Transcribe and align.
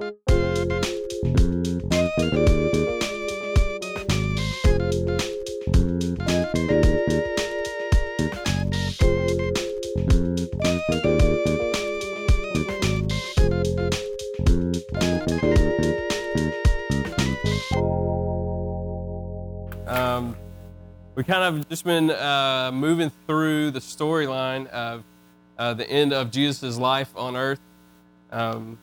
Um, 0.00 0.10
we 21.14 21.22
kind 21.22 21.44
of 21.44 21.68
just 21.68 21.84
been 21.84 22.10
uh, 22.10 22.72
moving 22.74 23.12
through 23.28 23.70
the 23.70 23.78
storyline 23.78 24.66
of 24.70 25.04
uh, 25.56 25.74
the 25.74 25.88
end 25.88 26.12
of 26.12 26.32
Jesus' 26.32 26.78
life 26.78 27.12
on 27.16 27.36
earth, 27.36 27.60
um, 28.32 28.76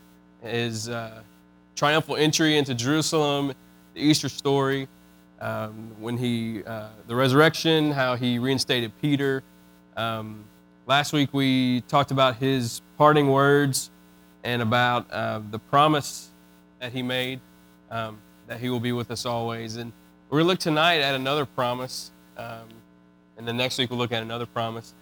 his 0.43 0.89
uh, 0.89 1.21
triumphal 1.75 2.15
entry 2.15 2.57
into 2.57 2.73
Jerusalem, 2.73 3.53
the 3.93 4.01
Easter 4.01 4.29
story, 4.29 4.87
um, 5.39 5.91
when 5.99 6.17
he, 6.17 6.63
uh, 6.63 6.89
the 7.07 7.15
resurrection, 7.15 7.91
how 7.91 8.15
he 8.15 8.39
reinstated 8.39 8.91
Peter. 9.01 9.43
Um, 9.97 10.45
last 10.85 11.13
week 11.13 11.33
we 11.33 11.81
talked 11.81 12.11
about 12.11 12.37
his 12.37 12.81
parting 12.97 13.29
words 13.29 13.91
and 14.43 14.61
about 14.61 15.11
uh, 15.11 15.41
the 15.49 15.59
promise 15.59 16.29
that 16.79 16.91
he 16.91 17.01
made 17.01 17.39
um, 17.91 18.19
that 18.47 18.59
he 18.59 18.69
will 18.69 18.79
be 18.79 18.91
with 18.91 19.11
us 19.11 19.25
always. 19.25 19.75
And 19.75 19.91
we're 20.29 20.39
going 20.39 20.45
to 20.45 20.47
look 20.47 20.59
tonight 20.59 21.01
at 21.01 21.13
another 21.13 21.45
promise, 21.45 22.11
um, 22.37 22.67
and 23.37 23.47
then 23.47 23.57
next 23.57 23.77
week 23.77 23.89
we'll 23.89 23.99
look 23.99 24.11
at 24.11 24.23
another 24.23 24.45
promise. 24.45 24.93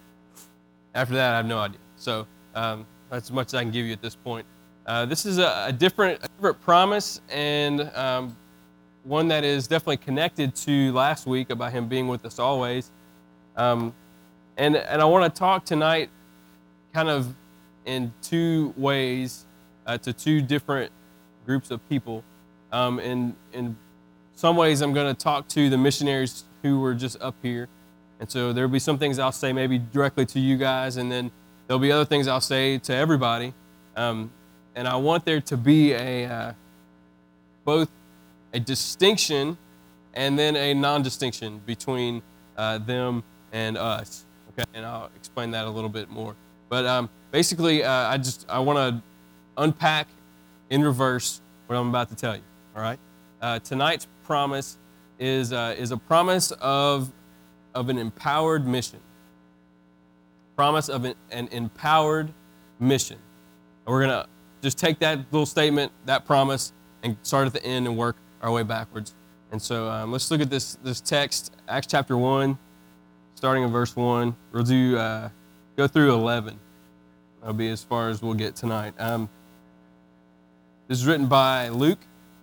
After 0.94 1.14
that, 1.14 1.34
I 1.34 1.36
have 1.38 1.46
no 1.46 1.58
idea. 1.58 1.78
So 1.96 2.26
um, 2.54 2.86
that's 3.10 3.28
as 3.28 3.32
much 3.32 3.48
as 3.48 3.54
I 3.54 3.62
can 3.62 3.70
give 3.70 3.86
you 3.86 3.92
at 3.92 4.02
this 4.02 4.16
point. 4.16 4.44
Uh, 4.90 5.06
this 5.06 5.24
is 5.24 5.38
a, 5.38 5.66
a, 5.68 5.72
different, 5.72 6.18
a 6.20 6.26
different 6.30 6.60
promise, 6.62 7.20
and 7.28 7.82
um, 7.94 8.36
one 9.04 9.28
that 9.28 9.44
is 9.44 9.68
definitely 9.68 9.96
connected 9.96 10.52
to 10.52 10.92
last 10.92 11.28
week 11.28 11.50
about 11.50 11.70
him 11.70 11.86
being 11.86 12.08
with 12.08 12.24
us 12.24 12.40
always. 12.40 12.90
Um, 13.56 13.94
and, 14.56 14.74
and 14.74 15.00
I 15.00 15.04
want 15.04 15.32
to 15.32 15.38
talk 15.38 15.64
tonight 15.64 16.10
kind 16.92 17.08
of 17.08 17.32
in 17.84 18.12
two 18.20 18.74
ways 18.76 19.46
uh, 19.86 19.96
to 19.98 20.12
two 20.12 20.42
different 20.42 20.90
groups 21.46 21.70
of 21.70 21.88
people. 21.88 22.24
Um, 22.72 22.98
in, 22.98 23.36
in 23.52 23.76
some 24.34 24.56
ways, 24.56 24.80
I'm 24.80 24.92
going 24.92 25.14
to 25.14 25.22
talk 25.22 25.46
to 25.50 25.70
the 25.70 25.78
missionaries 25.78 26.42
who 26.64 26.80
were 26.80 26.94
just 26.94 27.16
up 27.22 27.36
here. 27.42 27.68
And 28.18 28.28
so 28.28 28.52
there'll 28.52 28.68
be 28.68 28.80
some 28.80 28.98
things 28.98 29.20
I'll 29.20 29.30
say 29.30 29.52
maybe 29.52 29.78
directly 29.78 30.26
to 30.26 30.40
you 30.40 30.56
guys, 30.56 30.96
and 30.96 31.12
then 31.12 31.30
there'll 31.68 31.78
be 31.78 31.92
other 31.92 32.04
things 32.04 32.26
I'll 32.26 32.40
say 32.40 32.78
to 32.78 32.92
everybody. 32.92 33.54
Um, 33.94 34.32
and 34.74 34.88
I 34.88 34.96
want 34.96 35.24
there 35.24 35.40
to 35.40 35.56
be 35.56 35.92
a 35.92 36.26
uh, 36.26 36.52
both 37.64 37.90
a 38.52 38.60
distinction 38.60 39.56
and 40.14 40.38
then 40.38 40.56
a 40.56 40.74
non-distinction 40.74 41.60
between 41.66 42.22
uh, 42.56 42.78
them 42.78 43.22
and 43.52 43.76
us. 43.76 44.26
Okay, 44.50 44.68
and 44.74 44.84
I'll 44.84 45.10
explain 45.14 45.52
that 45.52 45.66
a 45.66 45.70
little 45.70 45.90
bit 45.90 46.10
more. 46.10 46.34
But 46.68 46.86
um, 46.86 47.08
basically, 47.30 47.84
uh, 47.84 47.90
I 47.90 48.16
just 48.16 48.46
I 48.48 48.58
want 48.58 48.78
to 48.78 49.02
unpack 49.56 50.08
in 50.70 50.82
reverse 50.82 51.40
what 51.66 51.76
I'm 51.76 51.88
about 51.88 52.08
to 52.08 52.16
tell 52.16 52.34
you. 52.34 52.42
All 52.74 52.82
right. 52.82 52.98
Uh, 53.40 53.58
tonight's 53.58 54.06
promise 54.24 54.78
is, 55.18 55.52
uh, 55.52 55.74
is 55.76 55.92
a 55.92 55.96
promise 55.96 56.52
of, 56.60 57.12
of 57.74 57.88
an 57.88 57.98
empowered 57.98 58.66
mission. 58.66 59.00
Promise 60.56 60.88
of 60.88 61.04
an, 61.04 61.14
an 61.30 61.48
empowered 61.52 62.32
mission. 62.78 63.18
And 63.86 63.92
we're 63.92 64.06
to 64.06 64.28
just 64.62 64.78
take 64.78 64.98
that 65.00 65.18
little 65.30 65.46
statement, 65.46 65.92
that 66.06 66.24
promise, 66.24 66.72
and 67.02 67.16
start 67.22 67.46
at 67.46 67.52
the 67.52 67.64
end 67.64 67.86
and 67.86 67.96
work 67.96 68.16
our 68.42 68.50
way 68.50 68.62
backwards. 68.62 69.14
And 69.52 69.60
so 69.60 69.88
um, 69.88 70.12
let's 70.12 70.30
look 70.30 70.40
at 70.40 70.50
this, 70.50 70.76
this 70.82 71.00
text, 71.00 71.54
Acts 71.68 71.86
chapter 71.86 72.16
1, 72.16 72.56
starting 73.34 73.64
in 73.64 73.70
verse 73.70 73.96
1. 73.96 74.34
We'll 74.52 74.62
do, 74.62 74.96
uh, 74.96 75.28
go 75.76 75.86
through 75.86 76.12
11. 76.12 76.58
That'll 77.40 77.54
be 77.54 77.70
as 77.70 77.82
far 77.82 78.08
as 78.08 78.22
we'll 78.22 78.34
get 78.34 78.54
tonight. 78.54 78.94
Um, 78.98 79.28
this 80.88 80.98
is 80.98 81.06
written 81.06 81.26
by 81.26 81.68
Luke 81.68 81.98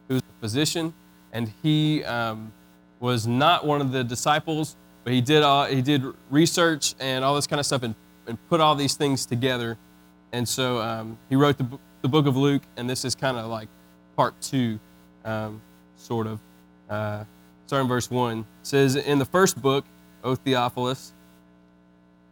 who's 0.07 0.21
a 0.21 0.41
physician, 0.41 0.93
and 1.33 1.51
he 1.61 2.03
um, 2.05 2.51
was 2.99 3.27
not 3.27 3.65
one 3.65 3.81
of 3.81 3.91
the 3.91 4.03
disciples, 4.03 4.75
but 5.03 5.13
he 5.13 5.21
did 5.21 5.43
all, 5.43 5.65
he 5.65 5.81
did 5.81 6.03
research 6.29 6.95
and 6.99 7.23
all 7.23 7.35
this 7.35 7.47
kind 7.47 7.59
of 7.59 7.65
stuff, 7.65 7.83
and, 7.83 7.95
and 8.25 8.37
put 8.49 8.59
all 8.59 8.75
these 8.75 8.95
things 8.95 9.25
together. 9.25 9.77
And 10.31 10.47
so 10.47 10.79
um, 10.79 11.17
he 11.29 11.35
wrote 11.35 11.57
the, 11.57 11.79
the 12.01 12.07
book 12.07 12.25
of 12.25 12.37
Luke, 12.37 12.63
and 12.75 12.89
this 12.89 13.05
is 13.05 13.15
kind 13.15 13.37
of 13.37 13.47
like 13.47 13.69
part 14.15 14.39
two, 14.41 14.79
um, 15.25 15.61
sort 15.95 16.27
of. 16.27 16.39
Uh, 16.89 17.23
starting 17.65 17.87
verse 17.87 18.09
one 18.09 18.45
says, 18.63 18.95
"In 18.95 19.19
the 19.19 19.25
first 19.25 19.61
book, 19.61 19.85
O 20.23 20.35
Theophilus." 20.35 21.13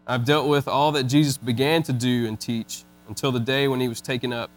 I've 0.08 0.24
dealt 0.24 0.48
with 0.48 0.68
all 0.68 0.92
that 0.92 1.06
Jesus 1.06 1.36
began 1.38 1.81
to 1.84 1.94
do 1.94 2.28
and 2.28 2.40
teach 2.40 2.84
until 3.08 3.31
the 3.31 3.40
day 3.40 3.68
when 3.68 3.80
he 3.80 3.88
was 3.88 4.02
taken 4.02 4.31
up 4.31 4.52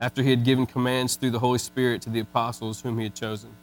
after 0.00 0.22
he 0.22 0.30
had 0.30 0.44
given 0.44 0.66
commands 0.66 1.16
through 1.16 1.30
the 1.30 1.38
Holy 1.38 1.58
Spirit 1.58 2.02
to 2.02 2.10
the 2.10 2.20
apostles 2.20 2.82
whom 2.82 2.98
he 2.98 3.04
had 3.04 3.14
chosen. 3.14 3.56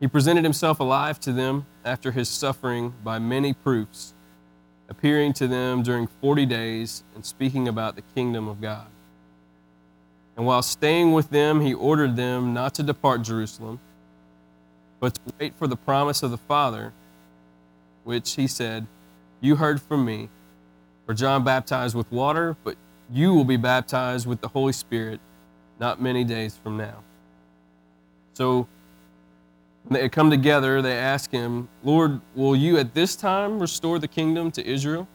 He 0.00 0.08
presented 0.08 0.44
himself 0.44 0.80
alive 0.80 1.20
to 1.20 1.32
them 1.32 1.66
after 1.84 2.10
his 2.12 2.28
suffering 2.28 2.94
by 3.04 3.18
many 3.18 3.52
proofs, 3.52 4.12
appearing 4.88 5.32
to 5.34 5.46
them 5.46 5.82
during 5.82 6.06
40 6.06 6.44
days 6.46 7.04
and 7.14 7.24
speaking 7.24 7.68
about 7.68 7.94
the 7.94 8.02
kingdom 8.02 8.48
of 8.48 8.60
God. 8.60 8.88
And 10.36 10.44
while 10.44 10.62
staying 10.62 11.12
with 11.12 11.30
them, 11.30 11.60
he 11.60 11.72
ordered 11.72 12.16
them 12.16 12.52
not 12.52 12.74
to 12.74 12.82
depart 12.82 13.22
Jerusalem, 13.22 13.80
but 15.00 15.14
to 15.14 15.20
wait 15.40 15.54
for 15.56 15.66
the 15.66 15.76
promise 15.76 16.22
of 16.22 16.30
the 16.30 16.36
Father, 16.36 16.92
which 18.04 18.34
he 18.34 18.46
said, 18.46 18.86
You 19.40 19.56
heard 19.56 19.80
from 19.80 20.04
me. 20.04 20.28
For 21.06 21.14
John 21.14 21.44
baptized 21.44 21.94
with 21.94 22.10
water, 22.10 22.56
but 22.64 22.76
you 23.10 23.32
will 23.32 23.44
be 23.44 23.56
baptized 23.56 24.26
with 24.26 24.40
the 24.40 24.48
Holy 24.48 24.72
Spirit 24.72 25.20
not 25.78 26.02
many 26.02 26.24
days 26.24 26.58
from 26.62 26.76
now. 26.76 27.02
So 28.34 28.66
when 29.84 30.00
they 30.00 30.08
come 30.08 30.30
together, 30.30 30.82
they 30.82 30.96
ask 30.96 31.30
him, 31.30 31.68
Lord, 31.84 32.20
will 32.34 32.56
you 32.56 32.76
at 32.78 32.92
this 32.94 33.14
time 33.14 33.60
restore 33.60 33.98
the 33.98 34.08
kingdom 34.08 34.50
to 34.52 34.66
Israel? 34.66 35.06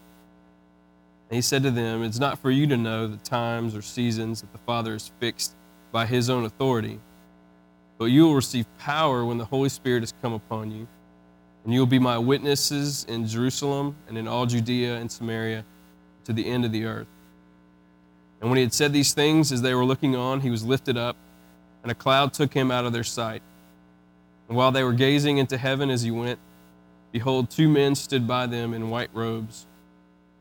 And 1.32 1.36
he 1.36 1.40
said 1.40 1.62
to 1.62 1.70
them, 1.70 2.02
It's 2.02 2.18
not 2.18 2.38
for 2.40 2.50
you 2.50 2.66
to 2.66 2.76
know 2.76 3.06
the 3.06 3.16
times 3.16 3.74
or 3.74 3.80
seasons 3.80 4.42
that 4.42 4.52
the 4.52 4.58
Father 4.66 4.92
has 4.92 5.10
fixed 5.18 5.56
by 5.90 6.04
his 6.04 6.28
own 6.28 6.44
authority, 6.44 7.00
but 7.96 8.04
you 8.04 8.24
will 8.24 8.34
receive 8.34 8.66
power 8.76 9.24
when 9.24 9.38
the 9.38 9.46
Holy 9.46 9.70
Spirit 9.70 10.02
has 10.02 10.12
come 10.20 10.34
upon 10.34 10.70
you. 10.70 10.86
And 11.64 11.72
you 11.72 11.80
will 11.80 11.86
be 11.86 11.98
my 11.98 12.18
witnesses 12.18 13.06
in 13.08 13.26
Jerusalem 13.26 13.96
and 14.08 14.18
in 14.18 14.28
all 14.28 14.44
Judea 14.44 14.96
and 14.96 15.10
Samaria 15.10 15.64
to 16.24 16.34
the 16.34 16.44
end 16.44 16.66
of 16.66 16.72
the 16.72 16.84
earth. 16.84 17.08
And 18.42 18.50
when 18.50 18.58
he 18.58 18.62
had 18.64 18.74
said 18.74 18.92
these 18.92 19.14
things, 19.14 19.52
as 19.52 19.62
they 19.62 19.72
were 19.72 19.86
looking 19.86 20.14
on, 20.14 20.42
he 20.42 20.50
was 20.50 20.62
lifted 20.62 20.98
up, 20.98 21.16
and 21.82 21.90
a 21.90 21.94
cloud 21.94 22.34
took 22.34 22.52
him 22.52 22.70
out 22.70 22.84
of 22.84 22.92
their 22.92 23.04
sight. 23.04 23.42
And 24.48 24.56
while 24.58 24.70
they 24.70 24.84
were 24.84 24.92
gazing 24.92 25.38
into 25.38 25.56
heaven 25.56 25.88
as 25.88 26.02
he 26.02 26.10
went, 26.10 26.38
behold, 27.10 27.48
two 27.48 27.70
men 27.70 27.94
stood 27.94 28.26
by 28.26 28.44
them 28.44 28.74
in 28.74 28.90
white 28.90 29.08
robes 29.14 29.66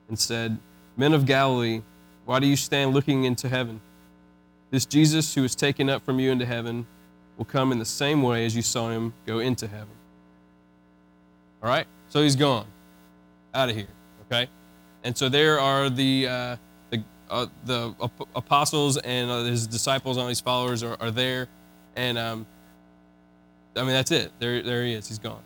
and 0.10 0.20
said, 0.20 0.60
Men 1.02 1.16
of 1.16 1.26
Galilee, 1.26 1.82
why 2.26 2.40
do 2.40 2.46
you 2.46 2.56
stand 2.56 2.94
looking 2.94 3.24
into 3.24 3.50
heaven? 3.50 3.82
This 4.70 4.86
Jesus 4.86 5.34
who 5.34 5.42
was 5.42 5.56
taken 5.56 5.90
up 5.90 6.06
from 6.06 6.20
you 6.20 6.30
into 6.30 6.46
heaven 6.46 6.86
will 7.38 7.46
come 7.46 7.72
in 7.72 7.80
the 7.80 7.86
same 7.86 8.22
way 8.22 8.46
as 8.46 8.56
you 8.56 8.62
saw 8.62 8.92
him 8.92 9.12
go 9.26 9.40
into 9.40 9.68
heaven. 9.68 9.96
All 11.64 11.70
right? 11.70 11.88
So 12.10 12.22
he's 12.22 12.36
gone 12.36 12.68
out 13.52 13.70
of 13.70 13.76
here, 13.76 13.88
okay? 14.28 14.48
And 15.04 15.18
so 15.18 15.28
there 15.28 15.60
are 15.60 15.90
the. 15.90 16.28
Uh, 16.28 16.56
uh, 17.32 17.48
the 17.64 17.96
apostles 18.36 18.98
and 18.98 19.32
uh, 19.32 19.44
his 19.46 19.66
disciples 19.66 20.18
and 20.18 20.24
all 20.24 20.30
his 20.30 20.42
followers 20.42 20.84
are, 20.84 20.98
are 21.00 21.12
there. 21.12 21.48
And 21.96 22.18
um, 22.18 22.46
I 23.76 23.80
mean, 23.84 23.94
that's 23.94 24.12
it. 24.12 24.34
There, 24.38 24.62
there 24.62 24.84
he 24.84 24.94
is. 24.94 25.08
He's 25.08 25.18
gone. 25.18 25.42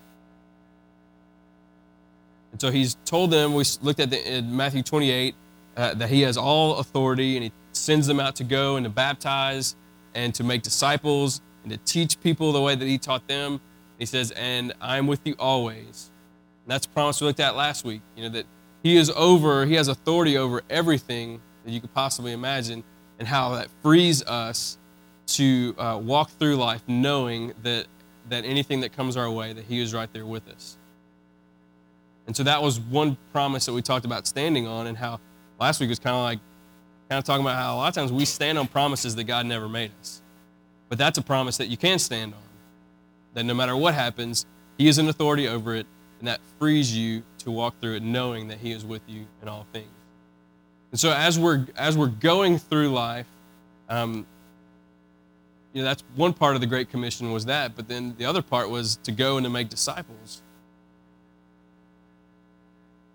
And 2.51 2.59
so 2.59 2.71
he's 2.71 2.97
told 3.05 3.31
them, 3.31 3.53
we 3.53 3.63
looked 3.83 3.99
at 3.99 4.09
the, 4.09 4.41
Matthew 4.41 4.81
28, 4.81 5.35
uh, 5.77 5.93
that 5.95 6.09
he 6.09 6.21
has 6.21 6.37
all 6.37 6.77
authority 6.77 7.35
and 7.35 7.43
he 7.43 7.51
sends 7.73 8.07
them 8.07 8.19
out 8.19 8.35
to 8.37 8.43
go 8.43 8.77
and 8.77 8.85
to 8.85 8.89
baptize 8.89 9.75
and 10.13 10.33
to 10.35 10.43
make 10.43 10.61
disciples 10.61 11.41
and 11.63 11.71
to 11.71 11.77
teach 11.79 12.19
people 12.21 12.51
the 12.51 12.61
way 12.61 12.75
that 12.75 12.85
he 12.85 12.97
taught 12.97 13.27
them. 13.27 13.59
He 13.99 14.05
says, 14.05 14.31
and 14.31 14.73
I'm 14.81 15.07
with 15.07 15.21
you 15.25 15.35
always. 15.39 16.11
And 16.63 16.71
that's 16.71 16.85
a 16.85 16.89
promise 16.89 17.21
we 17.21 17.27
looked 17.27 17.39
at 17.39 17.55
last 17.55 17.85
week, 17.85 18.01
you 18.15 18.23
know, 18.23 18.29
that 18.29 18.45
he 18.83 18.97
is 18.97 19.09
over, 19.15 19.65
he 19.65 19.73
has 19.75 19.87
authority 19.87 20.37
over 20.37 20.61
everything 20.69 21.41
that 21.63 21.71
you 21.71 21.81
could 21.81 21.93
possibly 21.93 22.31
imagine, 22.31 22.83
and 23.17 23.27
how 23.27 23.55
that 23.55 23.67
frees 23.81 24.23
us 24.23 24.77
to 25.27 25.75
uh, 25.77 25.99
walk 26.01 26.29
through 26.29 26.55
life 26.55 26.83
knowing 26.87 27.53
that, 27.63 27.87
that 28.29 28.45
anything 28.45 28.81
that 28.81 28.95
comes 28.95 29.17
our 29.17 29.29
way, 29.31 29.53
that 29.53 29.65
He 29.65 29.81
is 29.81 29.93
right 29.93 30.11
there 30.13 30.25
with 30.25 30.47
us. 30.47 30.77
And 32.27 32.35
so 32.35 32.43
that 32.43 32.61
was 32.61 32.79
one 32.79 33.17
promise 33.31 33.65
that 33.65 33.73
we 33.73 33.81
talked 33.81 34.05
about 34.05 34.27
standing 34.27 34.67
on, 34.67 34.87
and 34.87 34.97
how 34.97 35.19
last 35.59 35.79
week 35.79 35.89
was 35.89 35.99
kind 35.99 36.15
of 36.15 36.23
like 36.23 36.39
kind 37.09 37.19
of 37.19 37.23
talking 37.23 37.45
about 37.45 37.57
how 37.57 37.75
a 37.75 37.77
lot 37.77 37.87
of 37.87 37.93
times 37.93 38.11
we 38.11 38.25
stand 38.25 38.57
on 38.57 38.67
promises 38.67 39.15
that 39.15 39.25
God 39.25 39.45
never 39.45 39.69
made 39.69 39.91
us. 40.01 40.21
But 40.89 40.97
that's 40.97 41.17
a 41.17 41.21
promise 41.21 41.57
that 41.57 41.67
you 41.67 41.77
can 41.77 41.99
stand 41.99 42.33
on. 42.33 42.39
That 43.33 43.43
no 43.43 43.53
matter 43.53 43.75
what 43.75 43.93
happens, 43.93 44.45
He 44.77 44.87
is 44.87 44.97
an 44.97 45.07
authority 45.09 45.47
over 45.47 45.75
it, 45.75 45.85
and 46.19 46.27
that 46.27 46.39
frees 46.59 46.95
you 46.95 47.23
to 47.39 47.51
walk 47.51 47.79
through 47.79 47.95
it 47.95 48.03
knowing 48.03 48.47
that 48.47 48.59
He 48.59 48.71
is 48.71 48.85
with 48.85 49.01
you 49.07 49.25
in 49.41 49.47
all 49.47 49.65
things. 49.73 49.87
And 50.91 50.99
so 50.99 51.11
as 51.11 51.37
we're 51.37 51.67
as 51.75 51.97
we're 51.97 52.07
going 52.07 52.57
through 52.57 52.89
life, 52.89 53.27
um, 53.89 54.25
you 55.73 55.81
know, 55.81 55.87
that's 55.87 56.03
one 56.15 56.31
part 56.31 56.55
of 56.55 56.61
the 56.61 56.67
Great 56.67 56.89
Commission 56.89 57.33
was 57.33 57.45
that, 57.45 57.75
but 57.75 57.87
then 57.89 58.15
the 58.17 58.25
other 58.25 58.41
part 58.41 58.69
was 58.69 58.95
to 59.03 59.11
go 59.11 59.37
and 59.37 59.43
to 59.43 59.49
make 59.49 59.67
disciples. 59.67 60.41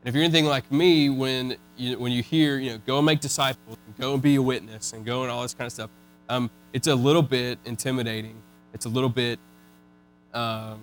And 0.00 0.08
if 0.08 0.14
you're 0.14 0.25
anything 0.25 0.47
like 0.47 0.70
me, 0.73 1.11
when 1.11 1.56
you, 1.76 1.99
when 1.99 2.11
you 2.11 2.23
hear, 2.23 2.58
you 2.58 2.70
know, 2.73 2.79
go 2.87 2.99
and 2.99 3.06
make 3.06 3.20
disciples, 3.20 3.76
and 3.87 3.97
go 3.99 4.14
and 4.14 4.23
be 4.23 4.37
a 4.37 4.43
witness, 4.43 4.94
and 4.94 5.05
go 5.05 5.23
and 5.23 5.31
all 5.31 5.43
this 5.43 5.52
kind 5.52 5.67
of 5.67 5.73
stuff, 5.73 5.91
um, 6.31 6.50
it's 6.73 6.87
a 6.87 6.94
little 6.94 7.23
bit 7.23 7.58
intimidating. 7.67 8.41
It's 8.73 8.87
a 8.87 8.88
little 8.88 9.11
bit, 9.11 9.38
um, 10.32 10.81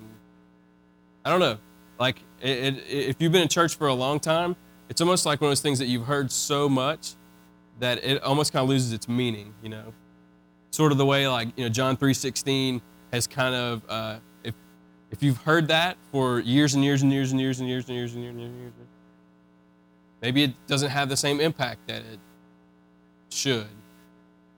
I 1.26 1.32
don't 1.32 1.40
know. 1.40 1.58
Like, 2.00 2.22
it, 2.42 2.78
it, 2.78 2.84
if 2.88 3.16
you've 3.20 3.32
been 3.32 3.42
in 3.42 3.48
church 3.48 3.76
for 3.76 3.88
a 3.88 3.94
long 3.94 4.20
time, 4.20 4.56
it's 4.88 5.02
almost 5.02 5.26
like 5.26 5.42
one 5.42 5.48
of 5.48 5.52
those 5.52 5.62
things 5.62 5.80
that 5.80 5.88
you've 5.88 6.06
heard 6.06 6.32
so 6.32 6.70
much 6.70 7.14
that 7.80 8.04
it 8.04 8.22
almost 8.22 8.54
kind 8.54 8.62
of 8.62 8.70
loses 8.70 8.94
its 8.94 9.08
meaning, 9.08 9.54
you 9.64 9.70
know. 9.70 9.94
Sort 10.70 10.92
of 10.92 11.00
the 11.00 11.06
way, 11.06 11.28
like, 11.28 11.48
you 11.56 11.64
know, 11.64 11.70
John 11.70 11.98
3.16 11.98 12.82
has 13.12 13.26
kind 13.26 13.56
of, 13.56 13.82
uh, 13.90 14.18
if, 14.44 14.54
if 15.10 15.24
you've 15.24 15.38
heard 15.38 15.70
that 15.70 15.98
for 16.12 16.40
years 16.40 16.76
and 16.76 16.84
years 16.84 17.02
and 17.02 17.12
years 17.12 17.32
and 17.32 17.42
years 17.42 17.60
and 17.60 17.68
years 17.68 17.86
and 17.88 17.96
years 17.96 18.14
and 18.14 18.24
years 18.24 18.36
and 18.36 18.42
years, 18.42 18.52
and 18.52 18.62
years 18.62 18.74
maybe 20.22 20.44
it 20.44 20.68
doesn't 20.68 20.90
have 20.90 21.10
the 21.10 21.18
same 21.18 21.40
impact 21.40 21.88
that 21.88 22.02
it 22.02 22.20
should. 23.30 23.68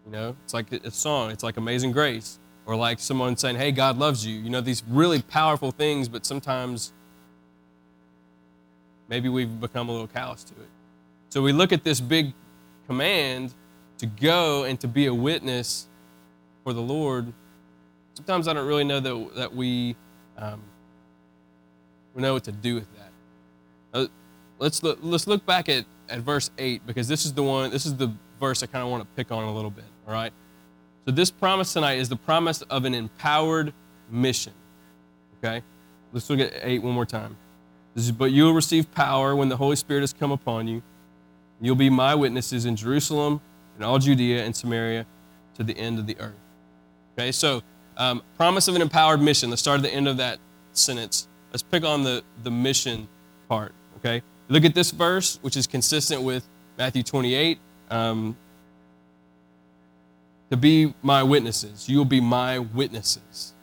You 0.06 0.12
know, 0.12 0.36
it's 0.44 0.54
like 0.54 0.72
a 0.72 0.92
song, 0.92 1.32
it's 1.32 1.44
like 1.44 1.58
Amazing 1.58 1.92
Grace, 1.92 2.40
or 2.66 2.76
like 2.76 3.00
someone 3.00 3.38
saying, 3.38 3.58
Hey, 3.58 3.72
God 3.72 3.98
loves 3.98 4.26
you. 4.26 4.40
You 4.40 4.50
know, 4.50 4.62
these 4.62 4.84
really 4.88 5.22
powerful 5.22 5.72
things, 5.72 6.08
but 6.08 6.26
sometimes 6.26 6.94
maybe 9.08 9.30
we've 9.30 9.60
become 9.60 9.90
a 9.90 9.92
little 9.92 10.08
callous 10.08 10.44
to 10.46 10.54
it. 10.54 10.70
So 11.30 11.42
we 11.42 11.52
look 11.52 11.72
at 11.72 11.84
this 11.84 12.00
big 12.00 12.34
command 12.88 13.54
to 14.00 14.06
go 14.06 14.64
and 14.64 14.80
to 14.80 14.88
be 14.88 15.06
a 15.06 15.14
witness 15.14 15.88
for 16.64 16.74
the 16.74 16.82
Lord. 16.82 17.32
Sometimes 18.16 18.48
I 18.48 18.54
don't 18.54 18.68
really 18.68 18.84
know 18.84 19.00
that, 19.00 19.36
that 19.36 19.56
we, 19.56 19.96
um, 20.38 20.62
we 22.16 22.22
know 22.22 22.34
what 22.34 22.46
to 22.46 22.52
do 22.52 22.76
with 22.76 22.88
that. 22.96 24.10
Let's 24.60 24.84
look, 24.84 25.00
let's 25.02 25.26
look 25.26 25.46
back 25.46 25.70
at, 25.70 25.86
at 26.10 26.20
verse 26.20 26.52
8 26.58 26.86
because 26.86 27.08
this 27.08 27.26
is 27.26 27.34
the 27.34 27.44
one, 27.44 27.72
this 27.72 27.86
is 27.86 27.96
the 27.96 28.14
verse 28.40 28.62
I 28.62 28.66
kind 28.66 28.84
of 28.84 28.92
want 28.92 29.04
to 29.04 29.08
pick 29.16 29.32
on 29.32 29.44
a 29.46 29.54
little 29.54 29.72
bit, 29.72 29.86
all 30.06 30.14
right? 30.14 30.34
So 31.06 31.12
this 31.12 31.32
promise 31.32 31.74
tonight 31.74 31.98
is 31.98 32.10
the 32.10 32.18
promise 32.18 32.62
of 32.64 32.86
an 32.86 32.94
empowered 32.94 33.74
mission, 34.12 34.54
okay? 35.38 35.64
Let's 36.12 36.30
look 36.30 36.40
at 36.40 36.54
8 36.62 36.84
one 36.84 36.94
more 36.94 37.06
time. 37.06 37.38
This 37.96 38.06
is, 38.06 38.12
but 38.12 38.32
you 38.32 38.44
will 38.44 38.54
receive 38.54 38.92
power 38.92 39.36
when 39.36 39.50
the 39.50 39.58
Holy 39.58 39.76
Spirit 39.76 40.02
has 40.02 40.14
come 40.14 40.32
upon 40.32 40.68
you. 40.68 40.84
You'll 41.62 41.76
be 41.76 41.90
my 41.90 42.16
witnesses 42.16 42.66
in 42.66 42.76
Jerusalem 42.76 43.42
and 43.76 43.86
all 43.86 43.98
Judea 43.98 44.44
and 44.44 44.56
Samaria 44.56 45.06
to 45.56 45.64
the 45.64 45.78
end 45.78 46.00
of 46.00 46.06
the 46.06 46.18
earth. 46.20 46.36
Okay, 47.18 47.32
so 47.32 47.62
um, 47.98 48.22
promise 48.38 48.68
of 48.68 48.76
an 48.76 48.82
empowered 48.82 49.22
mission. 49.22 49.50
Let's 49.50 49.62
start 49.62 49.78
at 49.78 49.84
the 49.84 49.94
end 49.94 50.08
of 50.08 50.18
that 50.18 50.40
sentence. 50.74 51.28
Let's 51.52 51.64
pick 51.64 51.84
on 51.84 52.04
the, 52.04 52.24
the 52.44 52.52
mission 52.52 53.08
part. 53.50 53.74
Okay, 53.98 54.22
look 54.50 54.66
at 54.66 54.76
this 54.76 54.92
verse, 54.92 55.40
which 55.42 55.56
is 55.56 55.66
consistent 55.66 56.22
with 56.22 56.48
Matthew 56.78 57.04
28. 57.04 57.60
Um, 57.90 58.36
to 60.50 60.58
be 60.58 60.94
my 61.02 61.24
witnesses. 61.24 61.88
You 61.88 61.98
will 61.98 62.06
be 62.06 62.22
my 62.22 62.60
witnesses. 62.60 63.54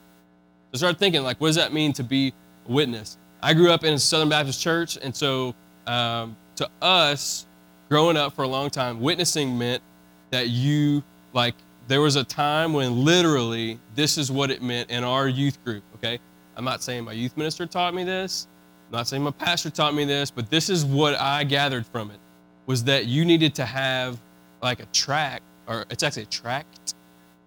So 0.72 0.78
start 0.78 0.98
thinking, 0.98 1.22
like, 1.22 1.40
what 1.40 1.48
does 1.48 1.56
that 1.56 1.72
mean 1.72 1.92
to 1.94 2.04
be 2.04 2.32
a 2.68 2.72
witness? 2.72 3.18
I 3.42 3.54
grew 3.54 3.70
up 3.70 3.84
in 3.84 3.94
a 3.94 3.98
Southern 3.98 4.28
Baptist 4.28 4.60
church, 4.60 4.96
and 5.00 5.14
so 5.14 5.54
um, 5.86 6.36
to 6.56 6.68
us, 6.80 7.46
growing 7.88 8.16
up 8.16 8.34
for 8.34 8.42
a 8.42 8.48
long 8.48 8.70
time, 8.70 9.00
witnessing 9.00 9.56
meant 9.56 9.82
that 10.30 10.48
you, 10.48 11.02
like, 11.32 11.54
there 11.88 12.00
was 12.00 12.16
a 12.16 12.24
time 12.24 12.72
when 12.72 13.04
literally 13.04 13.78
this 13.94 14.18
is 14.18 14.30
what 14.30 14.50
it 14.50 14.62
meant 14.62 14.90
in 14.90 15.04
our 15.04 15.28
youth 15.28 15.62
group, 15.64 15.84
okay? 15.94 16.18
I'm 16.56 16.64
not 16.64 16.82
saying 16.82 17.04
my 17.04 17.12
youth 17.12 17.36
minister 17.36 17.66
taught 17.66 17.94
me 17.94 18.02
this, 18.02 18.48
I'm 18.86 18.92
not 18.92 19.08
saying 19.08 19.22
my 19.22 19.30
pastor 19.32 19.70
taught 19.70 19.94
me 19.94 20.04
this, 20.04 20.30
but 20.30 20.48
this 20.50 20.70
is 20.70 20.84
what 20.84 21.14
I 21.20 21.44
gathered 21.44 21.86
from 21.86 22.10
it 22.10 22.20
was 22.66 22.84
that 22.84 23.06
you 23.06 23.24
needed 23.24 23.54
to 23.56 23.64
have 23.64 24.20
like 24.62 24.80
a 24.80 24.86
track, 24.86 25.42
or 25.66 25.84
it's 25.90 26.02
actually 26.02 26.24
a 26.24 26.26
tract. 26.26 26.94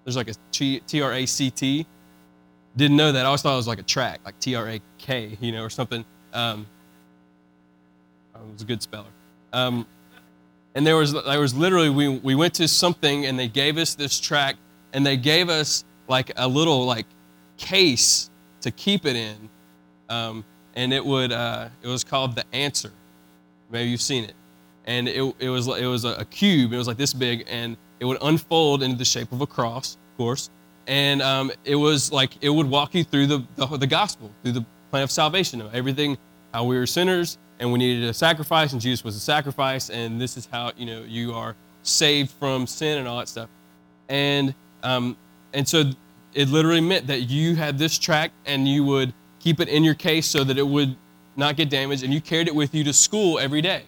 There's 0.03 0.18
like 0.18 0.30
a 0.30 0.36
T 0.51 1.01
R 1.01 1.13
A 1.13 1.25
C 1.25 1.50
T 1.50 1.86
didn't 2.75 2.97
know 2.97 3.12
that. 3.12 3.25
I 3.25 3.27
always 3.27 3.41
thought 3.41 3.53
it 3.53 3.57
was 3.57 3.68
like 3.68 3.80
a 3.80 3.83
track, 3.83 4.19
like 4.25 4.39
T 4.39 4.56
R 4.56 4.69
A 4.69 4.81
K, 4.97 5.38
you 5.39 5.51
know, 5.51 5.63
or 5.63 5.69
something. 5.69 6.06
Um, 6.33 6.68
I 8.36 8.39
was 8.51 8.62
a 8.62 8.65
good 8.65 8.81
speller. 8.81 9.09
Um, 9.53 9.86
and 10.75 10.86
there 10.86 10.95
was 10.95 11.13
there 11.13 11.39
was 11.39 11.53
literally 11.53 11.89
we 11.89 12.07
we 12.07 12.36
went 12.36 12.53
to 12.56 12.68
something 12.68 13.25
and 13.25 13.38
they 13.38 13.47
gave 13.47 13.77
us 13.77 13.95
this 13.95 14.19
track 14.19 14.56
and 14.94 15.06
they 15.06 15.18
gave 15.18 15.50
us 15.50 15.83
like 16.07 16.31
a 16.38 16.47
little 16.47 16.86
like 16.86 17.06
case 17.57 18.30
to 18.62 18.71
keep 18.71 19.06
it 19.06 19.15
in, 19.15 19.50
um, 20.09 20.45
and 20.75 20.94
it 20.94 21.06
would 21.06 21.31
uh, 21.31 21.69
it 21.81 21.88
was 21.88 22.04
called 22.04 22.36
the 22.36 22.45
answer. 22.54 22.92
Maybe 23.69 23.89
you've 23.89 24.01
seen 24.01 24.24
it, 24.24 24.33
and 24.86 25.07
it 25.07 25.36
it 25.39 25.50
was 25.50 25.68
it 25.68 25.86
was 25.86 26.06
a, 26.06 26.25
cube. 26.25 26.74
It 26.74 26.77
was 26.77 26.88
like 26.88 26.98
this 26.98 27.13
big, 27.13 27.45
and 27.48 27.77
it 28.00 28.06
would 28.06 28.18
unfold 28.21 28.83
into 28.83 28.98
the 28.98 29.06
shape 29.06 29.31
of 29.31 29.42
a 29.42 29.48
cross, 29.48 29.95
of 29.95 30.18
course 30.18 30.50
and 30.89 31.21
um, 31.21 31.51
it 31.66 31.75
was 31.75 32.12
like 32.12 32.31
it 32.42 32.50
would 32.50 32.68
walk 32.68 32.95
you 32.95 33.04
through 33.04 33.27
the, 33.27 33.45
the, 33.56 33.66
the 33.77 33.88
gospel, 33.88 34.31
through 34.42 34.54
the 34.54 34.66
plan 34.89 35.04
of 35.04 35.12
salvation, 35.12 35.62
of 35.62 35.74
everything, 35.75 36.18
how 36.51 36.63
we 36.63 36.75
were 36.75 36.88
sinners 36.88 37.38
and 37.60 37.72
we 37.72 37.77
needed 37.77 38.10
a 38.10 38.13
sacrifice, 38.13 38.72
and 38.74 38.81
Jesus 38.81 39.04
was 39.04 39.15
a 39.15 39.19
sacrifice, 39.19 39.89
and 39.89 40.19
this 40.19 40.38
is 40.38 40.48
how 40.51 40.72
you 40.77 40.86
know 40.86 41.04
you 41.04 41.33
are 41.33 41.56
saved 41.83 42.31
from 42.31 42.65
sin 42.65 42.98
and 42.98 43.07
all 43.07 43.19
that 43.19 43.27
stuff, 43.27 43.50
and 44.07 44.56
um, 44.83 45.15
and 45.54 45.68
so 45.68 45.92
it 46.33 46.50
literally 46.50 46.81
meant 46.81 47.07
that 47.07 47.22
you 47.22 47.56
had 47.56 47.77
this 47.77 47.98
track 47.98 48.31
and 48.45 48.68
you 48.68 48.83
would 48.83 49.13
keep 49.39 49.59
it 49.59 49.68
in 49.68 49.83
your 49.83 49.95
case 49.95 50.25
so 50.25 50.44
that 50.44 50.57
it 50.57 50.68
would 50.68 50.95
not 51.36 51.56
get 51.56 51.69
damaged, 51.69 52.03
and 52.03 52.13
you 52.13 52.21
carried 52.21 52.47
it 52.47 52.56
with 52.56 52.75
you 52.75 52.83
to 52.83 52.94
school 52.94 53.39
every 53.39 53.62
day, 53.62 53.83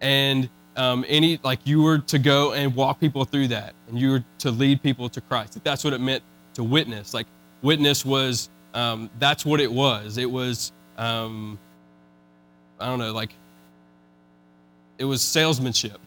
and 0.00 0.48
um, 0.76 1.04
any 1.08 1.40
like 1.42 1.60
you 1.64 1.82
were 1.82 1.98
to 1.98 2.18
go 2.18 2.52
and 2.52 2.74
walk 2.74 3.00
people 3.00 3.24
through 3.24 3.48
that 3.48 3.74
and 3.88 3.98
you 3.98 4.12
were 4.12 4.24
to 4.38 4.52
lead 4.52 4.80
people 4.80 5.08
to 5.08 5.20
christ 5.20 5.58
that's 5.64 5.82
what 5.82 5.92
it 5.92 6.00
meant 6.00 6.22
to 6.58 6.64
witness. 6.64 7.14
Like 7.14 7.28
witness 7.62 8.04
was 8.04 8.50
um, 8.74 9.08
that's 9.20 9.46
what 9.46 9.60
it 9.60 9.70
was. 9.70 10.18
It 10.18 10.30
was 10.30 10.72
um, 10.96 11.58
i 12.80 12.86
don't 12.86 12.98
know 12.98 13.12
like 13.12 13.32
it 14.98 15.04
was 15.04 15.22
salesmanship. 15.22 16.00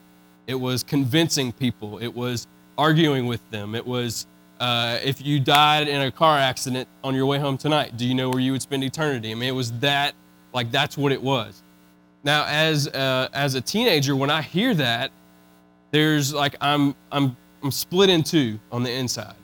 It 0.46 0.54
was 0.54 0.82
convincing 0.82 1.50
people. 1.52 1.96
It 1.98 2.14
was 2.14 2.46
arguing 2.76 3.24
with 3.24 3.40
them. 3.50 3.74
It 3.74 3.86
was 3.86 4.26
uh, 4.62 4.98
if 5.02 5.24
you 5.24 5.40
died 5.40 5.88
in 5.88 6.02
a 6.02 6.10
car 6.10 6.38
accident 6.38 6.88
on 7.02 7.14
your 7.14 7.26
way 7.26 7.38
home 7.38 7.58
tonight 7.58 7.96
do 7.96 8.06
you 8.06 8.14
know 8.14 8.30
where 8.30 8.40
you 8.40 8.52
would 8.52 8.62
spend 8.62 8.82
eternity 8.84 9.30
i 9.32 9.34
mean 9.34 9.48
it 9.48 9.52
was 9.52 9.72
that 9.80 10.14
like 10.54 10.70
that's 10.70 10.96
what 10.96 11.12
it 11.12 11.22
was 11.22 11.62
now, 12.24 12.44
as 12.46 12.88
uh, 12.88 13.28
as 13.32 13.54
a 13.54 13.60
teenager, 13.60 14.14
when 14.14 14.30
I 14.30 14.42
hear 14.42 14.74
that, 14.74 15.10
there's 15.90 16.32
like 16.32 16.54
I'm 16.60 16.94
I'm 17.10 17.36
I'm 17.62 17.70
split 17.70 18.10
in 18.10 18.22
two 18.22 18.60
on 18.70 18.82
the 18.82 18.92
inside. 18.92 19.34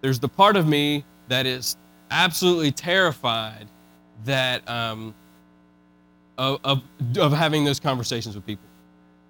There's 0.00 0.20
the 0.20 0.28
part 0.28 0.56
of 0.56 0.66
me 0.66 1.04
that 1.28 1.46
is 1.46 1.76
absolutely 2.10 2.70
terrified 2.70 3.66
that 4.24 4.68
um, 4.70 5.14
of, 6.36 6.60
of 6.62 6.82
of 7.18 7.32
having 7.32 7.64
those 7.64 7.80
conversations 7.80 8.36
with 8.36 8.46
people. 8.46 8.68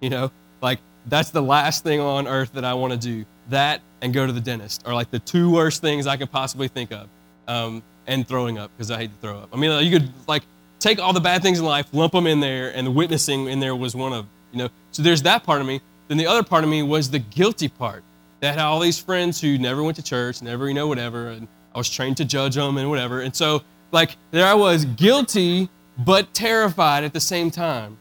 You 0.01 0.11
know, 0.11 0.31
like 0.61 0.79
that's 1.07 1.31
the 1.31 1.41
last 1.41 1.83
thing 1.83 1.99
on 1.99 2.27
earth 2.27 2.53
that 2.53 2.63
I 2.63 2.75
want 2.75 2.93
to 2.93 2.99
do. 2.99 3.25
That 3.49 3.81
and 4.01 4.13
go 4.13 4.25
to 4.25 4.31
the 4.31 4.41
dentist 4.41 4.83
are 4.85 4.93
like 4.93 5.11
the 5.11 5.19
two 5.19 5.51
worst 5.51 5.81
things 5.81 6.07
I 6.07 6.17
could 6.17 6.31
possibly 6.31 6.67
think 6.67 6.91
of. 6.91 7.07
Um, 7.47 7.83
and 8.09 8.27
throwing 8.27 8.57
up 8.57 8.71
because 8.75 8.91
I 8.91 8.97
hate 8.97 9.11
to 9.11 9.21
throw 9.21 9.37
up. 9.37 9.49
I 9.53 9.55
mean, 9.55 9.83
you 9.85 9.97
could 9.97 10.11
like 10.27 10.43
take 10.79 10.99
all 10.99 11.13
the 11.13 11.21
bad 11.21 11.41
things 11.41 11.59
in 11.59 11.65
life, 11.65 11.87
lump 11.93 12.11
them 12.11 12.27
in 12.27 12.39
there, 12.39 12.75
and 12.75 12.87
the 12.87 12.91
witnessing 12.91 13.47
in 13.47 13.59
there 13.59 13.75
was 13.75 13.95
one 13.95 14.11
of, 14.11 14.25
you 14.51 14.57
know. 14.57 14.69
So 14.91 15.03
there's 15.03 15.21
that 15.23 15.43
part 15.43 15.61
of 15.61 15.67
me. 15.67 15.79
Then 16.07 16.17
the 16.17 16.25
other 16.25 16.43
part 16.43 16.63
of 16.63 16.69
me 16.69 16.81
was 16.81 17.11
the 17.11 17.19
guilty 17.19 17.69
part. 17.69 18.03
That 18.41 18.57
had 18.57 18.63
all 18.63 18.79
these 18.79 18.97
friends 18.97 19.39
who 19.39 19.57
never 19.57 19.83
went 19.83 19.95
to 19.97 20.03
church, 20.03 20.41
never, 20.41 20.67
you 20.67 20.73
know, 20.73 20.87
whatever, 20.87 21.27
and 21.27 21.47
I 21.75 21.77
was 21.77 21.89
trained 21.89 22.17
to 22.17 22.25
judge 22.25 22.55
them 22.55 22.77
and 22.77 22.89
whatever. 22.89 23.21
And 23.21 23.35
so, 23.35 23.61
like, 23.91 24.15
there 24.31 24.45
I 24.45 24.53
was, 24.55 24.85
guilty 24.85 25.69
but 25.97 26.33
terrified 26.33 27.03
at 27.03 27.13
the 27.13 27.19
same 27.19 27.51
time. 27.51 27.97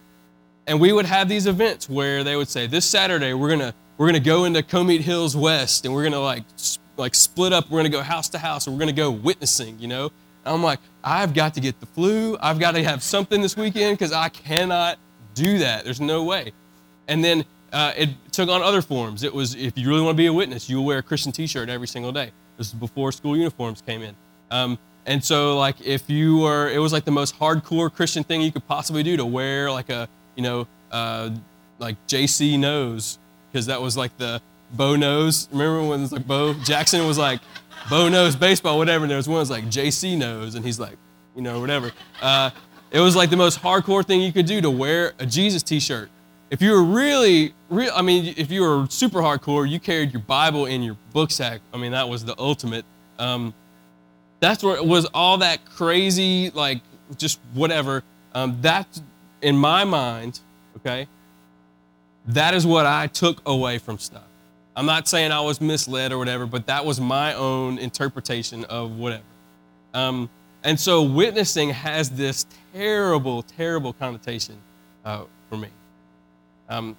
And 0.66 0.80
we 0.80 0.92
would 0.92 1.06
have 1.06 1.28
these 1.28 1.46
events 1.46 1.88
where 1.88 2.22
they 2.22 2.36
would 2.36 2.48
say, 2.48 2.66
"This 2.66 2.84
Saturday 2.84 3.34
we're 3.34 3.50
gonna 3.50 3.74
we're 3.98 4.06
gonna 4.06 4.20
go 4.20 4.44
into 4.44 4.62
Comite 4.62 5.02
Hills 5.02 5.36
West, 5.36 5.84
and 5.84 5.92
we're 5.92 6.04
gonna 6.04 6.20
like 6.20 6.44
like 6.96 7.14
split 7.14 7.52
up. 7.52 7.68
We're 7.68 7.80
gonna 7.80 7.90
go 7.90 8.00
house 8.00 8.30
to 8.30 8.38
house, 8.38 8.66
and 8.66 8.74
we're 8.74 8.80
gonna 8.80 8.92
go 8.92 9.10
witnessing, 9.10 9.78
you 9.78 9.88
know." 9.88 10.10
I'm 10.46 10.62
like, 10.62 10.80
I've 11.04 11.34
got 11.34 11.54
to 11.54 11.60
get 11.60 11.78
the 11.80 11.86
flu. 11.86 12.36
I've 12.40 12.58
got 12.58 12.72
to 12.72 12.82
have 12.82 13.02
something 13.02 13.42
this 13.42 13.56
weekend 13.56 13.98
because 13.98 14.12
I 14.12 14.30
cannot 14.30 14.98
do 15.34 15.58
that. 15.58 15.84
There's 15.84 16.00
no 16.00 16.24
way. 16.24 16.52
And 17.06 17.22
then 17.22 17.44
uh, 17.72 17.92
it 17.96 18.10
took 18.32 18.48
on 18.48 18.62
other 18.62 18.82
forms. 18.82 19.22
It 19.22 19.34
was 19.34 19.54
if 19.54 19.76
you 19.76 19.88
really 19.88 20.02
want 20.02 20.16
to 20.16 20.20
be 20.20 20.26
a 20.26 20.32
witness, 20.32 20.68
you 20.68 20.78
will 20.78 20.84
wear 20.84 20.98
a 20.98 21.02
Christian 21.02 21.32
T-shirt 21.32 21.68
every 21.68 21.88
single 21.88 22.12
day. 22.12 22.30
This 22.56 22.68
is 22.68 22.74
before 22.74 23.12
school 23.12 23.36
uniforms 23.36 23.82
came 23.82 24.02
in. 24.02 24.16
Um, 24.50 24.78
and 25.06 25.24
so, 25.24 25.56
like, 25.56 25.80
if 25.80 26.10
you 26.10 26.38
were, 26.38 26.68
it 26.68 26.78
was 26.78 26.92
like 26.92 27.04
the 27.04 27.10
most 27.10 27.38
hardcore 27.38 27.92
Christian 27.92 28.24
thing 28.24 28.42
you 28.42 28.52
could 28.52 28.66
possibly 28.66 29.02
do 29.02 29.16
to 29.16 29.24
wear 29.24 29.70
like 29.70 29.90
a, 29.90 30.08
you 30.36 30.42
know, 30.42 30.66
uh, 30.90 31.30
like 31.78 31.96
JC 32.06 32.58
Knows, 32.58 33.18
because 33.58 33.66
that 33.66 33.82
was 33.82 33.96
like 33.96 34.16
the 34.18 34.40
Bo 34.70 34.94
Knows. 34.94 35.48
Remember 35.50 35.82
when 35.82 35.98
it 35.98 36.02
was 36.02 36.12
like 36.12 36.26
Bo 36.28 36.54
Jackson 36.62 37.04
was 37.08 37.18
like 37.18 37.40
Bo 37.90 38.08
Knows 38.08 38.36
baseball, 38.36 38.78
whatever. 38.78 39.02
And 39.02 39.10
there 39.10 39.16
was 39.16 39.28
one 39.28 39.34
that 39.34 39.40
was 39.40 39.50
like 39.50 39.64
JC 39.64 40.16
Knows, 40.16 40.54
and 40.54 40.64
he's 40.64 40.78
like, 40.78 40.96
you 41.34 41.42
know, 41.42 41.58
whatever. 41.60 41.90
Uh, 42.22 42.50
it 42.92 43.00
was 43.00 43.16
like 43.16 43.30
the 43.30 43.36
most 43.36 43.60
hardcore 43.60 44.06
thing 44.06 44.20
you 44.20 44.32
could 44.32 44.46
do 44.46 44.60
to 44.60 44.70
wear 44.70 45.12
a 45.18 45.26
Jesus 45.26 45.64
T-shirt. 45.64 46.08
If 46.50 46.62
you 46.62 46.70
were 46.70 46.84
really, 46.84 47.52
real, 47.68 47.90
I 47.96 48.00
mean, 48.00 48.32
if 48.36 48.52
you 48.52 48.62
were 48.62 48.86
super 48.90 49.18
hardcore, 49.18 49.68
you 49.68 49.80
carried 49.80 50.12
your 50.12 50.22
Bible 50.22 50.66
in 50.66 50.80
your 50.84 50.96
book 51.12 51.32
sack. 51.32 51.60
I 51.74 51.78
mean, 51.78 51.90
that 51.90 52.08
was 52.08 52.24
the 52.24 52.36
ultimate. 52.38 52.84
Um, 53.18 53.52
that's 54.38 54.62
where 54.62 54.76
it 54.76 54.86
was 54.86 55.04
all 55.06 55.38
that 55.38 55.64
crazy, 55.64 56.50
like 56.50 56.80
just 57.16 57.40
whatever. 57.54 58.04
Um, 58.34 58.58
that's 58.60 59.02
in 59.42 59.56
my 59.56 59.82
mind, 59.82 60.38
okay. 60.76 61.08
That 62.28 62.54
is 62.54 62.66
what 62.66 62.86
I 62.86 63.06
took 63.06 63.40
away 63.46 63.78
from 63.78 63.98
stuff. 63.98 64.22
I'm 64.76 64.86
not 64.86 65.08
saying 65.08 65.32
I 65.32 65.40
was 65.40 65.60
misled 65.60 66.12
or 66.12 66.18
whatever, 66.18 66.46
but 66.46 66.66
that 66.66 66.84
was 66.84 67.00
my 67.00 67.34
own 67.34 67.78
interpretation 67.78 68.64
of 68.66 68.92
whatever. 68.92 69.24
Um, 69.94 70.30
and 70.62 70.78
so 70.78 71.02
witnessing 71.02 71.70
has 71.70 72.10
this 72.10 72.46
terrible, 72.72 73.42
terrible 73.42 73.92
connotation 73.92 74.56
uh, 75.04 75.24
for 75.48 75.56
me. 75.56 75.68
Um, 76.68 76.96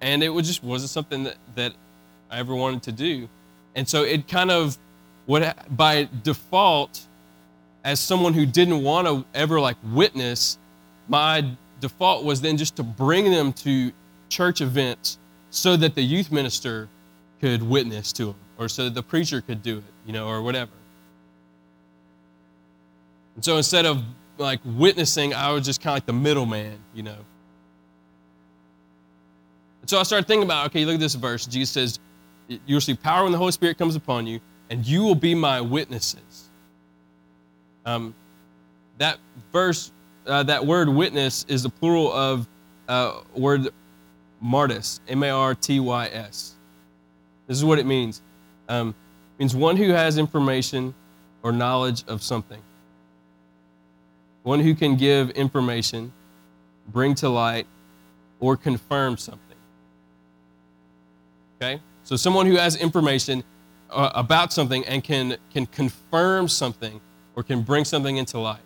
and 0.00 0.22
it 0.22 0.28
was 0.28 0.46
just 0.46 0.62
wasn't 0.62 0.90
something 0.90 1.24
that, 1.24 1.36
that 1.54 1.72
I 2.30 2.40
ever 2.40 2.54
wanted 2.54 2.82
to 2.82 2.92
do. 2.92 3.28
And 3.76 3.88
so 3.88 4.02
it 4.02 4.26
kind 4.28 4.50
of, 4.50 4.76
what 5.26 5.56
by 5.74 6.08
default, 6.22 7.06
as 7.84 8.00
someone 8.00 8.34
who 8.34 8.44
didn't 8.44 8.82
want 8.82 9.06
to 9.06 9.24
ever 9.34 9.60
like 9.60 9.76
witness, 9.82 10.58
my 11.08 11.46
default 11.84 12.24
was 12.24 12.40
then 12.40 12.56
just 12.56 12.76
to 12.76 12.82
bring 12.82 13.30
them 13.30 13.52
to 13.52 13.92
church 14.30 14.62
events 14.62 15.18
so 15.50 15.76
that 15.76 15.94
the 15.94 16.02
youth 16.02 16.32
minister 16.32 16.88
could 17.40 17.62
witness 17.62 18.10
to 18.14 18.26
them 18.26 18.36
or 18.58 18.68
so 18.68 18.84
that 18.84 18.94
the 18.94 19.02
preacher 19.02 19.42
could 19.42 19.62
do 19.62 19.78
it, 19.78 19.84
you 20.06 20.12
know, 20.14 20.26
or 20.26 20.42
whatever. 20.42 20.70
And 23.34 23.44
so 23.44 23.58
instead 23.58 23.84
of 23.84 24.02
like 24.38 24.60
witnessing, 24.64 25.34
I 25.34 25.52
was 25.52 25.66
just 25.66 25.82
kind 25.82 25.92
of 25.92 25.96
like 25.96 26.06
the 26.06 26.14
middleman, 26.14 26.78
you 26.94 27.02
know. 27.02 27.18
And 29.82 29.90
so 29.90 30.00
I 30.00 30.02
started 30.04 30.26
thinking 30.26 30.44
about, 30.44 30.66
okay, 30.68 30.86
look 30.86 30.94
at 30.94 31.00
this 31.00 31.14
verse. 31.14 31.44
Jesus 31.44 31.70
says, 31.70 31.98
You'll 32.66 32.80
see 32.80 32.94
power 32.94 33.22
when 33.22 33.32
the 33.32 33.38
Holy 33.38 33.52
Spirit 33.52 33.78
comes 33.78 33.96
upon 33.96 34.26
you, 34.26 34.38
and 34.68 34.86
you 34.86 35.02
will 35.02 35.14
be 35.14 35.34
my 35.34 35.62
witnesses. 35.62 36.50
Um, 37.86 38.14
that 38.98 39.18
verse, 39.50 39.92
uh, 40.26 40.42
that 40.44 40.64
word 40.64 40.88
witness 40.88 41.44
is 41.48 41.62
the 41.62 41.68
plural 41.68 42.12
of 42.12 42.46
uh, 42.88 43.20
word 43.34 43.68
martys, 44.42 45.00
M 45.08 45.22
A 45.22 45.30
R 45.30 45.54
T 45.54 45.80
Y 45.80 46.06
S. 46.06 46.54
This 47.46 47.56
is 47.56 47.64
what 47.64 47.78
it 47.78 47.86
means. 47.86 48.22
Um, 48.68 48.90
it 48.90 49.42
means 49.42 49.54
one 49.54 49.76
who 49.76 49.90
has 49.90 50.18
information 50.18 50.94
or 51.42 51.52
knowledge 51.52 52.04
of 52.08 52.22
something 52.22 52.62
one 54.44 54.60
who 54.60 54.74
can 54.74 54.94
give 54.94 55.30
information, 55.30 56.12
bring 56.88 57.14
to 57.16 57.28
light, 57.28 57.66
or 58.38 58.56
confirm 58.56 59.16
something. 59.16 59.56
Okay? 61.56 61.80
So 62.04 62.14
someone 62.14 62.46
who 62.46 62.56
has 62.56 62.76
information 62.76 63.42
uh, 63.90 64.10
about 64.14 64.52
something 64.52 64.84
and 64.84 65.02
can 65.02 65.38
can 65.50 65.66
confirm 65.66 66.48
something 66.48 67.00
or 67.34 67.42
can 67.42 67.62
bring 67.62 67.84
something 67.84 68.18
into 68.18 68.38
light. 68.38 68.60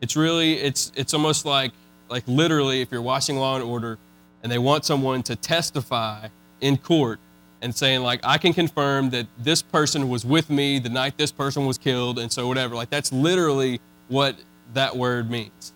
It's 0.00 0.16
really 0.16 0.54
it's 0.54 0.92
it's 0.94 1.14
almost 1.14 1.44
like 1.44 1.72
like 2.08 2.24
literally 2.26 2.80
if 2.80 2.90
you're 2.90 3.02
watching 3.02 3.36
Law 3.36 3.56
and 3.56 3.64
Order 3.64 3.98
and 4.42 4.50
they 4.50 4.58
want 4.58 4.84
someone 4.84 5.22
to 5.24 5.36
testify 5.36 6.28
in 6.60 6.76
court 6.76 7.20
and 7.62 7.74
saying 7.74 8.02
like 8.02 8.20
I 8.24 8.38
can 8.38 8.52
confirm 8.52 9.10
that 9.10 9.26
this 9.38 9.62
person 9.62 10.08
was 10.08 10.24
with 10.24 10.50
me 10.50 10.78
the 10.78 10.88
night 10.88 11.18
this 11.18 11.32
person 11.32 11.66
was 11.66 11.78
killed 11.78 12.18
and 12.18 12.32
so 12.32 12.46
whatever 12.48 12.74
like 12.74 12.90
that's 12.90 13.12
literally 13.12 13.80
what 14.08 14.36
that 14.74 14.96
word 14.96 15.30
means. 15.30 15.72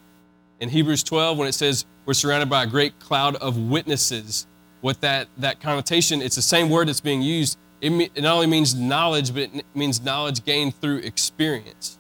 In 0.60 0.68
Hebrews 0.68 1.02
12, 1.02 1.38
when 1.38 1.48
it 1.48 1.52
says 1.52 1.86
we're 2.06 2.14
surrounded 2.14 2.48
by 2.48 2.64
a 2.64 2.66
great 2.66 2.98
cloud 2.98 3.36
of 3.36 3.56
witnesses, 3.56 4.46
what 4.80 5.00
that, 5.00 5.28
that 5.38 5.60
connotation, 5.60 6.20
it's 6.22 6.36
the 6.36 6.42
same 6.42 6.68
word 6.68 6.88
that's 6.88 7.00
being 7.00 7.22
used. 7.22 7.58
It, 7.80 8.10
it 8.14 8.22
not 8.22 8.34
only 8.34 8.46
means 8.46 8.74
knowledge, 8.74 9.32
but 9.32 9.42
it 9.54 9.64
means 9.74 10.02
knowledge 10.02 10.44
gained 10.44 10.74
through 10.80 10.98
experience. 10.98 11.98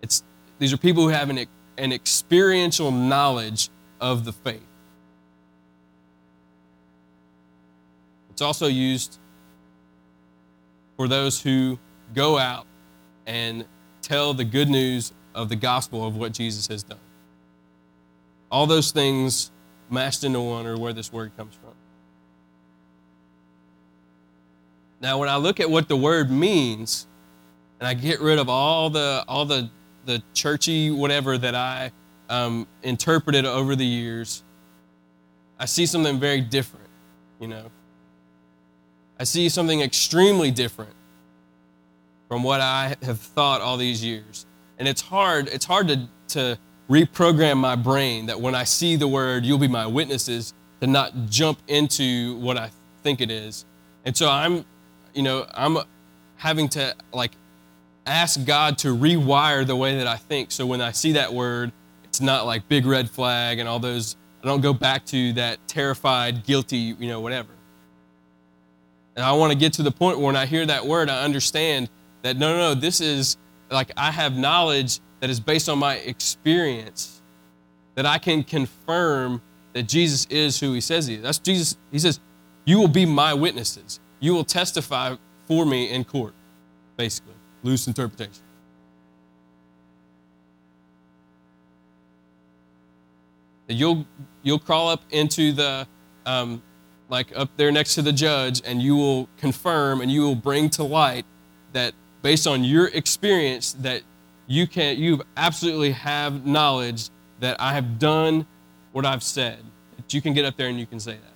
It's, 0.00 0.22
these 0.62 0.72
are 0.72 0.76
people 0.76 1.02
who 1.02 1.08
have 1.08 1.28
an, 1.28 1.44
an 1.76 1.92
experiential 1.92 2.92
knowledge 2.92 3.68
of 4.00 4.24
the 4.24 4.32
faith. 4.32 4.62
It's 8.30 8.40
also 8.40 8.68
used 8.68 9.18
for 10.96 11.08
those 11.08 11.42
who 11.42 11.80
go 12.14 12.38
out 12.38 12.68
and 13.26 13.64
tell 14.02 14.34
the 14.34 14.44
good 14.44 14.68
news 14.68 15.12
of 15.34 15.48
the 15.48 15.56
gospel 15.56 16.06
of 16.06 16.14
what 16.14 16.30
Jesus 16.30 16.68
has 16.68 16.84
done. 16.84 17.00
All 18.48 18.68
those 18.68 18.92
things 18.92 19.50
mashed 19.90 20.22
into 20.22 20.40
one 20.40 20.64
are 20.68 20.76
where 20.76 20.92
this 20.92 21.12
word 21.12 21.36
comes 21.36 21.56
from. 21.56 21.74
Now, 25.00 25.18
when 25.18 25.28
I 25.28 25.38
look 25.38 25.58
at 25.58 25.68
what 25.68 25.88
the 25.88 25.96
word 25.96 26.30
means, 26.30 27.08
and 27.80 27.88
I 27.88 27.94
get 27.94 28.20
rid 28.20 28.38
of 28.38 28.48
all 28.48 28.90
the 28.90 29.24
all 29.26 29.44
the 29.44 29.68
the 30.04 30.22
churchy 30.34 30.90
whatever 30.90 31.38
that 31.38 31.54
I 31.54 31.92
um, 32.28 32.66
interpreted 32.82 33.44
over 33.44 33.76
the 33.76 33.86
years, 33.86 34.42
I 35.58 35.66
see 35.66 35.86
something 35.86 36.18
very 36.18 36.40
different. 36.40 36.88
You 37.40 37.48
know, 37.48 37.70
I 39.18 39.24
see 39.24 39.48
something 39.48 39.80
extremely 39.80 40.50
different 40.50 40.94
from 42.28 42.42
what 42.42 42.60
I 42.60 42.96
have 43.02 43.20
thought 43.20 43.60
all 43.60 43.76
these 43.76 44.02
years. 44.02 44.46
And 44.78 44.88
it's 44.88 45.02
hard, 45.02 45.48
it's 45.48 45.64
hard 45.64 45.88
to, 45.88 46.08
to 46.28 46.58
reprogram 46.88 47.58
my 47.58 47.76
brain 47.76 48.26
that 48.26 48.40
when 48.40 48.54
I 48.54 48.64
see 48.64 48.96
the 48.96 49.06
word, 49.06 49.44
you'll 49.44 49.58
be 49.58 49.68
my 49.68 49.86
witnesses, 49.86 50.54
to 50.80 50.86
not 50.86 51.26
jump 51.26 51.58
into 51.68 52.36
what 52.38 52.56
I 52.56 52.70
think 53.02 53.20
it 53.20 53.30
is. 53.30 53.64
And 54.04 54.16
so 54.16 54.28
I'm, 54.28 54.64
you 55.14 55.22
know, 55.22 55.46
I'm 55.54 55.78
having 56.36 56.68
to 56.70 56.94
like 57.12 57.32
ask 58.06 58.44
God 58.44 58.78
to 58.78 58.88
rewire 58.88 59.66
the 59.66 59.76
way 59.76 59.96
that 59.98 60.06
I 60.06 60.16
think. 60.16 60.50
So 60.50 60.66
when 60.66 60.80
I 60.80 60.92
see 60.92 61.12
that 61.12 61.32
word, 61.32 61.72
it's 62.04 62.20
not 62.20 62.46
like 62.46 62.68
big 62.68 62.84
red 62.86 63.08
flag 63.08 63.58
and 63.58 63.68
all 63.68 63.78
those, 63.78 64.16
I 64.42 64.46
don't 64.46 64.60
go 64.60 64.72
back 64.72 65.06
to 65.06 65.32
that 65.34 65.66
terrified, 65.68 66.44
guilty, 66.44 66.76
you 66.76 67.08
know, 67.08 67.20
whatever. 67.20 67.50
And 69.16 69.24
I 69.24 69.32
want 69.32 69.52
to 69.52 69.58
get 69.58 69.74
to 69.74 69.82
the 69.82 69.92
point 69.92 70.18
where 70.18 70.26
when 70.26 70.36
I 70.36 70.46
hear 70.46 70.64
that 70.66 70.86
word, 70.86 71.10
I 71.10 71.22
understand 71.22 71.90
that 72.22 72.36
no, 72.36 72.52
no, 72.52 72.74
no, 72.74 72.80
this 72.80 73.00
is 73.00 73.36
like 73.70 73.90
I 73.96 74.10
have 74.10 74.36
knowledge 74.36 75.00
that 75.20 75.30
is 75.30 75.40
based 75.40 75.68
on 75.68 75.78
my 75.78 75.96
experience 75.96 77.22
that 77.94 78.06
I 78.06 78.18
can 78.18 78.42
confirm 78.42 79.42
that 79.72 79.84
Jesus 79.84 80.26
is 80.30 80.58
who 80.58 80.72
he 80.72 80.80
says 80.80 81.06
he 81.06 81.14
is. 81.14 81.22
That's 81.22 81.38
Jesus. 81.38 81.76
He 81.90 81.98
says, 81.98 82.20
You 82.64 82.78
will 82.78 82.88
be 82.88 83.06
my 83.06 83.34
witnesses. 83.34 84.00
You 84.20 84.34
will 84.34 84.44
testify 84.44 85.16
for 85.46 85.66
me 85.66 85.90
in 85.90 86.04
court, 86.04 86.34
basically. 86.96 87.34
Loose 87.62 87.86
interpretation. 87.86 88.42
You'll, 93.68 94.04
you'll 94.42 94.58
crawl 94.58 94.88
up 94.88 95.02
into 95.10 95.52
the, 95.52 95.86
um, 96.26 96.62
like 97.08 97.28
up 97.36 97.50
there 97.56 97.70
next 97.70 97.94
to 97.94 98.02
the 98.02 98.12
judge, 98.12 98.62
and 98.64 98.82
you 98.82 98.96
will 98.96 99.28
confirm 99.38 100.00
and 100.00 100.10
you 100.10 100.22
will 100.22 100.34
bring 100.34 100.68
to 100.70 100.82
light 100.82 101.24
that 101.72 101.94
based 102.22 102.46
on 102.46 102.64
your 102.64 102.88
experience 102.88 103.72
that 103.74 104.02
you 104.46 104.66
can 104.66 104.98
you 104.98 105.22
absolutely 105.36 105.92
have 105.92 106.46
knowledge 106.46 107.10
that 107.40 107.60
I 107.60 107.72
have 107.74 107.98
done 107.98 108.46
what 108.92 109.04
I've 109.04 109.22
said. 109.22 109.58
That 109.96 110.14
you 110.14 110.20
can 110.20 110.32
get 110.32 110.44
up 110.44 110.56
there 110.56 110.68
and 110.68 110.78
you 110.78 110.86
can 110.86 111.00
say 111.00 111.12
that. 111.12 111.34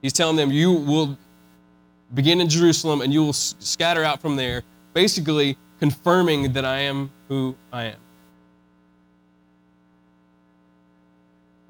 He's 0.00 0.12
telling 0.12 0.36
them 0.36 0.50
you 0.50 0.72
will 0.72 1.16
begin 2.14 2.40
in 2.40 2.48
Jerusalem 2.48 3.00
and 3.00 3.12
you 3.12 3.22
will 3.22 3.32
scatter 3.32 4.04
out 4.04 4.20
from 4.20 4.36
there, 4.36 4.62
basically 4.94 5.56
confirming 5.78 6.52
that 6.52 6.64
I 6.64 6.80
am 6.80 7.10
who 7.28 7.56
I 7.72 7.84
am. 7.84 7.96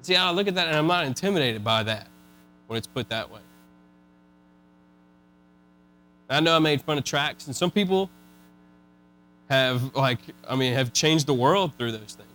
See, 0.01 0.15
I 0.15 0.31
look 0.31 0.47
at 0.47 0.55
that 0.55 0.67
and 0.67 0.75
I'm 0.75 0.87
not 0.87 1.05
intimidated 1.05 1.63
by 1.63 1.83
that 1.83 2.07
when 2.67 2.77
it's 2.77 2.87
put 2.87 3.09
that 3.09 3.31
way. 3.31 3.39
I 6.29 6.39
know 6.39 6.55
I 6.55 6.59
made 6.59 6.81
fun 6.81 6.97
of 6.97 7.03
tracks, 7.03 7.47
and 7.47 7.55
some 7.55 7.69
people 7.69 8.09
have 9.49 9.95
like 9.95 10.19
I 10.47 10.55
mean 10.55 10.73
have 10.73 10.93
changed 10.93 11.27
the 11.27 11.33
world 11.33 11.77
through 11.77 11.91
those 11.91 12.15
things. 12.15 12.29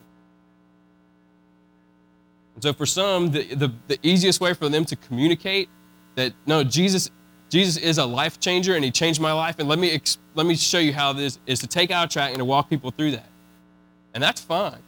And 2.54 2.62
so 2.62 2.72
for 2.72 2.86
some, 2.86 3.30
the, 3.30 3.54
the, 3.54 3.72
the 3.86 3.98
easiest 4.02 4.40
way 4.40 4.52
for 4.52 4.68
them 4.68 4.84
to 4.86 4.96
communicate 4.96 5.68
that 6.16 6.32
no, 6.44 6.64
Jesus, 6.64 7.08
Jesus 7.48 7.76
is 7.76 7.98
a 7.98 8.04
life 8.04 8.38
changer 8.38 8.74
and 8.74 8.84
he 8.84 8.90
changed 8.90 9.20
my 9.20 9.32
life. 9.32 9.56
And 9.58 9.68
let 9.68 9.78
me, 9.78 10.00
let 10.34 10.46
me 10.46 10.54
show 10.54 10.78
you 10.78 10.92
how 10.92 11.12
this 11.12 11.38
is 11.46 11.60
to 11.60 11.66
take 11.66 11.90
out 11.90 12.06
a 12.06 12.08
track 12.08 12.30
and 12.30 12.38
to 12.38 12.44
walk 12.44 12.68
people 12.68 12.90
through 12.90 13.12
that. 13.12 13.28
And 14.14 14.22
that's 14.22 14.40
fine. 14.40 14.82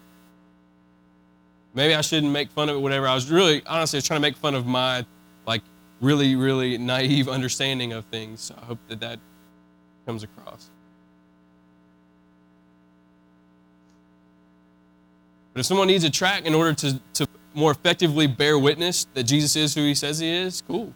Maybe 1.73 1.95
I 1.95 2.01
shouldn't 2.01 2.33
make 2.33 2.51
fun 2.51 2.69
of 2.69 2.77
it, 2.77 2.81
whatever. 2.81 3.07
I 3.07 3.15
was 3.15 3.31
really, 3.31 3.63
honestly, 3.67 3.97
I 3.97 3.99
was 3.99 4.07
trying 4.07 4.19
to 4.19 4.23
make 4.23 4.37
fun 4.37 4.55
of 4.55 4.67
my, 4.67 5.07
like, 5.47 5.63
really, 6.01 6.35
really 6.35 6.77
naive 6.79 7.29
understanding 7.29 7.93
of 7.93 8.05
things. 8.07 8.41
So 8.41 8.57
I 8.61 8.65
hope 8.65 8.79
that 8.89 9.01
that 9.01 9.21
comes 10.05 10.23
across. 10.23 10.71
But 15.53 15.61
if 15.61 15.67
someone 15.67 15.87
needs 15.89 16.05
a 16.05 16.11
track 16.11 16.45
in 16.45 16.55
order 16.55 16.75
to, 16.75 17.01
to 17.15 17.29
more 17.55 17.71
effectively 17.71 18.27
bear 18.27 18.59
witness 18.59 19.07
that 19.15 19.25
Jesus 19.25 19.57
is 19.57 19.75
who 19.75 19.83
he 19.83 19.95
says 19.95 20.19
he 20.19 20.29
is, 20.29 20.63
cool, 20.63 20.93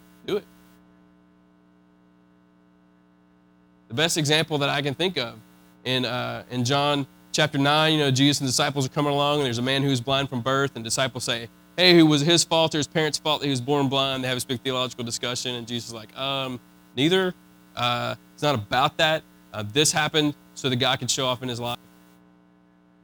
The 3.88 3.94
best 3.94 4.16
example 4.16 4.58
that 4.58 4.68
I 4.68 4.82
can 4.82 4.94
think 4.94 5.16
of 5.18 5.38
in, 5.84 6.04
uh, 6.04 6.44
in 6.50 6.64
John 6.64 7.06
chapter 7.32 7.58
9, 7.58 7.92
you 7.92 7.98
know, 7.98 8.10
Jesus 8.10 8.40
and 8.40 8.48
disciples 8.48 8.86
are 8.86 8.90
coming 8.90 9.12
along, 9.12 9.38
and 9.38 9.46
there's 9.46 9.58
a 9.58 9.62
man 9.62 9.82
who's 9.82 10.00
blind 10.00 10.28
from 10.28 10.40
birth, 10.40 10.72
and 10.74 10.84
disciples 10.84 11.24
say, 11.24 11.48
Hey, 11.76 11.94
who 11.94 12.06
was 12.06 12.20
his 12.20 12.44
fault 12.44 12.74
or 12.74 12.78
his 12.78 12.86
parents' 12.86 13.18
fault 13.18 13.40
that 13.40 13.46
he 13.46 13.50
was 13.50 13.60
born 13.60 13.88
blind? 13.88 14.22
They 14.22 14.28
have 14.28 14.36
this 14.36 14.44
big 14.44 14.60
theological 14.60 15.04
discussion, 15.04 15.56
and 15.56 15.66
Jesus 15.66 15.88
is 15.88 15.94
like, 15.94 16.16
um, 16.16 16.60
neither. 16.96 17.34
Uh, 17.74 18.14
it's 18.32 18.42
not 18.44 18.54
about 18.54 18.96
that. 18.98 19.24
Uh, 19.52 19.64
this 19.72 19.90
happened 19.90 20.34
so 20.54 20.68
that 20.68 20.76
God 20.76 21.00
could 21.00 21.10
show 21.10 21.26
off 21.26 21.42
in 21.42 21.48
his 21.48 21.58
life. 21.58 21.78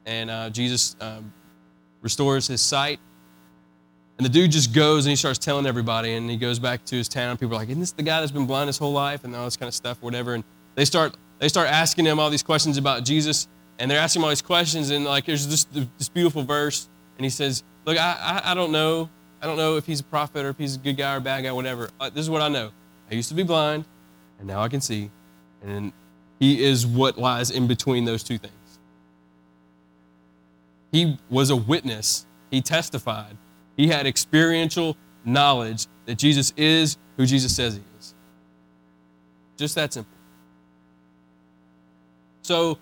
And 0.06 0.30
uh, 0.30 0.50
Jesus 0.50 0.94
um, 1.00 1.32
restores 2.00 2.46
his 2.46 2.60
sight. 2.60 3.00
And 4.18 4.24
the 4.24 4.30
dude 4.30 4.52
just 4.52 4.74
goes 4.74 5.06
and 5.06 5.10
he 5.10 5.16
starts 5.16 5.38
telling 5.38 5.66
everybody, 5.66 6.14
and 6.14 6.30
he 6.30 6.36
goes 6.36 6.58
back 6.58 6.84
to 6.86 6.96
his 6.96 7.08
town. 7.08 7.38
People 7.38 7.56
are 7.56 7.58
like, 7.58 7.70
Isn't 7.70 7.80
this 7.80 7.92
the 7.92 8.02
guy 8.02 8.20
that's 8.20 8.32
been 8.32 8.46
blind 8.46 8.68
his 8.68 8.78
whole 8.78 8.92
life? 8.92 9.24
And 9.24 9.34
all 9.34 9.46
this 9.46 9.56
kind 9.56 9.68
of 9.68 9.74
stuff, 9.74 10.02
whatever. 10.02 10.34
And 10.34 10.44
they 10.74 10.84
start, 10.84 11.16
they 11.38 11.48
start 11.48 11.68
asking 11.68 12.06
him 12.06 12.18
all 12.18 12.30
these 12.30 12.42
questions 12.42 12.76
about 12.76 13.04
Jesus 13.04 13.48
and 13.80 13.90
they're 13.90 13.98
asking 13.98 14.20
him 14.20 14.24
all 14.24 14.30
these 14.30 14.42
questions, 14.42 14.90
and 14.90 15.06
like 15.06 15.24
there's 15.24 15.48
this, 15.48 15.64
this 15.96 16.08
beautiful 16.10 16.42
verse, 16.42 16.88
and 17.16 17.24
he 17.24 17.30
says, 17.30 17.64
"Look, 17.86 17.98
I, 17.98 18.42
I, 18.44 18.52
I 18.52 18.54
don't 18.54 18.70
know, 18.70 19.08
I 19.40 19.46
don't 19.46 19.56
know 19.56 19.78
if 19.78 19.86
he's 19.86 20.00
a 20.00 20.04
prophet 20.04 20.44
or 20.44 20.50
if 20.50 20.58
he's 20.58 20.76
a 20.76 20.78
good 20.78 20.98
guy 20.98 21.14
or 21.14 21.16
a 21.16 21.20
bad 21.20 21.42
guy, 21.42 21.52
whatever. 21.52 21.88
This 22.12 22.22
is 22.22 22.30
what 22.30 22.42
I 22.42 22.48
know. 22.48 22.70
I 23.10 23.14
used 23.14 23.30
to 23.30 23.34
be 23.34 23.42
blind, 23.42 23.86
and 24.38 24.46
now 24.46 24.60
I 24.60 24.68
can 24.68 24.82
see, 24.82 25.10
and 25.64 25.92
he 26.38 26.62
is 26.62 26.86
what 26.86 27.16
lies 27.16 27.50
in 27.50 27.66
between 27.66 28.04
those 28.04 28.22
two 28.22 28.36
things. 28.36 28.52
He 30.92 31.18
was 31.30 31.48
a 31.48 31.56
witness. 31.56 32.26
He 32.50 32.60
testified. 32.60 33.36
He 33.76 33.88
had 33.88 34.06
experiential 34.06 34.96
knowledge 35.24 35.86
that 36.04 36.18
Jesus 36.18 36.52
is 36.56 36.98
who 37.16 37.24
Jesus 37.24 37.56
says 37.56 37.74
he 37.74 37.82
is. 37.98 38.14
Just 39.56 39.74
that 39.76 39.92
simple. 39.94 40.19
So 42.42 42.78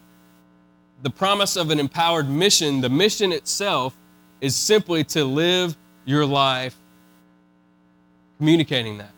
the 1.02 1.10
promise 1.10 1.56
of 1.56 1.70
an 1.70 1.78
empowered 1.78 2.28
mission, 2.28 2.80
the 2.80 2.88
mission 2.88 3.32
itself 3.32 3.96
is 4.40 4.54
simply 4.56 5.04
to 5.04 5.24
live 5.24 5.76
your 6.04 6.24
life 6.24 6.76
communicating 8.38 8.98
that. 8.98 9.10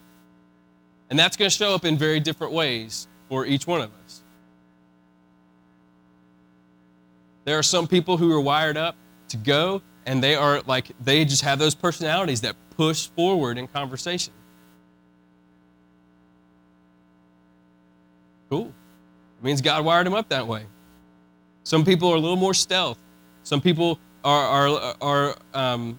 And 1.09 1.18
that's 1.18 1.37
going 1.37 1.50
to 1.50 1.56
show 1.56 1.75
up 1.75 1.85
in 1.85 1.97
very 1.97 2.20
different 2.20 2.52
ways 2.52 3.06
for 3.28 3.44
each 3.44 3.66
one 3.66 3.80
of 3.80 3.90
us. 4.04 4.23
There 7.44 7.59
are 7.59 7.62
some 7.62 7.87
people 7.87 8.16
who 8.16 8.32
are 8.32 8.40
wired 8.40 8.76
up 8.76 8.97
to 9.28 9.37
go, 9.37 9.82
and 10.06 10.23
they 10.23 10.35
are 10.35 10.62
like, 10.66 10.90
they 11.02 11.25
just 11.25 11.42
have 11.42 11.59
those 11.59 11.75
personalities 11.75 12.42
that 12.42 12.56
push 12.76 13.09
forward 13.09 13.59
in 13.59 13.66
conversation. 13.66 14.32
Cool. 18.49 18.73
It 19.40 19.44
means 19.44 19.61
God 19.62 19.85
wired 19.85 20.06
them 20.06 20.14
up 20.14 20.28
that 20.28 20.47
way. 20.47 20.66
Some 21.64 21.85
people 21.85 22.11
are 22.11 22.16
a 22.16 22.20
little 22.20 22.37
more 22.37 22.55
stealth. 22.55 22.98
Some 23.42 23.61
people 23.61 23.98
are, 24.22 24.68
are, 24.68 24.96
are 25.00 25.37
um, 25.55 25.98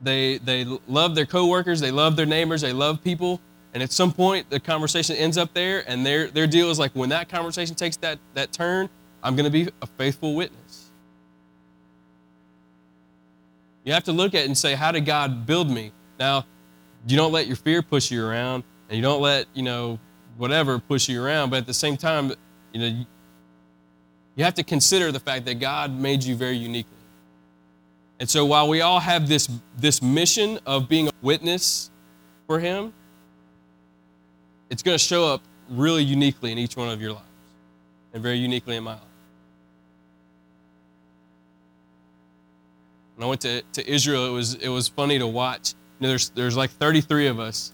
they, 0.00 0.38
they 0.38 0.64
love 0.86 1.14
their 1.14 1.26
coworkers, 1.26 1.80
they 1.80 1.90
love 1.90 2.16
their 2.16 2.26
neighbors, 2.26 2.62
they 2.62 2.72
love 2.72 3.02
people. 3.04 3.40
And 3.74 3.82
at 3.82 3.92
some 3.92 4.12
point, 4.12 4.48
the 4.48 4.58
conversation 4.58 5.16
ends 5.16 5.36
up 5.36 5.52
there, 5.52 5.84
and 5.86 6.04
their, 6.04 6.28
their 6.28 6.46
deal 6.46 6.70
is 6.70 6.78
like, 6.78 6.92
when 6.92 7.10
that 7.10 7.28
conversation 7.28 7.74
takes 7.74 7.96
that, 7.98 8.18
that 8.34 8.52
turn, 8.52 8.88
I'm 9.22 9.36
going 9.36 9.44
to 9.44 9.50
be 9.50 9.68
a 9.82 9.86
faithful 9.86 10.34
witness. 10.34 10.86
You 13.84 13.92
have 13.92 14.04
to 14.04 14.12
look 14.12 14.34
at 14.34 14.42
it 14.42 14.46
and 14.46 14.56
say, 14.56 14.74
how 14.74 14.92
did 14.92 15.04
God 15.04 15.44
build 15.44 15.70
me? 15.70 15.92
Now, 16.18 16.46
you 17.06 17.16
don't 17.16 17.32
let 17.32 17.46
your 17.46 17.56
fear 17.56 17.82
push 17.82 18.10
you 18.10 18.24
around, 18.24 18.64
and 18.88 18.96
you 18.96 19.02
don't 19.02 19.20
let, 19.20 19.46
you 19.52 19.62
know, 19.62 19.98
whatever 20.38 20.78
push 20.78 21.08
you 21.08 21.22
around, 21.22 21.50
but 21.50 21.56
at 21.56 21.66
the 21.66 21.74
same 21.74 21.96
time, 21.96 22.32
you 22.72 22.80
know, 22.80 23.04
you 24.36 24.44
have 24.44 24.54
to 24.54 24.62
consider 24.62 25.10
the 25.10 25.20
fact 25.20 25.46
that 25.46 25.58
God 25.58 25.92
made 25.98 26.22
you 26.22 26.36
very 26.36 26.56
uniquely. 26.56 26.96
And 28.20 28.28
so 28.28 28.44
while 28.44 28.68
we 28.68 28.80
all 28.80 29.00
have 29.00 29.28
this, 29.28 29.48
this 29.76 30.02
mission 30.02 30.58
of 30.66 30.88
being 30.88 31.08
a 31.08 31.12
witness 31.22 31.90
for 32.46 32.58
Him, 32.58 32.92
it's 34.70 34.82
going 34.82 34.96
to 34.96 35.02
show 35.02 35.26
up 35.26 35.42
really 35.70 36.02
uniquely 36.02 36.52
in 36.52 36.58
each 36.58 36.76
one 36.76 36.88
of 36.88 37.00
your 37.00 37.12
lives 37.12 37.24
and 38.12 38.22
very 38.22 38.38
uniquely 38.38 38.76
in 38.76 38.84
my 38.84 38.92
life. 38.92 39.02
When 43.16 43.24
I 43.24 43.28
went 43.28 43.40
to, 43.42 43.62
to 43.72 43.90
Israel, 43.90 44.26
it 44.26 44.30
was, 44.30 44.54
it 44.54 44.68
was 44.68 44.88
funny 44.88 45.18
to 45.18 45.26
watch. 45.26 45.74
You 45.98 46.04
know, 46.04 46.08
there's, 46.10 46.30
there's 46.30 46.56
like 46.56 46.70
33 46.70 47.26
of 47.26 47.40
us, 47.40 47.72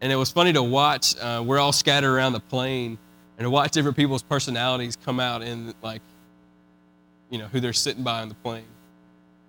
and 0.00 0.12
it 0.12 0.16
was 0.16 0.30
funny 0.30 0.52
to 0.52 0.62
watch. 0.62 1.16
Uh, 1.18 1.42
we're 1.44 1.58
all 1.58 1.72
scattered 1.72 2.14
around 2.14 2.32
the 2.34 2.40
plane, 2.40 2.96
and 3.38 3.44
to 3.44 3.50
watch 3.50 3.72
different 3.72 3.96
people's 3.96 4.22
personalities 4.22 4.96
come 4.96 5.20
out 5.20 5.42
in 5.42 5.74
like, 5.82 6.02
you 7.30 7.38
know, 7.38 7.46
who 7.46 7.60
they're 7.60 7.72
sitting 7.72 8.02
by 8.02 8.22
on 8.22 8.28
the 8.28 8.34
plane. 8.36 8.64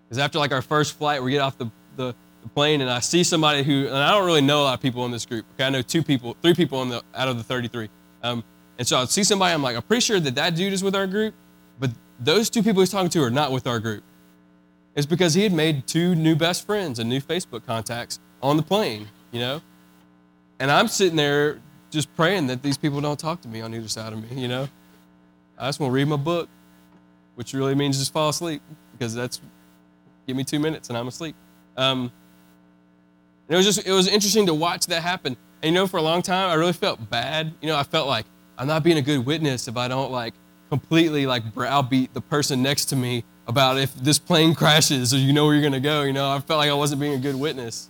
Because 0.05 0.19
after 0.19 0.39
like 0.39 0.51
our 0.51 0.61
first 0.61 0.97
flight, 0.97 1.21
we 1.21 1.31
get 1.31 1.41
off 1.41 1.57
the, 1.57 1.69
the, 1.95 2.15
the, 2.41 2.49
plane 2.49 2.81
and 2.81 2.89
I 2.89 2.99
see 2.99 3.23
somebody 3.23 3.63
who, 3.63 3.87
and 3.87 3.95
I 3.95 4.11
don't 4.11 4.25
really 4.25 4.41
know 4.41 4.61
a 4.61 4.65
lot 4.65 4.73
of 4.73 4.81
people 4.81 5.05
in 5.05 5.11
this 5.11 5.25
group. 5.25 5.45
Okay, 5.55 5.65
I 5.65 5.69
know 5.69 5.81
two 5.81 6.03
people, 6.03 6.35
three 6.41 6.53
people 6.53 6.81
in 6.81 6.89
the, 6.89 7.03
out 7.13 7.27
of 7.27 7.37
the 7.37 7.43
33. 7.43 7.89
Um, 8.23 8.43
and 8.77 8.87
so 8.87 8.99
I 8.99 9.05
see 9.05 9.23
somebody, 9.23 9.53
I'm 9.53 9.63
like, 9.63 9.75
I'm 9.75 9.81
pretty 9.83 10.01
sure 10.01 10.19
that 10.19 10.35
that 10.35 10.55
dude 10.55 10.73
is 10.73 10.83
with 10.83 10.95
our 10.95 11.07
group, 11.07 11.33
but 11.79 11.91
those 12.19 12.49
two 12.49 12.63
people 12.63 12.81
he's 12.81 12.89
talking 12.89 13.09
to 13.09 13.23
are 13.23 13.29
not 13.29 13.51
with 13.51 13.67
our 13.67 13.79
group. 13.79 14.03
It's 14.95 15.05
because 15.05 15.33
he 15.33 15.43
had 15.43 15.53
made 15.53 15.87
two 15.87 16.15
new 16.15 16.35
best 16.35 16.65
friends 16.65 16.99
and 16.99 17.09
new 17.09 17.21
Facebook 17.21 17.65
contacts 17.65 18.19
on 18.41 18.57
the 18.57 18.63
plane, 18.63 19.07
you 19.31 19.39
know? 19.39 19.61
And 20.59 20.71
I'm 20.71 20.87
sitting 20.87 21.15
there 21.15 21.59
just 21.97 22.15
praying 22.15 22.47
that 22.47 22.61
these 22.61 22.77
people 22.77 23.01
don't 23.01 23.19
talk 23.19 23.41
to 23.41 23.47
me 23.47 23.61
on 23.61 23.73
either 23.73 23.87
side 23.87 24.13
of 24.13 24.31
me, 24.31 24.39
you 24.39 24.47
know? 24.47 24.69
I 25.57 25.67
just 25.67 25.79
want 25.79 25.89
to 25.89 25.95
read 25.95 26.07
my 26.07 26.15
book, 26.15 26.47
which 27.35 27.53
really 27.53 27.73
means 27.73 27.97
just 27.97 28.13
fall 28.13 28.29
asleep 28.29 28.61
because 28.91 29.15
that's, 29.15 29.41
give 30.27 30.37
me 30.37 30.43
two 30.43 30.59
minutes 30.59 30.89
and 30.89 30.97
I'm 30.97 31.07
asleep. 31.07 31.35
Um, 31.75 32.11
it 33.49 33.55
was 33.55 33.65
just, 33.65 33.87
it 33.87 33.91
was 33.91 34.07
interesting 34.07 34.45
to 34.45 34.53
watch 34.53 34.85
that 34.87 35.01
happen. 35.01 35.35
And 35.63 35.73
you 35.73 35.81
know, 35.81 35.87
for 35.87 35.97
a 35.97 36.01
long 36.01 36.21
time, 36.21 36.49
I 36.51 36.53
really 36.53 36.73
felt 36.73 37.09
bad. 37.09 37.53
You 37.61 37.67
know, 37.67 37.75
I 37.75 37.83
felt 37.83 38.07
like 38.07 38.25
I'm 38.57 38.67
not 38.67 38.83
being 38.83 38.97
a 38.97 39.01
good 39.01 39.25
witness 39.25 39.67
if 39.67 39.75
I 39.75 39.87
don't 39.87 40.11
like 40.11 40.35
completely 40.69 41.25
like 41.25 41.53
browbeat 41.53 42.13
the 42.13 42.21
person 42.21 42.61
next 42.61 42.85
to 42.85 42.95
me 42.95 43.23
about 43.47 43.77
if 43.77 43.95
this 43.95 44.19
plane 44.19 44.53
crashes 44.53 45.13
or 45.13 45.17
you 45.17 45.33
know 45.33 45.45
where 45.45 45.55
you're 45.55 45.61
going 45.61 45.73
to 45.73 45.79
go. 45.79 46.03
You 46.03 46.13
know, 46.13 46.29
I 46.29 46.39
felt 46.39 46.59
like 46.59 46.69
I 46.69 46.73
wasn't 46.73 47.01
being 47.01 47.13
a 47.13 47.19
good 47.19 47.35
witness. 47.35 47.89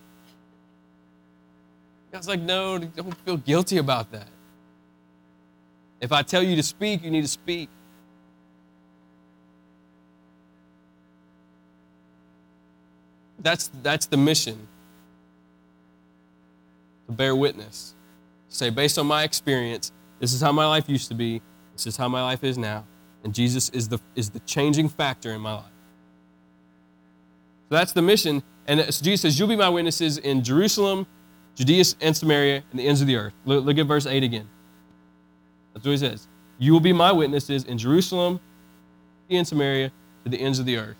God's 2.12 2.28
like, 2.28 2.40
no, 2.40 2.78
don't 2.78 3.18
feel 3.26 3.38
guilty 3.38 3.78
about 3.78 4.12
that. 4.12 4.28
If 6.00 6.12
I 6.12 6.22
tell 6.22 6.44
you 6.44 6.56
to 6.56 6.64
speak, 6.64 7.04
you 7.04 7.12
need 7.12 7.24
to 7.24 7.28
speak. 7.28 7.70
That's, 13.40 13.70
that's 13.82 14.06
the 14.06 14.18
mission 14.18 14.68
to 17.08 17.12
bear 17.12 17.36
witness. 17.36 17.96
Say, 18.50 18.70
based 18.70 18.98
on 18.98 19.08
my 19.08 19.24
experience, 19.24 19.92
this 20.20 20.34
is 20.34 20.42
how 20.42 20.52
my 20.52 20.66
life 20.66 20.90
used 20.90 21.08
to 21.10 21.14
be, 21.14 21.42
this 21.74 21.88
is 21.88 21.98
how 21.98 22.08
my 22.08 22.22
life 22.22 22.44
is 22.44 22.58
now, 22.58 22.86
and 23.24 23.34
Jesus 23.34 23.70
is 23.70 23.88
the, 23.88 24.00
is 24.16 24.30
the 24.30 24.40
changing 24.42 24.90
factor 24.90 25.32
in 25.32 25.42
my 25.42 25.54
life. 25.54 25.66
So 27.70 27.76
that's 27.76 27.92
the 27.92 28.02
mission. 28.02 28.44
And 28.66 28.80
Jesus 28.80 29.22
says, 29.22 29.40
You'll 29.40 29.50
be 29.50 29.56
my 29.56 29.70
witnesses 29.70 30.18
in 30.18 30.44
Jerusalem, 30.44 31.06
Judea 31.58 31.84
and 32.02 32.16
Samaria, 32.16 32.64
and 32.70 32.80
the 32.80 32.88
ends 32.88 33.02
of 33.02 33.08
the 33.08 33.16
earth. 33.16 33.34
Look, 33.46 33.66
look, 33.66 33.78
at 33.80 33.88
verse 33.88 34.06
8 34.06 34.24
again. 34.24 34.48
That's 35.74 35.86
what 35.86 35.92
he 35.92 35.98
says. 35.98 36.28
You 36.60 36.72
will 36.72 36.80
be 36.80 36.94
my 36.94 37.12
witnesses 37.12 37.64
in 37.64 37.80
Jerusalem, 37.80 38.40
and 39.32 39.46
Samaria, 39.46 39.92
to 40.24 40.30
the 40.30 40.40
ends 40.40 40.60
of 40.60 40.68
the 40.68 40.78
earth. 40.78 40.98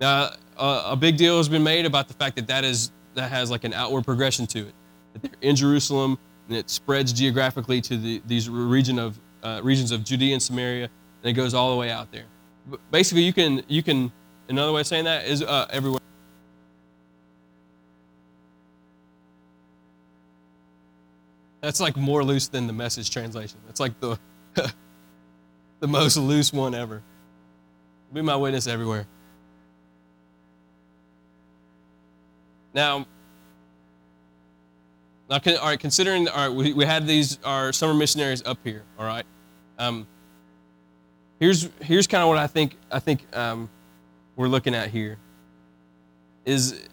Now, 0.00 0.30
uh, 0.56 0.84
a 0.86 0.96
big 0.96 1.18
deal 1.18 1.36
has 1.36 1.48
been 1.48 1.62
made 1.62 1.84
about 1.84 2.08
the 2.08 2.14
fact 2.14 2.36
that 2.36 2.46
that, 2.46 2.64
is, 2.64 2.90
that 3.14 3.30
has 3.30 3.50
like 3.50 3.64
an 3.64 3.74
outward 3.74 4.04
progression 4.04 4.46
to 4.46 4.60
it. 4.60 4.74
That 5.12 5.22
they're 5.22 5.30
in 5.42 5.56
Jerusalem, 5.56 6.18
and 6.48 6.56
it 6.56 6.70
spreads 6.70 7.12
geographically 7.12 7.82
to 7.82 7.98
the, 7.98 8.22
these 8.26 8.48
region 8.48 8.98
of, 8.98 9.20
uh, 9.42 9.60
regions 9.62 9.92
of 9.92 10.04
Judea 10.04 10.32
and 10.32 10.42
Samaria, 10.42 10.88
and 11.22 11.30
it 11.30 11.34
goes 11.34 11.52
all 11.52 11.70
the 11.70 11.76
way 11.76 11.90
out 11.90 12.10
there. 12.12 12.24
But 12.66 12.80
basically, 12.90 13.24
you 13.24 13.34
can, 13.34 13.62
you 13.68 13.82
can 13.82 14.10
another 14.48 14.72
way 14.72 14.80
of 14.80 14.86
saying 14.86 15.04
that 15.04 15.26
is 15.26 15.42
uh, 15.42 15.66
everywhere 15.68 16.00
that's 21.60 21.80
like 21.80 21.96
more 21.96 22.24
loose 22.24 22.48
than 22.48 22.66
the 22.66 22.72
message 22.72 23.10
translation. 23.10 23.58
That's 23.66 23.80
like 23.80 23.98
the 24.00 24.18
the 25.80 25.88
most 25.88 26.16
loose 26.16 26.52
one 26.52 26.74
ever. 26.74 27.02
Be 28.12 28.22
my 28.22 28.36
witness 28.36 28.66
everywhere. 28.66 29.06
Now, 32.74 33.06
now, 35.28 35.40
all 35.46 35.68
right. 35.68 35.80
Considering, 35.80 36.28
all 36.28 36.48
right, 36.48 36.54
we, 36.54 36.72
we 36.72 36.84
had 36.84 37.06
these 37.06 37.38
our 37.44 37.72
summer 37.72 37.94
missionaries 37.94 38.42
up 38.44 38.58
here. 38.64 38.84
All 38.98 39.04
right. 39.04 39.26
Um, 39.78 40.06
here's 41.38 41.68
here's 41.80 42.06
kind 42.06 42.22
of 42.22 42.28
what 42.28 42.38
I 42.38 42.46
think 42.46 42.76
I 42.90 42.98
think 42.98 43.24
um, 43.36 43.68
we're 44.36 44.48
looking 44.48 44.74
at 44.74 44.90
here. 44.90 45.18
Is 46.44 46.88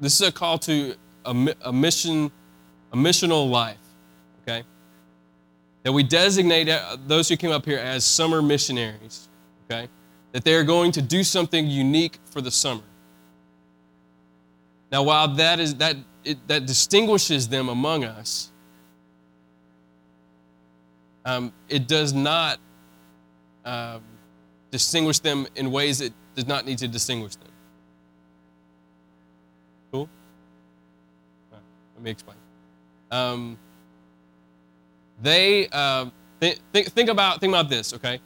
this 0.00 0.20
is 0.20 0.28
a 0.28 0.32
call 0.32 0.58
to 0.58 0.94
a, 1.24 1.54
a 1.62 1.72
mission, 1.72 2.30
a 2.92 2.96
missional 2.96 3.50
life. 3.50 3.78
That 5.82 5.92
we 5.92 6.02
designate 6.02 6.68
uh, 6.68 6.96
those 7.06 7.28
who 7.28 7.36
came 7.36 7.50
up 7.50 7.64
here 7.64 7.78
as 7.78 8.04
summer 8.04 8.40
missionaries. 8.40 9.28
Okay. 9.64 9.88
That 10.32 10.44
they 10.44 10.54
are 10.54 10.64
going 10.64 10.92
to 10.92 11.02
do 11.02 11.24
something 11.24 11.66
unique 11.66 12.18
for 12.24 12.40
the 12.40 12.50
summer. 12.50 12.82
Now, 14.90 15.02
while 15.02 15.28
that 15.34 15.58
is 15.58 15.74
that 15.76 15.96
it, 16.24 16.46
that 16.48 16.66
distinguishes 16.66 17.48
them 17.48 17.68
among 17.68 18.04
us, 18.04 18.50
um, 21.24 21.52
it 21.68 21.88
does 21.88 22.12
not 22.12 22.58
um, 23.64 24.02
distinguish 24.70 25.18
them 25.18 25.46
in 25.56 25.70
ways 25.70 26.00
it 26.00 26.12
does 26.34 26.46
not 26.46 26.66
need 26.66 26.78
to 26.78 26.88
distinguish 26.88 27.36
them. 27.36 27.48
Cool? 29.92 30.08
Right, 31.50 31.60
let 31.94 32.02
me 32.02 32.10
explain. 32.10 32.36
Um, 33.10 33.58
they 35.22 35.68
uh, 35.68 36.06
th- 36.40 36.58
think, 36.72 36.88
think 36.88 37.08
about 37.08 37.40
think 37.40 37.52
about 37.52 37.68
this, 37.68 37.94
okay? 37.94 38.20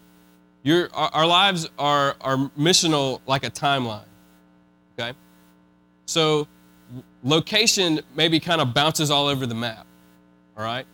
Your, 0.63 0.89
our, 0.95 1.11
our 1.13 1.27
lives 1.27 1.69
are, 1.79 2.17
are 2.21 2.51
missional 2.59 3.21
like 3.27 3.45
a 3.45 3.51
timeline, 3.51 4.03
okay? 4.99 5.17
So 6.07 6.49
location 7.23 8.01
maybe 8.15 8.41
kind 8.41 8.61
of 8.61 8.75
bounces 8.75 9.11
all 9.11 9.27
over 9.27 9.47
the 9.47 9.55
map. 9.55 9.87
All 10.57 10.65
right? 10.65 10.87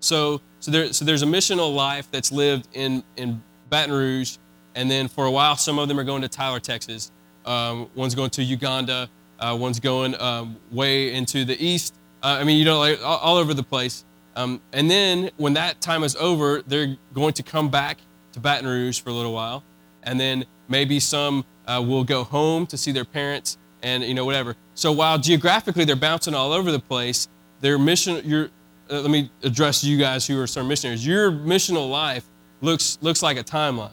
So, 0.00 0.40
so, 0.60 0.70
there, 0.70 0.92
so 0.92 1.04
there's 1.04 1.22
a 1.22 1.26
missional 1.26 1.74
life 1.74 2.10
that's 2.10 2.32
lived 2.32 2.68
in, 2.72 3.04
in 3.16 3.42
Baton 3.68 3.94
Rouge, 3.94 4.38
and 4.74 4.90
then 4.90 5.08
for 5.08 5.26
a 5.26 5.30
while, 5.30 5.56
some 5.56 5.78
of 5.78 5.88
them 5.88 5.98
are 5.98 6.04
going 6.04 6.22
to 6.22 6.28
Tyler, 6.28 6.60
Texas. 6.60 7.12
Um, 7.44 7.88
one's 7.94 8.14
going 8.14 8.30
to 8.30 8.42
Uganda. 8.42 9.08
Uh, 9.38 9.56
one's 9.58 9.80
going 9.80 10.20
um, 10.20 10.56
way 10.70 11.14
into 11.14 11.44
the 11.44 11.62
east. 11.64 11.94
Uh, 12.22 12.38
I 12.40 12.44
mean, 12.44 12.58
you 12.58 12.64
know, 12.64 12.78
like 12.78 13.02
all, 13.04 13.18
all 13.18 13.36
over 13.36 13.54
the 13.54 13.62
place. 13.62 14.04
Um, 14.36 14.60
and 14.72 14.90
then 14.90 15.30
when 15.36 15.54
that 15.54 15.80
time 15.80 16.04
is 16.04 16.16
over, 16.16 16.62
they're 16.66 16.96
going 17.12 17.32
to 17.34 17.42
come 17.42 17.68
back 17.68 17.98
to 18.32 18.40
Baton 18.40 18.66
Rouge 18.66 19.00
for 19.00 19.10
a 19.10 19.12
little 19.12 19.32
while, 19.32 19.64
and 20.02 20.18
then 20.18 20.44
maybe 20.68 21.00
some 21.00 21.44
uh, 21.66 21.82
will 21.84 22.04
go 22.04 22.24
home 22.24 22.66
to 22.66 22.76
see 22.76 22.92
their 22.92 23.04
parents, 23.04 23.58
and 23.82 24.04
you 24.04 24.14
know 24.14 24.24
whatever. 24.24 24.56
So 24.74 24.92
while 24.92 25.18
geographically 25.18 25.84
they're 25.84 25.96
bouncing 25.96 26.34
all 26.34 26.52
over 26.52 26.70
the 26.70 26.80
place, 26.80 27.28
their 27.60 27.78
mission. 27.78 28.20
Your 28.24 28.50
uh, 28.90 29.00
let 29.00 29.10
me 29.10 29.30
address 29.42 29.84
you 29.84 29.98
guys 29.98 30.26
who 30.26 30.40
are 30.40 30.46
some 30.46 30.66
missionaries. 30.68 31.06
Your 31.06 31.30
missional 31.30 31.90
life 31.90 32.24
looks 32.60 32.98
looks 33.00 33.22
like 33.22 33.36
a 33.36 33.44
timeline. 33.44 33.90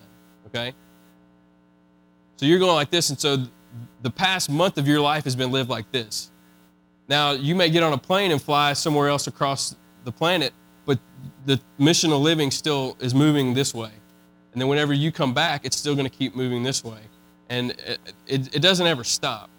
Okay. 0.47 0.73
So 2.37 2.45
you're 2.45 2.59
going 2.59 2.75
like 2.75 2.91
this, 2.91 3.09
and 3.09 3.19
so 3.19 3.37
the 4.03 4.11
past 4.11 4.49
month 4.49 4.77
of 4.77 4.87
your 4.87 5.01
life 5.01 5.23
has 5.23 5.35
been 5.35 5.51
lived 5.51 5.69
like 5.69 5.91
this. 5.91 6.31
Now 7.09 7.31
you 7.31 7.55
may 7.55 7.69
get 7.69 7.83
on 7.83 7.93
a 7.93 7.97
plane 7.97 8.31
and 8.31 8.41
fly 8.41 8.73
somewhere 8.73 9.07
else 9.09 9.27
across 9.27 9.75
the 10.07 10.11
planet, 10.11 10.53
but 10.85 10.99
the 11.45 11.59
mission 11.77 12.11
of 12.11 12.21
living 12.21 12.49
still 12.51 12.97
is 12.99 13.13
moving 13.13 13.53
this 13.53 13.73
way. 13.73 13.91
And 14.53 14.61
then 14.61 14.67
whenever 14.67 14.93
you 14.93 15.11
come 15.11 15.33
back, 15.33 15.65
it's 15.65 15.77
still 15.77 15.93
going 15.93 16.09
to 16.09 16.15
keep 16.15 16.35
moving 16.35 16.63
this 16.63 16.83
way. 16.83 16.99
And 17.49 17.71
it, 17.71 17.99
it, 18.25 18.55
it 18.55 18.61
doesn't 18.61 18.87
ever 18.87 19.03
stop 19.03 19.49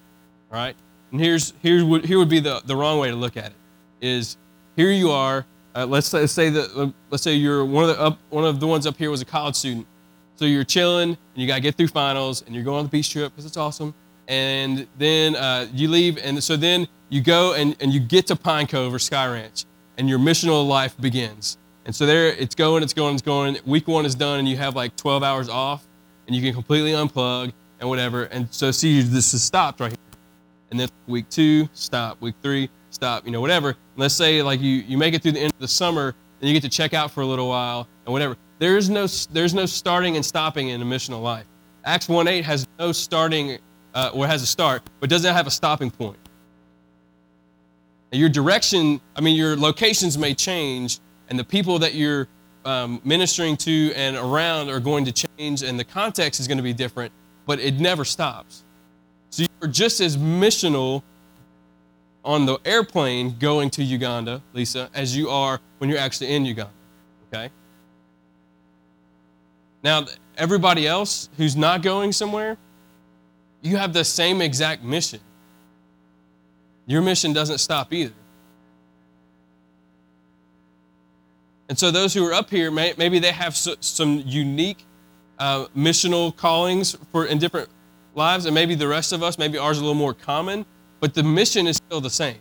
right? 0.50 0.74
And 1.10 1.20
here's, 1.20 1.54
here, 1.62 1.84
would, 1.84 2.04
here 2.04 2.18
would 2.18 2.28
be 2.28 2.40
the, 2.40 2.60
the 2.64 2.76
wrong 2.76 2.98
way 2.98 3.08
to 3.08 3.16
look 3.16 3.36
at 3.36 3.46
it 3.46 3.56
is 4.00 4.36
here 4.76 4.90
you 4.90 5.10
are. 5.10 5.46
Uh, 5.74 5.86
let's 5.86 6.06
say, 6.06 6.26
say 6.26 6.50
that 6.50 6.70
uh, 6.74 6.90
let's 7.10 7.22
say 7.22 7.34
you're 7.34 7.64
one 7.64 7.84
of 7.84 7.90
the 7.90 8.00
up, 8.00 8.18
one 8.30 8.44
of 8.44 8.58
the 8.58 8.66
ones 8.66 8.86
up 8.86 8.96
here 8.96 9.10
was 9.10 9.20
a 9.20 9.24
college 9.24 9.54
student. 9.54 9.86
So 10.34 10.44
you're 10.44 10.64
chilling 10.64 11.10
and 11.10 11.18
you 11.34 11.46
got 11.46 11.56
to 11.56 11.60
get 11.60 11.76
through 11.76 11.88
finals 11.88 12.42
and 12.42 12.54
you're 12.54 12.64
going 12.64 12.78
on 12.78 12.84
the 12.84 12.90
beach 12.90 13.10
trip 13.10 13.32
because 13.32 13.44
it's 13.44 13.56
awesome. 13.56 13.94
And 14.28 14.86
then 14.96 15.36
uh, 15.36 15.68
you 15.72 15.88
leave 15.88 16.18
and 16.18 16.42
so 16.42 16.56
then 16.56 16.88
you 17.08 17.22
go 17.22 17.54
and, 17.54 17.76
and 17.80 17.92
you 17.92 18.00
get 18.00 18.26
to 18.28 18.36
Pine 18.36 18.66
Cove 18.66 18.92
or 18.92 18.98
Sky 18.98 19.26
Ranch 19.26 19.64
and 19.98 20.08
your 20.08 20.18
missional 20.18 20.66
life 20.66 20.98
begins. 20.98 21.58
And 21.84 21.94
so 21.94 22.06
there 22.06 22.28
it's 22.28 22.54
going, 22.54 22.82
it's 22.82 22.94
going, 22.94 23.14
it's 23.14 23.22
going. 23.22 23.58
Week 23.66 23.86
one 23.88 24.06
is 24.06 24.14
done 24.14 24.38
and 24.38 24.48
you 24.48 24.56
have 24.56 24.74
like 24.74 24.96
12 24.96 25.22
hours 25.22 25.48
off 25.48 25.86
and 26.26 26.34
you 26.34 26.40
can 26.40 26.54
completely 26.54 26.92
unplug 26.92 27.52
and 27.80 27.88
whatever. 27.88 28.24
And 28.24 28.48
so 28.52 28.70
see, 28.70 29.02
this 29.02 29.34
is 29.34 29.42
stopped 29.42 29.80
right 29.80 29.90
here 29.90 29.98
and 30.70 30.78
then 30.78 30.88
week 31.06 31.28
two, 31.28 31.68
stop. 31.72 32.20
Week 32.20 32.34
three, 32.42 32.68
stop. 32.90 33.24
You 33.24 33.32
know, 33.32 33.40
whatever. 33.40 33.76
Let's 33.96 34.14
say 34.14 34.42
like 34.42 34.60
you, 34.60 34.76
you 34.86 34.98
make 34.98 35.14
it 35.14 35.22
through 35.22 35.32
the 35.32 35.40
end 35.40 35.52
of 35.52 35.60
the 35.60 35.68
summer, 35.68 36.14
then 36.40 36.48
you 36.48 36.54
get 36.54 36.62
to 36.62 36.74
check 36.74 36.94
out 36.94 37.10
for 37.10 37.22
a 37.22 37.26
little 37.26 37.48
while 37.48 37.88
and 38.06 38.12
whatever. 38.12 38.36
There's 38.58 38.90
no 38.90 39.06
there's 39.32 39.54
no 39.54 39.66
starting 39.66 40.16
and 40.16 40.24
stopping 40.24 40.68
in 40.68 40.82
a 40.82 40.84
missional 40.84 41.22
life. 41.22 41.46
Acts 41.84 42.06
1:8 42.08 42.42
has 42.42 42.66
no 42.78 42.92
starting, 42.92 43.58
uh, 43.94 44.10
or 44.12 44.26
has 44.26 44.42
a 44.42 44.46
start, 44.46 44.82
but 45.00 45.08
doesn't 45.08 45.32
have 45.32 45.46
a 45.46 45.50
stopping 45.50 45.90
point. 45.90 46.18
And 48.12 48.20
your 48.20 48.28
direction, 48.28 49.00
I 49.16 49.20
mean, 49.20 49.36
your 49.36 49.56
locations 49.56 50.16
may 50.16 50.34
change, 50.34 51.00
and 51.28 51.38
the 51.38 51.44
people 51.44 51.78
that 51.80 51.94
you're 51.94 52.26
um, 52.64 53.00
ministering 53.04 53.56
to 53.58 53.92
and 53.94 54.16
around 54.16 54.70
are 54.70 54.80
going 54.80 55.04
to 55.04 55.12
change, 55.12 55.62
and 55.62 55.78
the 55.78 55.84
context 55.84 56.40
is 56.40 56.48
going 56.48 56.58
to 56.58 56.64
be 56.64 56.72
different, 56.72 57.12
but 57.46 57.58
it 57.60 57.78
never 57.80 58.04
stops. 58.04 58.64
So 59.30 59.44
you're 59.60 59.70
just 59.70 60.00
as 60.00 60.16
missional 60.16 61.02
on 62.24 62.46
the 62.46 62.58
airplane 62.64 63.36
going 63.38 63.70
to 63.70 63.84
Uganda, 63.84 64.42
Lisa, 64.52 64.90
as 64.94 65.16
you 65.16 65.30
are 65.30 65.60
when 65.78 65.88
you're 65.88 65.98
actually 65.98 66.34
in 66.34 66.44
Uganda. 66.44 66.72
Okay? 67.32 67.50
Now, 69.82 70.06
everybody 70.36 70.86
else 70.86 71.28
who's 71.36 71.56
not 71.56 71.82
going 71.82 72.12
somewhere, 72.12 72.56
you 73.62 73.76
have 73.76 73.92
the 73.92 74.04
same 74.04 74.40
exact 74.40 74.82
mission. 74.82 75.20
Your 76.88 77.02
mission 77.02 77.34
doesn't 77.34 77.58
stop 77.58 77.92
either. 77.92 78.14
And 81.68 81.78
so, 81.78 81.90
those 81.90 82.14
who 82.14 82.26
are 82.26 82.32
up 82.32 82.48
here, 82.48 82.70
maybe 82.70 83.18
they 83.18 83.30
have 83.30 83.54
some 83.54 84.22
unique 84.24 84.84
uh, 85.38 85.66
missional 85.76 86.34
callings 86.34 86.96
for 87.12 87.26
in 87.26 87.38
different 87.38 87.68
lives, 88.14 88.46
and 88.46 88.54
maybe 88.54 88.74
the 88.74 88.88
rest 88.88 89.12
of 89.12 89.22
us, 89.22 89.38
maybe 89.38 89.58
ours 89.58 89.76
a 89.76 89.82
little 89.82 89.94
more 89.94 90.14
common, 90.14 90.64
but 90.98 91.12
the 91.12 91.22
mission 91.22 91.66
is 91.66 91.76
still 91.76 92.00
the 92.00 92.10
same. 92.10 92.38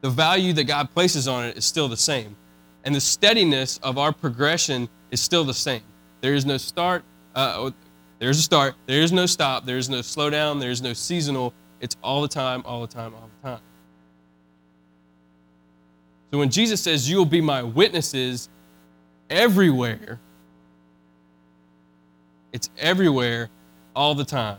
The 0.00 0.08
value 0.08 0.54
that 0.54 0.64
God 0.64 0.90
places 0.94 1.28
on 1.28 1.44
it 1.44 1.58
is 1.58 1.66
still 1.66 1.88
the 1.88 1.96
same. 1.96 2.36
And 2.84 2.94
the 2.94 3.02
steadiness 3.02 3.78
of 3.82 3.98
our 3.98 4.12
progression 4.12 4.88
is 5.10 5.20
still 5.20 5.44
the 5.44 5.52
same. 5.52 5.82
There 6.22 6.32
is 6.32 6.46
no 6.46 6.56
start, 6.56 7.04
uh, 7.34 7.70
there's 8.18 8.38
a 8.38 8.42
start, 8.42 8.76
there 8.86 9.02
is 9.02 9.12
no 9.12 9.26
stop, 9.26 9.66
there 9.66 9.76
is 9.76 9.90
no 9.90 9.98
slowdown, 9.98 10.58
there 10.58 10.70
is 10.70 10.80
no 10.80 10.94
seasonal. 10.94 11.52
It's 11.80 11.96
all 12.02 12.22
the 12.22 12.28
time, 12.28 12.62
all 12.64 12.80
the 12.80 12.92
time, 12.92 13.14
all 13.14 13.28
the 13.42 13.48
time. 13.48 13.60
So 16.32 16.38
when 16.38 16.50
Jesus 16.50 16.80
says, 16.80 17.08
You 17.08 17.16
will 17.16 17.24
be 17.24 17.40
my 17.40 17.62
witnesses 17.62 18.48
everywhere, 19.30 20.20
it's 22.52 22.70
everywhere 22.78 23.50
all 23.94 24.14
the 24.14 24.24
time 24.24 24.58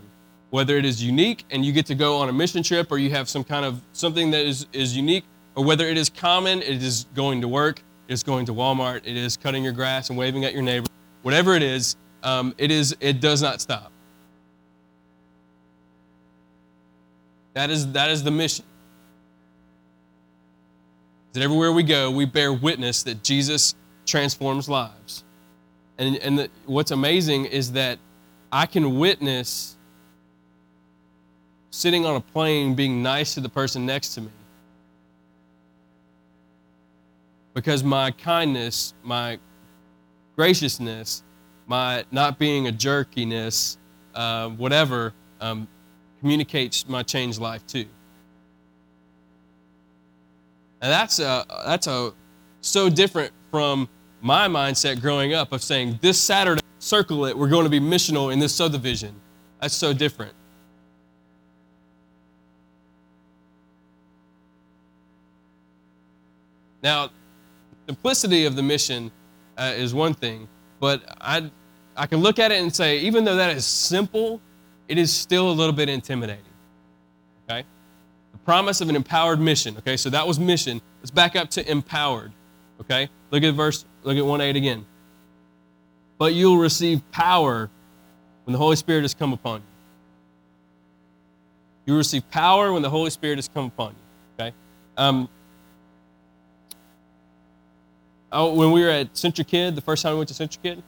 whether 0.49 0.77
it 0.77 0.86
is 0.86 1.03
unique 1.03 1.45
and 1.51 1.63
you 1.63 1.71
get 1.71 1.86
to 1.88 1.95
go 1.95 2.17
on 2.17 2.29
a 2.29 2.34
mission 2.34 2.63
trip 2.63 2.91
or 2.91 2.97
you 2.97 3.10
have 3.10 3.29
some 3.29 3.43
kind 3.43 3.65
of 3.65 3.82
something 3.93 4.32
that 4.32 4.45
is, 4.45 4.65
is 4.73 4.95
unique, 4.95 5.25
or 5.55 5.63
whether 5.63 5.86
it 5.86 5.97
is 5.97 6.10
common, 6.10 6.62
it 6.62 6.82
is 6.82 7.05
going 7.13 7.41
to 7.41 7.47
work, 7.47 7.82
it's 8.08 8.23
going 8.23 8.45
to 8.45 8.53
Walmart, 8.53 9.01
it 9.03 9.15
is 9.15 9.38
cutting 9.38 9.63
your 9.63 9.73
grass 9.73 10.10
and 10.10 10.17
waving 10.17 10.45
at 10.45 10.53
your 10.53 10.62
neighbor, 10.62 10.88
whatever 11.21 11.53
it 11.53 11.63
is, 11.63 11.95
um, 12.23 12.53
it 12.58 12.71
is 12.71 12.95
it 12.99 13.21
does 13.21 13.41
not 13.41 13.62
stop. 13.62 13.91
That 17.59 17.71
is 17.71 17.91
that 17.91 18.09
is 18.09 18.23
the 18.23 18.31
mission. 18.31 18.63
That 21.33 21.43
everywhere 21.43 21.73
we 21.73 21.83
go, 21.83 22.09
we 22.09 22.23
bear 22.23 22.53
witness 22.53 23.03
that 23.03 23.21
Jesus 23.21 23.75
transforms 24.05 24.69
lives. 24.69 25.25
And, 25.97 26.15
and 26.19 26.39
the, 26.39 26.49
what's 26.67 26.91
amazing 26.91 27.47
is 27.47 27.73
that 27.73 27.99
I 28.49 28.65
can 28.65 28.97
witness 28.97 29.75
sitting 31.69 32.05
on 32.05 32.15
a 32.15 32.21
plane 32.21 32.75
being 32.75 33.03
nice 33.03 33.33
to 33.33 33.41
the 33.41 33.49
person 33.49 33.85
next 33.85 34.13
to 34.13 34.21
me. 34.21 34.31
Because 37.53 37.83
my 37.83 38.11
kindness, 38.11 38.93
my 39.03 39.37
graciousness, 40.37 41.23
my 41.67 42.05
not 42.09 42.39
being 42.39 42.69
a 42.69 42.71
jerkiness, 42.71 43.77
uh, 44.15 44.47
whatever, 44.47 45.13
um, 45.41 45.67
communicates 46.19 46.88
my 46.88 47.03
changed 47.03 47.39
life 47.39 47.65
too. 47.67 47.86
And 50.82 50.91
that's 50.91 51.19
a, 51.19 51.45
that's 51.65 51.88
a 51.88 52.13
so 52.62 52.89
different 52.89 53.34
from 53.51 53.89
my 54.21 54.47
mindset 54.47 55.01
growing 55.01 55.34
up 55.34 55.51
of 55.51 55.63
saying, 55.63 55.99
this 56.01 56.19
Saturday, 56.19 56.62
circle 56.79 57.25
it, 57.25 57.38
we're 57.38 57.49
going 57.49 57.65
to 57.65 57.69
be 57.69 57.79
missional 57.79 58.32
in 58.32 58.39
this 58.39 58.55
subdivision. 58.55 59.13
That's 59.62 59.75
so 59.75 59.93
different. 59.93 60.34
Now, 66.82 67.10
simplicity 67.88 68.45
of 68.45 68.55
the 68.55 68.63
mission 68.63 69.12
uh, 69.58 69.73
is 69.75 69.93
one 69.93 70.13
thing, 70.13 70.47
but 70.79 71.03
I, 71.19 71.51
I 71.97 72.08
can 72.08 72.19
look 72.19 72.39
at 72.39 72.53
it 72.53 72.62
and 72.62 72.73
say, 72.73 72.99
even 72.99 73.25
though 73.25 73.36
that 73.36 73.53
is 73.53 73.65
simple, 73.65 74.39
it 74.89 74.97
is 74.97 75.13
still 75.13 75.49
a 75.49 75.54
little 75.54 75.71
bit 75.71 75.88
intimidating. 75.88 76.43
Okay? 77.47 77.63
The 78.34 78.38
promise 78.39 78.82
of 78.82 78.89
an 78.89 78.95
empowered 78.95 79.39
mission. 79.39 79.78
Okay, 79.78 79.95
so 79.95 80.10
that 80.10 80.28
was 80.28 80.39
mission. 80.39 80.82
Let's 80.99 81.12
back 81.12 81.36
up 81.36 81.49
to 81.52 81.71
empowered. 81.71 82.34
Okay? 82.82 83.08
Look 83.32 83.43
at 83.43 83.54
verse, 83.54 83.86
look 84.04 84.17
at 84.17 84.25
1 84.25 84.41
8 84.41 84.56
again. 84.56 84.86
But 86.17 86.34
you'll 86.34 86.58
receive 86.58 87.02
power 87.12 87.69
when 88.43 88.52
the 88.52 88.58
Holy 88.58 88.75
Spirit 88.75 89.04
has 89.04 89.13
come 89.13 89.32
upon 89.32 89.60
you. 89.60 89.65
You 91.86 91.95
receive 91.97 92.30
power 92.32 92.73
when 92.73 92.82
the 92.82 92.89
Holy 92.89 93.12
Spirit 93.12 93.38
has 93.38 93.47
come 93.47 93.65
upon 93.65 93.89
you. 93.91 94.45
Okay? 94.45 94.56
Um, 94.97 95.30
oh, 98.32 98.54
when 98.56 98.71
we 98.71 98.82
were 98.82 98.89
at 98.89 99.13
CentriKid, 99.13 99.75
the 99.75 99.82
first 99.82 100.02
time 100.02 100.13
we 100.13 100.17
went 100.17 100.30
to 100.30 100.36
CentriKid, 100.36 100.82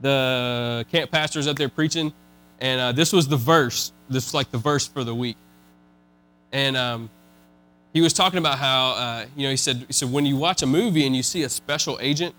the 0.00 0.84
camp 0.90 1.10
pastor 1.10 1.38
was 1.38 1.46
up 1.46 1.56
there 1.56 1.68
preaching, 1.68 2.12
and 2.60 2.80
uh, 2.80 2.92
this 2.92 3.12
was 3.12 3.28
the 3.28 3.36
verse. 3.36 3.92
This 4.08 4.26
was 4.26 4.34
like 4.34 4.50
the 4.50 4.58
verse 4.58 4.86
for 4.86 5.04
the 5.04 5.14
week. 5.14 5.36
And 6.52 6.76
um, 6.76 7.10
he 7.92 8.00
was 8.00 8.12
talking 8.12 8.38
about 8.38 8.58
how, 8.58 8.90
uh, 8.90 9.26
you 9.36 9.44
know, 9.44 9.50
he 9.50 9.56
said, 9.56 9.84
he 9.86 9.92
said, 9.92 10.12
when 10.12 10.26
you 10.26 10.36
watch 10.36 10.62
a 10.62 10.66
movie 10.66 11.06
and 11.06 11.14
you 11.14 11.22
see 11.22 11.42
a 11.42 11.48
special 11.48 11.98
agent, 12.00 12.34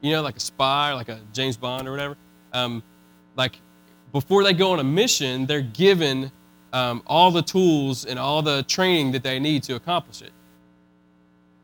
you 0.00 0.12
know, 0.12 0.22
like 0.22 0.36
a 0.36 0.40
spy, 0.40 0.92
or 0.92 0.94
like 0.94 1.08
a 1.08 1.18
James 1.32 1.56
Bond 1.56 1.88
or 1.88 1.92
whatever, 1.92 2.16
um, 2.52 2.82
like 3.36 3.58
before 4.12 4.44
they 4.44 4.52
go 4.52 4.72
on 4.72 4.80
a 4.80 4.84
mission, 4.84 5.46
they're 5.46 5.60
given 5.60 6.30
um, 6.72 7.02
all 7.06 7.30
the 7.30 7.42
tools 7.42 8.04
and 8.04 8.18
all 8.18 8.42
the 8.42 8.62
training 8.64 9.12
that 9.12 9.22
they 9.22 9.38
need 9.38 9.62
to 9.64 9.74
accomplish 9.74 10.22
it. 10.22 10.32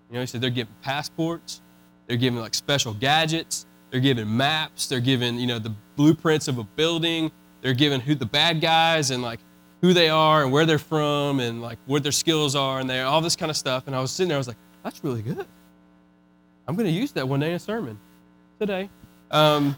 You 0.09 0.15
know, 0.15 0.21
he 0.21 0.27
said 0.27 0.41
they're 0.41 0.51
given 0.51 0.75
passports, 0.83 1.61
they're 2.07 2.17
given 2.17 2.41
like 2.41 2.55
special 2.55 2.95
gadgets, 2.95 3.67
they're 3.91 4.01
given 4.01 4.37
maps, 4.37 4.87
they're 4.87 5.01
given, 5.01 5.39
you 5.39 5.47
know, 5.47 5.59
the 5.59 5.75
blueprints 5.97 6.49
of 6.49 6.59
a 6.59 6.65
building, 6.65 7.31
they're 7.61 7.75
given 7.75 8.01
who 8.01 8.15
the 8.15 8.27
bad 8.27 8.61
guys 8.61 9.11
and 9.11 9.23
like 9.23 9.41
who 9.81 9.93
they 9.93 10.09
are 10.09 10.43
and 10.43 10.53
where 10.53 10.67
they're 10.67 10.79
from 10.79 11.41
and 11.41 11.63
like 11.63 11.79
what 11.87 12.03
their 12.03 12.13
skills 12.13 12.55
are 12.55 12.81
and 12.81 12.89
they 12.89 13.01
all 13.01 13.21
this 13.21 13.37
kind 13.37 13.51
of 13.51 13.57
stuff. 13.57 13.85
And 13.87 13.97
I 13.97 14.01
was 14.01 14.11
sitting 14.11 14.29
there, 14.29 14.37
I 14.37 14.39
was 14.39 14.49
like, 14.49 14.57
that's 14.83 15.03
really 15.03 15.23
good. 15.23 15.47
I'm 16.67 16.77
going 16.77 16.87
to 16.87 16.93
use 16.93 17.13
that 17.13 17.27
one 17.27 17.41
day 17.41 17.49
in 17.49 17.55
a 17.55 17.59
sermon 17.59 17.99
today. 18.59 18.89
Um, 19.31 19.77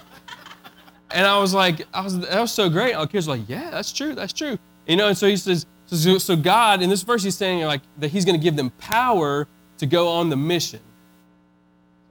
and 1.11 1.27
I 1.27 1.38
was 1.38 1.55
like, 1.55 1.87
I 1.92 2.03
was 2.03 2.21
that 2.21 2.40
was 2.40 2.53
so 2.53 2.68
great. 2.68 2.95
The 2.95 3.07
kids 3.07 3.27
were 3.29 3.37
like, 3.37 3.49
yeah, 3.49 3.71
that's 3.71 3.92
true, 3.92 4.14
that's 4.14 4.33
true. 4.33 4.59
You 4.87 4.97
know, 4.97 5.09
and 5.09 5.16
so 5.16 5.27
he 5.27 5.37
says, 5.37 5.66
so, 5.87 6.18
so 6.18 6.37
God 6.37 6.83
in 6.83 6.88
this 6.88 7.03
verse 7.03 7.23
he's 7.23 7.37
saying 7.37 7.64
like 7.64 7.83
that 7.99 8.09
he's 8.09 8.25
going 8.25 8.38
to 8.38 8.42
give 8.42 8.57
them 8.57 8.71
power 8.79 9.47
to 9.79 9.87
go 9.87 10.09
on 10.09 10.31
the 10.31 10.37
mission. 10.37 10.81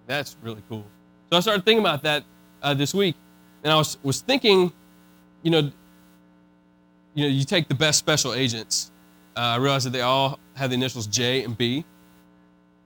That's 0.07 0.35
really 0.41 0.61
cool. 0.69 0.85
So 1.31 1.37
I 1.37 1.39
started 1.39 1.63
thinking 1.65 1.79
about 1.79 2.03
that 2.03 2.23
uh, 2.61 2.73
this 2.73 2.93
week, 2.93 3.15
and 3.63 3.71
I 3.71 3.75
was 3.75 3.97
was 4.03 4.21
thinking, 4.21 4.71
you 5.43 5.51
know, 5.51 5.71
you 7.13 7.25
know, 7.25 7.29
you 7.29 7.43
take 7.43 7.67
the 7.67 7.75
best 7.75 7.99
special 7.99 8.33
agents. 8.33 8.91
Uh, 9.35 9.39
I 9.39 9.55
realize 9.57 9.83
that 9.83 9.91
they 9.91 10.01
all 10.01 10.39
have 10.55 10.69
the 10.69 10.75
initials 10.75 11.07
J 11.07 11.43
and 11.43 11.57
B, 11.57 11.85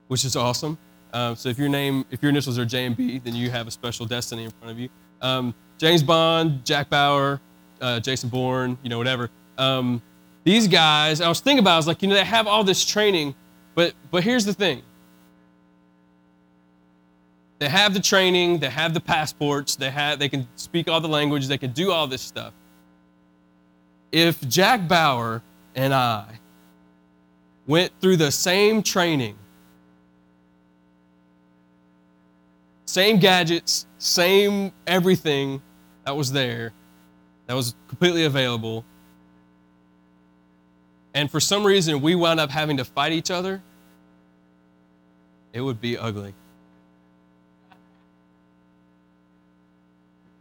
which 0.08 0.26
is 0.26 0.36
awesome. 0.36 0.78
Um, 1.14 1.36
so 1.36 1.50
if 1.50 1.58
your 1.58 1.70
name, 1.70 2.06
if 2.12 2.22
your 2.22 2.30
initials 2.30 2.60
are 2.60 2.66
J 2.66 2.86
and 2.86 2.98
B, 2.98 3.20
then 3.20 3.36
you 3.36 3.50
have 3.50 3.68
a 3.68 3.72
special 3.72 4.06
destiny 4.06 4.44
in 4.44 4.52
front 4.52 4.72
of 4.72 4.80
you. 4.80 4.90
Um, 5.22 5.54
James 5.78 6.04
Bond, 6.04 6.66
Jack 6.66 6.90
Bauer, 6.90 7.40
uh, 7.82 8.00
Jason 8.00 8.30
Bourne, 8.30 8.78
you 8.84 8.90
know, 8.90 8.98
whatever. 8.98 9.30
Um, 9.58 10.02
these 10.44 10.68
guys, 10.68 11.22
I 11.22 11.30
was 11.30 11.40
thinking 11.40 11.60
about, 11.60 11.74
I 11.74 11.78
was 11.78 11.88
like, 11.88 12.02
you 12.02 12.08
know, 12.08 12.16
they 12.16 12.24
have 12.24 12.48
all 12.48 12.64
this 12.64 12.86
training, 12.86 13.34
but 13.74 13.94
but 14.12 14.24
here's 14.24 14.46
the 14.46 14.54
thing. 14.54 14.82
They 17.60 17.70
have 17.70 17.94
the 17.94 18.02
training, 18.02 18.60
they 18.60 18.70
have 18.70 18.94
the 18.94 19.00
passports, 19.00 19.76
they 19.76 19.90
have 19.90 20.20
they 20.20 20.30
can 20.30 20.48
speak 20.56 20.90
all 20.90 21.00
the 21.00 21.08
languages, 21.08 21.48
they 21.48 21.58
can 21.58 21.72
do 21.72 21.92
all 21.92 22.08
this 22.08 22.22
stuff 22.22 22.54
if 24.16 24.40
Jack 24.48 24.88
Bauer 24.88 25.42
and 25.76 25.94
I 25.94 26.40
went 27.68 27.92
through 28.00 28.16
the 28.16 28.32
same 28.32 28.82
training, 28.82 29.36
same 32.86 33.20
gadgets, 33.20 33.88
same 33.98 34.72
everything 34.88 35.62
that 36.06 36.16
was 36.16 36.32
there, 36.32 36.72
that 37.48 37.56
was 37.56 37.76
completely 37.90 38.24
available, 38.24 38.86
and 41.14 41.30
for 41.30 41.42
some 41.42 41.66
reason 41.66 42.02
we 42.02 42.16
wound 42.16 42.40
up 42.40 42.50
having 42.50 42.78
to 42.78 42.86
fight 42.86 43.12
each 43.12 43.32
other, 43.32 43.62
it 45.52 45.60
would 45.60 45.82
be 45.82 45.98
ugly. 45.98 46.34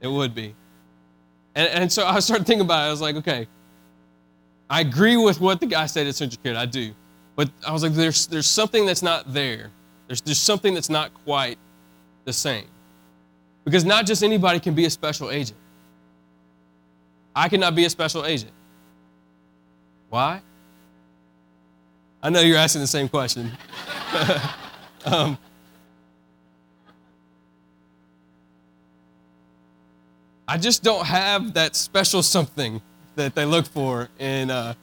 It 0.04 0.08
would 0.08 0.34
be. 0.34 0.54
And, 1.54 1.68
and 1.68 1.90
so 1.92 2.06
I 2.06 2.20
started 2.20 2.46
thinking 2.46 2.66
about 2.66 2.84
it. 2.84 2.88
I 2.88 2.90
was 2.90 3.00
like, 3.00 3.16
okay, 3.16 3.48
I 4.68 4.82
agree 4.82 5.16
with 5.16 5.40
what 5.40 5.60
the 5.60 5.66
guy 5.66 5.86
said 5.86 6.06
at 6.06 6.12
CentriKid. 6.12 6.56
I 6.56 6.66
do. 6.66 6.92
But 7.36 7.50
I 7.66 7.72
was 7.72 7.82
like, 7.82 7.94
there's, 7.94 8.26
there's 8.26 8.46
something 8.46 8.84
that's 8.84 9.02
not 9.02 9.32
there. 9.32 9.70
There's, 10.06 10.20
there's 10.20 10.38
something 10.38 10.74
that's 10.74 10.90
not 10.90 11.14
quite 11.24 11.56
the 12.26 12.34
same. 12.34 12.66
Because 13.64 13.82
not 13.86 14.04
just 14.04 14.22
anybody 14.22 14.60
can 14.60 14.74
be 14.74 14.84
a 14.84 14.90
special 14.90 15.30
agent. 15.30 15.58
I 17.34 17.48
cannot 17.48 17.74
be 17.74 17.86
a 17.86 17.90
special 17.90 18.26
agent. 18.26 18.52
Why? 20.10 20.42
I 22.22 22.28
know 22.28 22.40
you're 22.40 22.58
asking 22.58 22.82
the 22.82 22.86
same 22.86 23.08
question. 23.08 23.50
um, 25.06 25.38
I 30.46 30.58
just 30.58 30.82
don't 30.82 31.06
have 31.06 31.54
that 31.54 31.74
special 31.74 32.22
something 32.22 32.82
that 33.16 33.34
they 33.34 33.44
look 33.44 33.66
for 33.66 34.08
in 34.18 34.50
uh, 34.50 34.74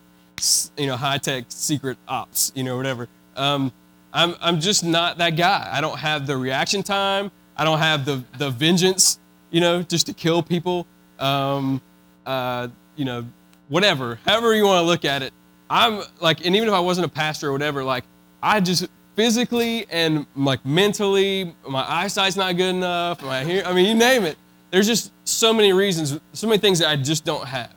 you 0.76 0.86
know 0.86 0.96
high 0.96 1.18
tech 1.18 1.44
secret 1.48 1.98
ops, 2.08 2.52
you 2.54 2.64
know 2.64 2.76
whatever. 2.76 3.08
Um, 3.36 3.72
I'm 4.12 4.34
I'm 4.40 4.60
just 4.60 4.84
not 4.84 5.18
that 5.18 5.36
guy. 5.36 5.68
I 5.70 5.80
don't 5.80 5.98
have 5.98 6.26
the 6.26 6.36
reaction 6.36 6.82
time. 6.82 7.30
I 7.56 7.64
don't 7.64 7.78
have 7.78 8.04
the 8.04 8.24
the 8.38 8.50
vengeance, 8.50 9.20
you 9.50 9.60
know, 9.60 9.82
just 9.82 10.06
to 10.06 10.12
kill 10.14 10.42
people. 10.42 10.86
Um, 11.18 11.80
uh, 12.26 12.68
you 12.96 13.04
know, 13.04 13.24
whatever, 13.68 14.18
however 14.26 14.54
you 14.54 14.64
want 14.64 14.82
to 14.82 14.86
look 14.86 15.04
at 15.04 15.22
it. 15.22 15.32
I'm 15.70 16.02
like, 16.20 16.44
and 16.44 16.54
even 16.54 16.68
if 16.68 16.74
I 16.74 16.80
wasn't 16.80 17.06
a 17.06 17.08
pastor 17.08 17.48
or 17.48 17.52
whatever, 17.52 17.82
like 17.84 18.04
I 18.42 18.60
just 18.60 18.86
physically 19.14 19.86
and 19.90 20.26
like 20.36 20.64
mentally, 20.66 21.54
my 21.66 21.84
eyesight's 21.88 22.36
not 22.36 22.56
good 22.56 22.74
enough. 22.74 23.22
My 23.22 23.44
hear, 23.44 23.62
I 23.64 23.72
mean, 23.72 23.86
you 23.86 23.94
name 23.94 24.24
it. 24.24 24.36
There's 24.72 24.86
just 24.86 25.12
so 25.24 25.52
many 25.52 25.72
reasons, 25.72 26.18
so 26.32 26.48
many 26.48 26.58
things 26.58 26.78
that 26.78 26.88
I 26.88 26.96
just 26.96 27.24
don't 27.24 27.46
have. 27.46 27.72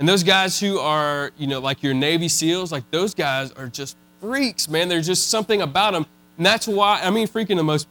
And 0.00 0.08
those 0.08 0.24
guys 0.24 0.58
who 0.60 0.78
are, 0.78 1.30
you 1.38 1.46
know, 1.46 1.60
like 1.60 1.84
your 1.84 1.94
Navy 1.94 2.28
SEALs, 2.28 2.72
like 2.72 2.90
those 2.90 3.14
guys 3.14 3.52
are 3.52 3.68
just 3.68 3.96
freaks, 4.20 4.68
man. 4.68 4.88
There's 4.88 5.06
just 5.06 5.30
something 5.30 5.62
about 5.62 5.92
them. 5.92 6.04
And 6.36 6.44
that's 6.44 6.66
why, 6.66 7.00
I 7.00 7.10
mean, 7.10 7.28
freak 7.28 7.48
in 7.48 7.56
the 7.56 7.62
most 7.62 7.88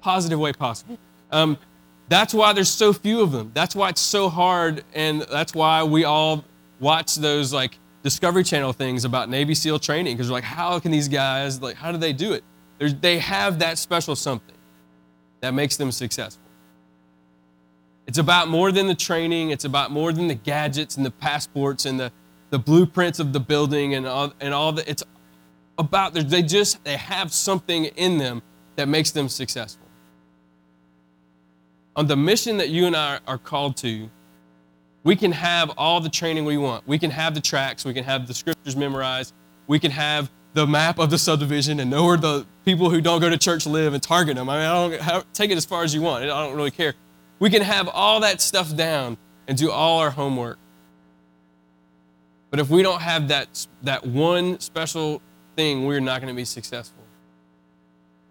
positive 0.00 0.38
way 0.38 0.52
possible. 0.52 0.96
Um, 1.32 1.58
that's 2.08 2.32
why 2.32 2.52
there's 2.52 2.70
so 2.70 2.92
few 2.92 3.20
of 3.20 3.32
them. 3.32 3.50
That's 3.52 3.74
why 3.74 3.88
it's 3.88 4.00
so 4.00 4.28
hard. 4.28 4.84
And 4.94 5.22
that's 5.22 5.54
why 5.54 5.82
we 5.82 6.04
all 6.04 6.44
watch 6.78 7.16
those 7.16 7.52
like 7.52 7.78
Discovery 8.04 8.44
Channel 8.44 8.72
things 8.72 9.04
about 9.04 9.28
Navy 9.28 9.56
SEAL 9.56 9.80
training 9.80 10.16
because 10.16 10.30
we're 10.30 10.34
like, 10.34 10.44
how 10.44 10.78
can 10.78 10.92
these 10.92 11.08
guys, 11.08 11.60
like, 11.60 11.76
how 11.76 11.90
do 11.90 11.98
they 11.98 12.12
do 12.12 12.32
it? 12.32 12.44
There's, 12.78 12.94
they 12.94 13.18
have 13.18 13.58
that 13.58 13.76
special 13.76 14.14
something 14.14 14.56
that 15.40 15.52
makes 15.52 15.76
them 15.76 15.90
successful. 15.90 16.41
It's 18.06 18.18
about 18.18 18.48
more 18.48 18.72
than 18.72 18.88
the 18.88 18.94
training, 18.94 19.50
it's 19.50 19.64
about 19.64 19.90
more 19.90 20.12
than 20.12 20.26
the 20.26 20.34
gadgets 20.34 20.96
and 20.96 21.06
the 21.06 21.10
passports 21.10 21.84
and 21.84 21.98
the, 22.00 22.12
the 22.50 22.58
blueprints 22.58 23.18
of 23.18 23.32
the 23.32 23.40
building 23.40 23.94
and 23.94 24.06
all, 24.06 24.32
and 24.40 24.52
all 24.52 24.72
the 24.72 24.88
it's 24.90 25.04
about 25.78 26.14
they 26.14 26.42
just 26.42 26.82
they 26.84 26.96
have 26.96 27.32
something 27.32 27.84
in 27.84 28.18
them 28.18 28.42
that 28.76 28.88
makes 28.88 29.10
them 29.10 29.28
successful. 29.28 29.86
On 31.94 32.06
the 32.06 32.16
mission 32.16 32.56
that 32.56 32.70
you 32.70 32.86
and 32.86 32.96
I 32.96 33.20
are 33.26 33.38
called 33.38 33.76
to, 33.78 34.10
we 35.04 35.16
can 35.16 35.32
have 35.32 35.70
all 35.76 36.00
the 36.00 36.08
training 36.08 36.44
we 36.44 36.56
want. 36.56 36.86
We 36.86 36.98
can 36.98 37.10
have 37.10 37.34
the 37.34 37.40
tracks, 37.40 37.84
we 37.84 37.92
can 37.92 38.04
have 38.04 38.26
the 38.26 38.34
scriptures 38.34 38.76
memorized, 38.76 39.34
we 39.66 39.78
can 39.78 39.90
have 39.90 40.30
the 40.54 40.66
map 40.66 40.98
of 40.98 41.10
the 41.10 41.18
subdivision 41.18 41.80
and 41.80 41.90
know 41.90 42.04
where 42.04 42.16
the 42.16 42.46
people 42.64 42.90
who 42.90 43.00
don't 43.00 43.20
go 43.20 43.30
to 43.30 43.38
church 43.38 43.66
live 43.66 43.94
and 43.94 44.02
target 44.02 44.36
them. 44.36 44.48
I 44.48 44.58
mean, 44.90 45.00
I 45.00 45.08
don't 45.12 45.34
take 45.34 45.50
it 45.50 45.56
as 45.56 45.64
far 45.64 45.82
as 45.82 45.94
you 45.94 46.02
want. 46.02 46.24
I 46.24 46.26
don't 46.26 46.54
really 46.54 46.70
care. 46.70 46.94
We 47.42 47.50
can 47.50 47.62
have 47.62 47.88
all 47.88 48.20
that 48.20 48.40
stuff 48.40 48.72
down 48.76 49.16
and 49.48 49.58
do 49.58 49.72
all 49.72 49.98
our 49.98 50.12
homework. 50.12 50.60
But 52.50 52.60
if 52.60 52.70
we 52.70 52.84
don't 52.84 53.02
have 53.02 53.26
that, 53.28 53.66
that 53.82 54.06
one 54.06 54.60
special 54.60 55.20
thing, 55.56 55.84
we're 55.84 55.98
not 55.98 56.20
going 56.20 56.32
to 56.32 56.36
be 56.36 56.44
successful. 56.44 57.02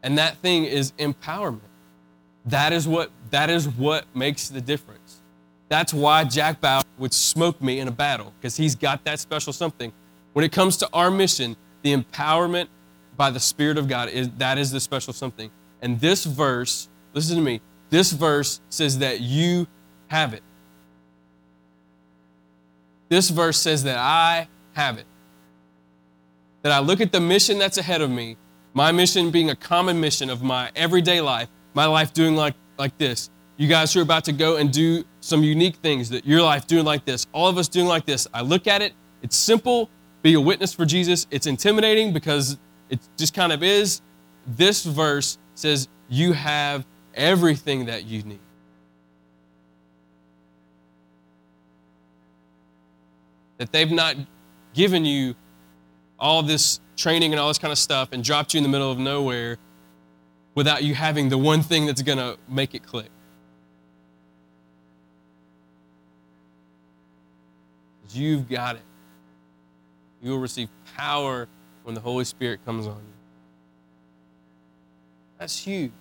And 0.02 0.18
that 0.18 0.38
thing 0.38 0.64
is 0.64 0.94
empowerment. 0.94 1.60
That 2.46 2.72
is 2.72 2.88
what 2.88 3.12
that 3.32 3.50
is 3.50 3.68
what 3.68 4.06
makes 4.16 4.48
the 4.48 4.62
difference. 4.62 5.22
That's 5.68 5.94
why 5.94 6.24
Jack 6.24 6.62
Bauer 6.62 6.84
would 6.98 7.14
smoke 7.14 7.62
me 7.62 7.80
in 7.82 7.90
a 7.90 7.92
battle 7.92 8.32
because 8.40 8.56
he's 8.56 8.76
got 8.76 9.04
that 9.04 9.20
special 9.20 9.52
something. 9.52 9.92
When 10.32 10.46
it 10.46 10.54
comes 10.54 10.78
to 10.78 10.90
our 10.94 11.12
mission, 11.12 11.58
the 11.82 11.94
empowerment 11.94 12.70
by 13.18 13.30
the 13.30 13.42
Spirit 13.42 13.78
of 13.78 13.90
God 13.90 14.08
is 14.08 14.30
that 14.38 14.58
is 14.58 14.72
the 14.72 14.80
special 14.80 15.12
something. 15.12 15.52
And 15.82 16.00
this 16.00 16.24
verse, 16.24 16.88
listen 17.14 17.36
to 17.36 17.42
me. 17.42 17.60
This 17.92 18.12
verse 18.14 18.62
says 18.70 19.00
that 19.00 19.20
you 19.20 19.68
have 20.08 20.34
it. 20.34 20.42
This 23.10 23.30
verse 23.30 23.60
says 23.60 23.84
that 23.84 23.98
I 23.98 24.48
have 24.74 24.98
it. 24.98 25.06
That 26.62 26.72
I 26.72 26.80
look 26.80 27.02
at 27.02 27.12
the 27.12 27.20
mission 27.20 27.60
that's 27.60 27.78
ahead 27.78 28.02
of 28.02 28.10
me, 28.10 28.38
my 28.74 28.94
mission 28.94 29.30
being 29.30 29.50
a 29.50 29.56
common 29.56 30.00
mission 30.00 30.30
of 30.30 30.42
my 30.42 30.72
everyday 30.76 31.20
life, 31.20 31.50
my 31.74 31.86
life 31.86 32.14
doing 32.14 32.36
like, 32.36 32.56
like 32.80 32.98
this. 32.98 33.30
You 33.58 33.68
guys 33.68 33.94
who 33.94 34.00
are 34.00 34.04
about 34.04 34.24
to 34.26 34.32
go 34.32 34.56
and 34.56 34.72
do 34.72 35.04
some 35.20 35.44
unique 35.44 35.76
things 35.76 36.10
that 36.12 36.26
your 36.26 36.42
life 36.42 36.68
doing 36.68 36.86
like 36.86 37.04
this, 37.04 37.28
all 37.34 37.50
of 37.50 37.58
us 37.58 37.68
doing 37.68 37.88
like 37.88 38.06
this. 38.06 38.26
I 38.34 38.42
look 38.42 38.68
at 38.68 38.82
it, 38.82 38.94
it's 39.22 39.36
simple, 39.36 39.90
be 40.22 40.36
a 40.36 40.42
witness 40.42 40.74
for 40.74 40.86
Jesus. 40.86 41.28
It's 41.30 41.48
intimidating 41.48 42.14
because 42.14 42.58
it 42.90 43.00
just 43.18 43.34
kind 43.34 43.52
of 43.52 43.64
is. 43.64 44.02
This 44.48 44.86
verse 44.86 45.38
says, 45.56 45.90
You 46.08 46.32
have 46.32 46.86
everything 47.14 47.86
that 47.86 48.06
you 48.06 48.24
need. 48.24 48.40
That 53.58 53.72
they've 53.72 53.92
not 53.92 54.16
given 54.74 55.06
you 55.06 55.36
all 56.20 56.44
this 56.44 56.80
training 56.96 57.34
and 57.34 57.40
all 57.40 57.48
this 57.48 57.58
kind 57.58 57.72
of 57.72 57.78
stuff 57.78 58.10
and 58.12 58.24
dropped 58.24 58.54
you 58.54 58.60
in 58.60 58.64
the 58.64 58.70
middle 58.70 58.92
of 58.92 58.98
nowhere 58.98 59.58
without 60.56 60.84
you 60.84 60.94
having 60.94 61.30
the 61.30 61.38
one 61.38 61.62
thing 61.62 61.86
that's 61.86 62.02
going 62.02 62.18
to 62.18 62.38
make 62.48 62.76
it 62.76 62.86
click. 62.86 63.10
You've 68.14 68.50
got 68.50 68.76
it. 68.76 68.82
You 70.22 70.32
will 70.32 70.40
receive 70.40 70.70
power 70.98 71.48
when 71.84 71.96
the 71.96 72.02
Holy 72.02 72.26
Spirit 72.26 72.64
comes 72.66 72.86
on 72.86 72.98
you. 72.98 73.14
That's 75.40 75.58
huge. 75.58 75.92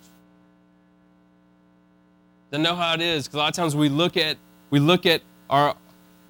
I 2.53 2.57
know 2.57 2.75
how 2.75 2.95
it 2.95 3.01
is 3.01 3.27
because 3.27 3.35
a 3.35 3.39
lot 3.39 3.49
of 3.49 3.55
times 3.55 3.77
we 3.77 3.89
look 3.89 4.17
at 4.17 4.37
we 4.71 4.81
look 4.81 5.07
at 5.07 5.23
our 5.49 5.77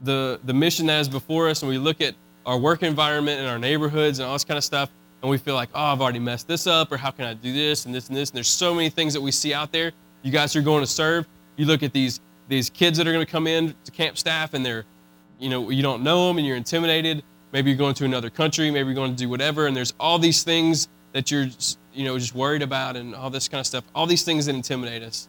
the 0.02 0.40
the 0.44 0.54
mission 0.54 0.86
that 0.86 1.00
is 1.00 1.08
before 1.08 1.48
us 1.48 1.62
and 1.62 1.68
we 1.68 1.78
look 1.78 2.00
at 2.00 2.14
our 2.46 2.58
work 2.58 2.82
environment 2.82 3.40
and 3.40 3.48
our 3.48 3.58
neighborhoods 3.58 4.18
and 4.18 4.26
all 4.26 4.34
this 4.34 4.44
kind 4.44 4.58
of 4.58 4.64
stuff 4.64 4.90
and 5.22 5.30
we 5.30 5.38
feel 5.38 5.54
like, 5.54 5.68
oh, 5.74 5.80
I've 5.80 6.00
already 6.00 6.18
messed 6.18 6.48
this 6.48 6.66
up, 6.66 6.90
or 6.90 6.96
how 6.96 7.10
can 7.10 7.24
I 7.24 7.34
do 7.34 7.52
this 7.52 7.86
and 7.86 7.94
this 7.94 8.08
and 8.08 8.16
this? 8.16 8.30
And 8.30 8.36
there's 8.36 8.48
so 8.48 8.74
many 8.74 8.88
things 8.88 9.12
that 9.12 9.20
we 9.20 9.30
see 9.30 9.52
out 9.52 9.72
there. 9.72 9.92
You 10.22 10.32
guys 10.32 10.56
are 10.56 10.62
going 10.62 10.82
to 10.82 10.86
serve. 10.86 11.26
You 11.56 11.66
look 11.66 11.82
at 11.82 11.92
these 11.92 12.20
these 12.48 12.68
kids 12.68 12.98
that 12.98 13.06
are 13.06 13.12
going 13.12 13.24
to 13.24 13.30
come 13.30 13.46
in 13.46 13.74
to 13.84 13.90
camp 13.92 14.18
staff, 14.18 14.54
and 14.54 14.64
they're, 14.64 14.84
you 15.38 15.48
know, 15.48 15.70
you 15.70 15.82
don't 15.82 16.02
know 16.02 16.26
them, 16.28 16.38
and 16.38 16.46
you're 16.46 16.56
intimidated. 16.56 17.22
Maybe 17.52 17.70
you're 17.70 17.78
going 17.78 17.94
to 17.94 18.04
another 18.04 18.30
country. 18.30 18.70
Maybe 18.70 18.86
you're 18.86 18.94
going 18.94 19.12
to 19.12 19.16
do 19.16 19.28
whatever, 19.28 19.66
and 19.66 19.76
there's 19.76 19.94
all 20.00 20.18
these 20.18 20.42
things 20.42 20.88
that 21.12 21.30
you're, 21.30 21.48
you 21.92 22.04
know, 22.04 22.18
just 22.18 22.34
worried 22.34 22.62
about, 22.62 22.96
and 22.96 23.14
all 23.14 23.30
this 23.30 23.46
kind 23.46 23.60
of 23.60 23.66
stuff. 23.66 23.84
All 23.94 24.06
these 24.06 24.22
things 24.22 24.46
that 24.46 24.54
intimidate 24.54 25.02
us. 25.02 25.28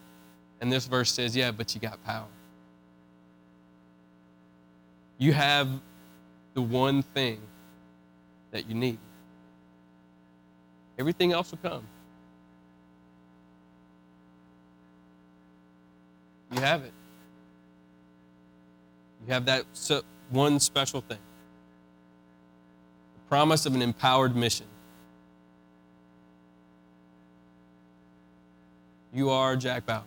And 0.62 0.72
this 0.72 0.86
verse 0.86 1.12
says, 1.12 1.36
yeah, 1.36 1.52
but 1.52 1.74
you 1.74 1.82
got 1.82 2.02
power. 2.06 2.28
You 5.18 5.34
have 5.34 5.68
the 6.54 6.62
one 6.62 7.02
thing 7.02 7.42
that 8.52 8.70
you 8.70 8.76
need. 8.76 9.00
Everything 11.00 11.32
else 11.32 11.52
will 11.52 11.58
come. 11.58 11.84
You 16.52 16.62
have 16.62 16.84
it. 16.84 16.94
You 19.26 19.34
have 19.34 19.46
that 19.46 19.66
one 20.30 20.60
special 20.60 21.02
thing 21.02 21.18
the 21.18 23.30
promise 23.30 23.66
of 23.66 23.74
an 23.74 23.82
empowered 23.82 24.36
mission. 24.36 24.68
You 29.14 29.30
are 29.30 29.56
Jack 29.56 29.86
Bauer. 29.86 30.04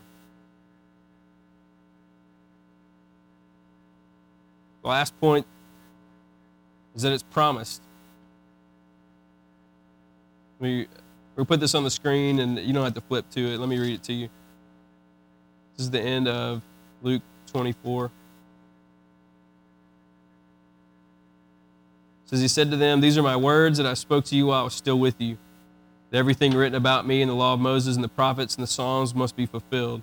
The 4.85 4.91
last 4.91 5.19
point 5.19 5.47
is 6.95 7.03
that 7.03 7.13
it's 7.13 7.23
promised. 7.23 7.81
We 10.61 10.87
we 11.37 11.45
put 11.45 11.59
this 11.59 11.75
on 11.75 11.85
the 11.85 11.91
screen, 11.91 12.39
and 12.39 12.59
you 12.59 12.75
don't 12.75 12.85
have 12.85 12.95
to 12.95 13.01
flip 13.01 13.29
to 13.31 13.41
it. 13.41 13.59
Let 13.59 13.69
me 13.69 13.79
read 13.79 13.95
it 13.95 14.03
to 14.05 14.13
you. 14.13 14.29
This 15.77 15.87
is 15.87 15.91
the 15.91 16.03
end 16.03 16.29
of 16.29 16.63
Luke 17.03 17.23
24. 17.47 18.05
It 18.05 18.11
says, 22.27 22.41
He 22.41 22.47
said 22.47 22.71
to 22.71 22.77
them, 22.77 23.01
These 23.01 23.17
are 23.17 23.23
my 23.23 23.37
words 23.37 23.79
that 23.79 23.87
I 23.87 23.95
spoke 23.95 24.27
to 24.27 24.37
you 24.37 24.47
while 24.47 24.61
I 24.61 24.65
was 24.65 24.75
still 24.75 24.99
with 24.99 25.19
you. 25.19 25.39
That 26.11 26.19
everything 26.19 26.53
written 26.53 26.77
about 26.77 27.07
me 27.07 27.23
in 27.23 27.29
the 27.29 27.35
law 27.35 27.55
of 27.55 27.61
Moses 27.61 27.97
and 27.97 28.05
the 28.05 28.09
prophets 28.09 28.55
and 28.55 28.63
the 28.63 28.69
Psalms 28.69 29.15
must 29.15 29.35
be 29.35 29.47
fulfilled. 29.47 30.03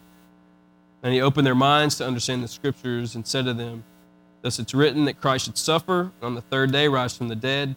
And 1.03 1.13
he 1.13 1.21
opened 1.21 1.45
their 1.45 1.55
minds 1.55 1.97
to 1.97 2.05
understand 2.05 2.43
the 2.43 2.47
scriptures 2.47 3.15
and 3.15 3.25
said 3.25 3.45
to 3.45 3.53
them, 3.53 3.83
Thus 4.41 4.59
it's 4.59 4.73
written 4.73 5.05
that 5.05 5.21
Christ 5.21 5.45
should 5.45 5.57
suffer, 5.57 6.01
and 6.01 6.23
on 6.23 6.35
the 6.35 6.41
third 6.41 6.71
day 6.71 6.87
rise 6.87 7.15
from 7.15 7.27
the 7.27 7.35
dead 7.35 7.75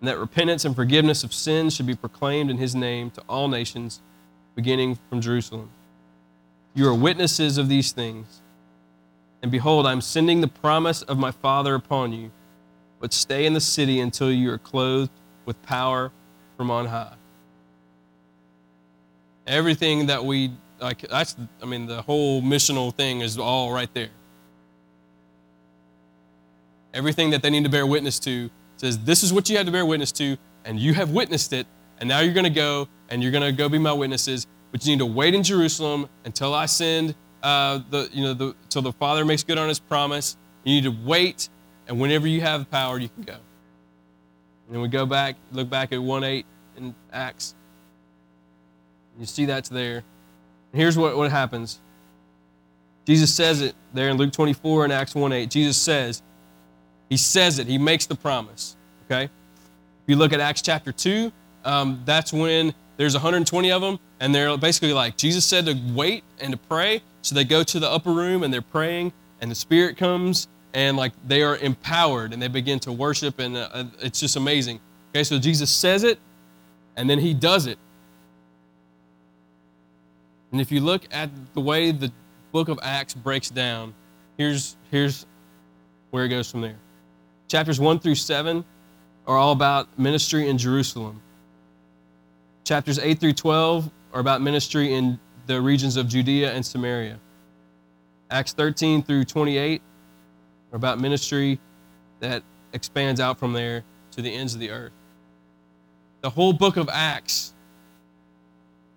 and 0.00 0.08
that 0.08 0.18
repentance 0.18 0.64
and 0.64 0.76
forgiveness 0.76 1.24
of 1.24 1.34
sins 1.34 1.74
should 1.74 1.86
be 1.86 1.94
proclaimed 1.94 2.50
in 2.50 2.58
his 2.58 2.74
name 2.74 3.10
to 3.10 3.22
all 3.28 3.48
nations, 3.48 4.00
beginning 4.54 4.98
from 5.08 5.20
Jerusalem. 5.20 5.70
You 6.74 6.88
are 6.88 6.94
witnesses 6.94 7.58
of 7.58 7.68
these 7.68 7.90
things. 7.90 8.40
And 9.42 9.50
behold, 9.50 9.86
I'm 9.86 10.00
sending 10.00 10.40
the 10.40 10.48
promise 10.48 11.02
of 11.02 11.18
my 11.18 11.30
Father 11.30 11.74
upon 11.74 12.12
you, 12.12 12.30
but 13.00 13.12
stay 13.12 13.46
in 13.46 13.54
the 13.54 13.60
city 13.60 14.00
until 14.00 14.30
you 14.30 14.52
are 14.52 14.58
clothed 14.58 15.10
with 15.46 15.60
power 15.62 16.12
from 16.56 16.70
on 16.70 16.86
high. 16.86 17.14
Everything 19.46 20.06
that 20.06 20.24
we 20.24 20.52
like 20.80 21.00
that's 21.08 21.34
I 21.62 21.66
mean 21.66 21.86
the 21.86 22.02
whole 22.02 22.42
missional 22.42 22.94
thing 22.94 23.20
is 23.20 23.38
all 23.38 23.72
right 23.72 23.92
there. 23.94 24.10
Everything 26.98 27.30
that 27.30 27.42
they 27.42 27.50
need 27.50 27.62
to 27.62 27.70
bear 27.70 27.86
witness 27.86 28.18
to 28.18 28.50
says, 28.76 28.98
This 28.98 29.22
is 29.22 29.32
what 29.32 29.48
you 29.48 29.56
had 29.56 29.66
to 29.66 29.72
bear 29.72 29.86
witness 29.86 30.10
to, 30.12 30.36
and 30.64 30.80
you 30.80 30.94
have 30.94 31.10
witnessed 31.10 31.52
it, 31.52 31.68
and 32.00 32.08
now 32.08 32.18
you're 32.18 32.34
going 32.34 32.42
to 32.42 32.50
go, 32.50 32.88
and 33.08 33.22
you're 33.22 33.30
going 33.30 33.44
to 33.44 33.52
go 33.52 33.68
be 33.68 33.78
my 33.78 33.92
witnesses. 33.92 34.48
But 34.72 34.84
you 34.84 34.90
need 34.90 34.98
to 34.98 35.06
wait 35.06 35.32
in 35.32 35.44
Jerusalem 35.44 36.08
until 36.24 36.52
I 36.52 36.66
send 36.66 37.14
uh, 37.40 37.78
the, 37.88 38.10
you 38.12 38.24
know, 38.24 38.34
the, 38.34 38.56
until 38.64 38.82
the 38.82 38.92
Father 38.92 39.24
makes 39.24 39.44
good 39.44 39.58
on 39.58 39.68
his 39.68 39.78
promise. 39.78 40.36
You 40.64 40.74
need 40.74 40.92
to 40.92 40.96
wait, 41.08 41.48
and 41.86 42.00
whenever 42.00 42.26
you 42.26 42.40
have 42.40 42.68
power, 42.68 42.98
you 42.98 43.08
can 43.08 43.22
go. 43.22 43.34
And 44.66 44.74
then 44.74 44.80
we 44.80 44.88
go 44.88 45.06
back, 45.06 45.36
look 45.52 45.70
back 45.70 45.92
at 45.92 46.02
1 46.02 46.24
8 46.24 46.46
in 46.78 46.94
Acts. 47.12 47.54
You 49.20 49.24
see 49.24 49.44
that's 49.44 49.68
there. 49.68 50.02
And 50.72 50.82
here's 50.82 50.98
what, 50.98 51.16
what 51.16 51.30
happens 51.30 51.80
Jesus 53.04 53.32
says 53.32 53.62
it 53.62 53.74
there 53.94 54.08
in 54.08 54.16
Luke 54.16 54.32
24 54.32 54.84
and 54.84 54.92
Acts 54.92 55.14
1 55.14 55.32
8. 55.32 55.48
Jesus 55.48 55.76
says, 55.76 56.24
he 57.08 57.16
says 57.16 57.58
it, 57.58 57.66
he 57.66 57.78
makes 57.78 58.06
the 58.06 58.14
promise. 58.14 58.76
Okay? 59.06 59.24
If 59.24 59.30
you 60.06 60.16
look 60.16 60.32
at 60.32 60.40
Acts 60.40 60.62
chapter 60.62 60.92
2, 60.92 61.32
um, 61.64 62.02
that's 62.04 62.32
when 62.32 62.74
there's 62.96 63.14
120 63.14 63.70
of 63.70 63.82
them, 63.82 63.98
and 64.20 64.34
they're 64.34 64.56
basically 64.56 64.92
like, 64.92 65.16
Jesus 65.16 65.44
said 65.44 65.66
to 65.66 65.78
wait 65.94 66.24
and 66.40 66.52
to 66.52 66.58
pray. 66.58 67.02
So 67.22 67.34
they 67.34 67.44
go 67.44 67.62
to 67.62 67.80
the 67.80 67.88
upper 67.88 68.10
room 68.10 68.42
and 68.42 68.52
they're 68.52 68.62
praying, 68.62 69.12
and 69.40 69.50
the 69.50 69.54
Spirit 69.54 69.96
comes, 69.96 70.48
and 70.74 70.96
like 70.96 71.12
they 71.26 71.42
are 71.42 71.56
empowered 71.56 72.32
and 72.32 72.42
they 72.42 72.48
begin 72.48 72.78
to 72.80 72.92
worship, 72.92 73.38
and 73.38 73.56
uh, 73.56 73.84
it's 74.00 74.20
just 74.20 74.36
amazing. 74.36 74.80
Okay, 75.10 75.24
so 75.24 75.38
Jesus 75.38 75.70
says 75.70 76.04
it, 76.04 76.18
and 76.96 77.08
then 77.08 77.18
he 77.18 77.34
does 77.34 77.66
it. 77.66 77.78
And 80.52 80.60
if 80.60 80.72
you 80.72 80.80
look 80.80 81.06
at 81.10 81.30
the 81.54 81.60
way 81.60 81.92
the 81.92 82.12
book 82.52 82.68
of 82.68 82.78
Acts 82.82 83.14
breaks 83.14 83.50
down, 83.50 83.94
here's, 84.36 84.76
here's 84.90 85.26
where 86.10 86.24
it 86.24 86.28
goes 86.28 86.50
from 86.50 86.62
there. 86.62 86.76
Chapters 87.48 87.80
1 87.80 87.98
through 88.00 88.14
7 88.14 88.62
are 89.26 89.36
all 89.36 89.52
about 89.52 89.98
ministry 89.98 90.48
in 90.48 90.58
Jerusalem. 90.58 91.22
Chapters 92.64 92.98
8 92.98 93.18
through 93.18 93.32
12 93.32 93.90
are 94.12 94.20
about 94.20 94.42
ministry 94.42 94.92
in 94.92 95.18
the 95.46 95.58
regions 95.58 95.96
of 95.96 96.08
Judea 96.08 96.52
and 96.52 96.64
Samaria. 96.64 97.18
Acts 98.30 98.52
13 98.52 99.02
through 99.02 99.24
28 99.24 99.80
are 100.72 100.76
about 100.76 101.00
ministry 101.00 101.58
that 102.20 102.42
expands 102.74 103.18
out 103.18 103.38
from 103.38 103.54
there 103.54 103.82
to 104.10 104.20
the 104.20 104.32
ends 104.32 104.52
of 104.52 104.60
the 104.60 104.70
earth. 104.70 104.92
The 106.20 106.28
whole 106.28 106.52
book 106.52 106.76
of 106.76 106.90
Acts 106.92 107.54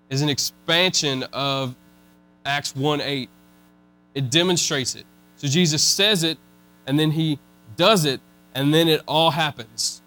is 0.10 0.22
an 0.22 0.28
expansion 0.28 1.24
of 1.32 1.74
Acts 2.46 2.76
1 2.76 3.00
8. 3.00 3.30
It 4.14 4.30
demonstrates 4.30 4.96
it. 4.96 5.06
So 5.38 5.48
Jesus 5.48 5.82
says 5.82 6.24
it, 6.24 6.38
and 6.86 7.00
then 7.00 7.12
he 7.12 7.40
does 7.78 8.04
it 8.04 8.20
and 8.54 8.74
then 8.74 8.88
it 8.88 9.02
all 9.08 9.32
happens. 9.32 10.02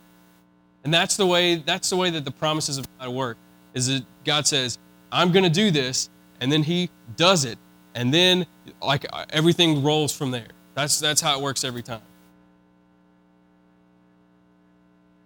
And 0.85 0.93
that's 0.93 1.17
the 1.17 1.27
way 1.27 1.57
that's 1.57 1.91
the 1.91 1.97
way 1.97 2.11
that 2.11 2.25
the 2.25 2.31
promises 2.31 2.79
of 2.79 2.87
God 2.99 3.09
work. 3.09 3.39
is 3.73 3.87
that 3.89 4.05
God 4.25 4.47
says, 4.47 4.79
I'm 5.11 5.33
going 5.33 5.45
to 5.45 5.51
do 5.51 5.71
this, 5.71 6.11
and 6.41 6.51
then 6.51 6.63
He 6.63 6.91
does 7.17 7.45
it, 7.45 7.59
and 7.95 8.13
then 8.13 8.47
like 8.83 9.07
everything 9.31 9.83
rolls 9.83 10.15
from 10.17 10.31
there. 10.31 10.49
That's, 10.75 10.99
that's 10.99 11.21
how 11.21 11.39
it 11.39 11.43
works 11.43 11.65
every 11.65 11.83
time. 11.83 12.03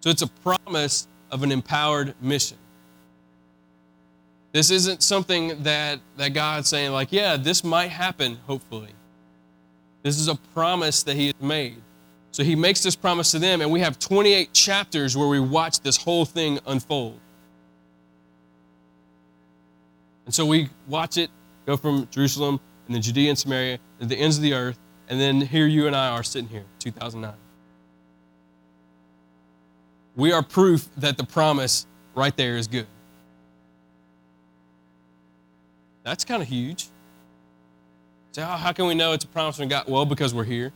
So 0.01 0.11
it's 0.11 0.23
a 0.23 0.27
promise 0.27 1.09
of 1.31 1.43
an 1.43 1.51
empowered 1.51 2.15
mission. 2.21 2.59
This 4.53 4.71
isn't 4.71 5.03
something 5.03 5.63
that, 5.63 6.01
that 6.17 6.31
God's 6.31 6.69
saying, 6.69 6.93
like, 6.93 7.13
yeah, 7.13 7.37
this 7.37 7.65
might 7.65 7.89
happen, 7.89 8.39
hopefully. 8.47 8.93
This 10.03 10.19
is 10.19 10.29
a 10.29 10.37
promise 10.37 11.03
that 11.03 11.17
He 11.17 11.27
has 11.27 11.41
made. 11.41 11.83
So 12.33 12.45
He 12.45 12.55
makes 12.55 12.83
this 12.83 12.97
promise 12.97 13.31
to 13.33 13.39
them, 13.39 13.61
and 13.61 13.71
we 13.71 13.81
have 13.81 13.99
28 13.99 14.53
chapters 14.53 15.17
where 15.17 15.29
we 15.29 15.41
watch 15.41 15.81
this 15.81 15.97
whole 15.97 16.25
thing 16.25 16.59
unfold. 16.67 17.19
And 20.27 20.35
so 20.35 20.45
we 20.45 20.69
watch 20.87 21.17
it 21.17 21.31
go 21.65 21.77
from 21.77 22.07
Jerusalem 22.11 22.61
and 22.87 22.95
then 22.95 23.03
Judea 23.03 23.31
and 23.31 23.39
Samaria 23.39 23.79
to 24.01 24.07
the 24.07 24.17
ends 24.17 24.37
of 24.37 24.43
the 24.43 24.55
earth, 24.55 24.79
and 25.09 25.21
then 25.21 25.41
here 25.41 25.67
you 25.67 25.87
and 25.87 25.95
I 25.95 26.09
are 26.09 26.23
sitting 26.23 26.49
here, 26.49 26.65
2009. 26.81 27.35
We 30.17 30.33
are 30.33 30.43
proof 30.43 30.89
that 30.97 31.17
the 31.17 31.25
promise 31.25 31.87
right 32.15 32.37
there 32.37 32.57
is 32.57 32.67
good. 32.67 32.87
That's 36.03 36.25
kind 36.25 36.43
of 36.43 36.49
huge. 36.49 36.89
So, 38.33 38.45
how 38.45 38.73
can 38.73 38.87
we 38.87 38.95
know 38.95 39.13
it's 39.13 39.25
a 39.25 39.29
promise 39.29 39.57
from 39.57 39.69
God? 39.69 39.85
Well, 39.89 40.07
because 40.07 40.33
we're 40.33 40.45
here. 40.45 40.73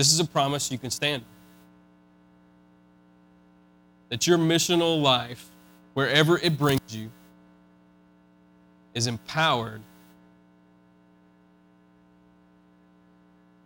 This 0.00 0.14
is 0.14 0.18
a 0.18 0.24
promise 0.24 0.72
you 0.72 0.78
can 0.78 0.88
stand. 0.88 1.22
That 4.08 4.26
your 4.26 4.38
missional 4.38 5.02
life, 5.02 5.46
wherever 5.92 6.38
it 6.38 6.56
brings 6.56 6.80
you, 6.88 7.10
is 8.94 9.06
empowered. 9.06 9.82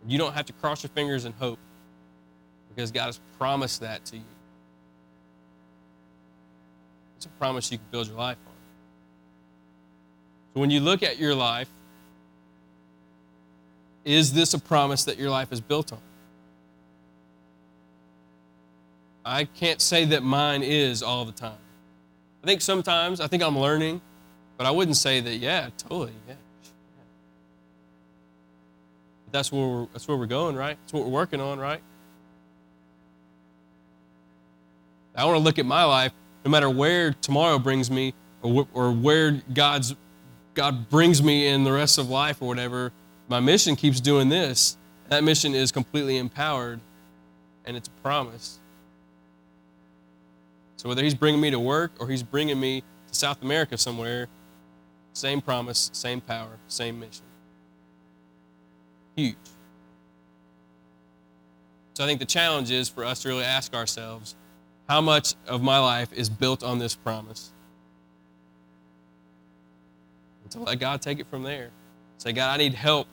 You 0.05 0.17
don't 0.17 0.33
have 0.33 0.45
to 0.47 0.51
cross 0.51 0.83
your 0.83 0.89
fingers 0.89 1.23
and 1.23 1.33
hope 1.35 1.57
because 2.67 2.91
God 2.91 3.05
has 3.05 3.21
promised 3.37 3.79
that 3.79 4.03
to 4.07 4.17
you. 4.17 4.23
It's 7.15 7.27
a 7.27 7.29
promise 7.39 7.71
you 7.71 7.77
can 7.77 7.87
build 7.91 8.07
your 8.07 8.17
life 8.17 8.39
on. 8.45 8.53
So 10.53 10.59
when 10.59 10.69
you 10.69 10.81
look 10.81 11.01
at 11.01 11.17
your 11.17 11.33
life, 11.33 11.69
is 14.03 14.33
this 14.33 14.53
a 14.53 14.59
promise 14.59 15.05
that 15.05 15.17
your 15.17 15.29
life 15.29 15.53
is 15.53 15.61
built 15.61 15.93
on? 15.93 15.99
I 19.25 19.45
can't 19.45 19.81
say 19.81 20.05
that 20.05 20.21
mine 20.21 20.61
is 20.61 21.01
all 21.01 21.25
the 21.25 21.31
time. 21.31 21.57
I 22.43 22.47
think 22.47 22.61
sometimes, 22.61 23.19
I 23.19 23.25
think 23.25 23.41
I'm 23.41 23.57
learning, 23.57 23.99
but 24.55 24.67
I 24.67 24.71
wouldn't 24.71 24.97
say 24.97 25.19
that, 25.19 25.37
yeah, 25.37 25.69
totally, 25.79 26.13
yeah. 26.27 26.35
But 29.25 29.33
that's 29.33 29.51
where 29.51 29.67
we're, 29.67 29.87
that's 29.93 30.07
where 30.07 30.15
we're 30.15 30.27
going, 30.27 30.55
right? 30.55 30.77
That's 30.83 30.93
what 30.93 31.03
we're 31.03 31.09
working 31.09 31.41
on, 31.41 31.57
right? 31.57 31.81
I 35.15 35.25
want 35.25 35.37
to 35.37 35.43
look 35.43 35.57
at 35.57 35.65
my 35.65 35.85
life, 35.85 36.11
no 36.43 36.51
matter 36.51 36.69
where 36.69 37.13
tomorrow 37.13 37.57
brings 37.57 37.89
me, 37.89 38.13
or, 38.43 38.67
or 38.73 38.91
where 38.91 39.41
God's 39.53 39.95
God 40.53 40.89
brings 40.89 41.21
me 41.21 41.47
in 41.47 41.63
the 41.63 41.71
rest 41.71 41.97
of 41.97 42.09
life 42.09 42.41
or 42.41 42.47
whatever. 42.47 42.91
My 43.27 43.39
mission 43.39 43.75
keeps 43.75 43.99
doing 43.99 44.29
this. 44.29 44.77
That 45.09 45.23
mission 45.23 45.53
is 45.53 45.71
completely 45.71 46.17
empowered, 46.17 46.79
and 47.65 47.75
it's 47.75 47.87
a 47.87 48.01
promise. 48.01 48.59
So 50.85 50.89
whether 50.89 51.01
he's 51.01 51.15
bringing 51.15 51.41
me 51.41 51.49
to 51.49 51.59
work 51.59 51.93
or 51.97 52.07
he's 52.07 52.21
bringing 52.21 52.59
me 52.59 52.81
to 53.07 53.15
South 53.15 53.41
America 53.41 53.75
somewhere, 53.75 54.27
same 55.13 55.41
promise, 55.41 55.89
same 55.93 56.21
power, 56.21 56.59
same 56.67 56.99
mission. 56.99 57.25
Huge. 59.15 59.35
So 61.95 62.03
I 62.03 62.07
think 62.07 62.19
the 62.19 62.27
challenge 62.27 62.69
is 62.69 62.87
for 62.87 63.03
us 63.03 63.23
to 63.23 63.29
really 63.29 63.43
ask 63.43 63.73
ourselves 63.73 64.35
how 64.87 65.01
much 65.01 65.33
of 65.47 65.63
my 65.63 65.79
life 65.79 66.13
is 66.13 66.29
built 66.29 66.61
on 66.61 66.77
this 66.77 66.93
promise? 66.93 67.51
And 70.43 70.51
to 70.51 70.59
let 70.59 70.79
God 70.79 71.01
take 71.01 71.19
it 71.19 71.25
from 71.25 71.41
there. 71.41 71.71
Say, 72.19 72.31
God, 72.31 72.53
I 72.53 72.57
need 72.57 72.75
help 72.75 73.07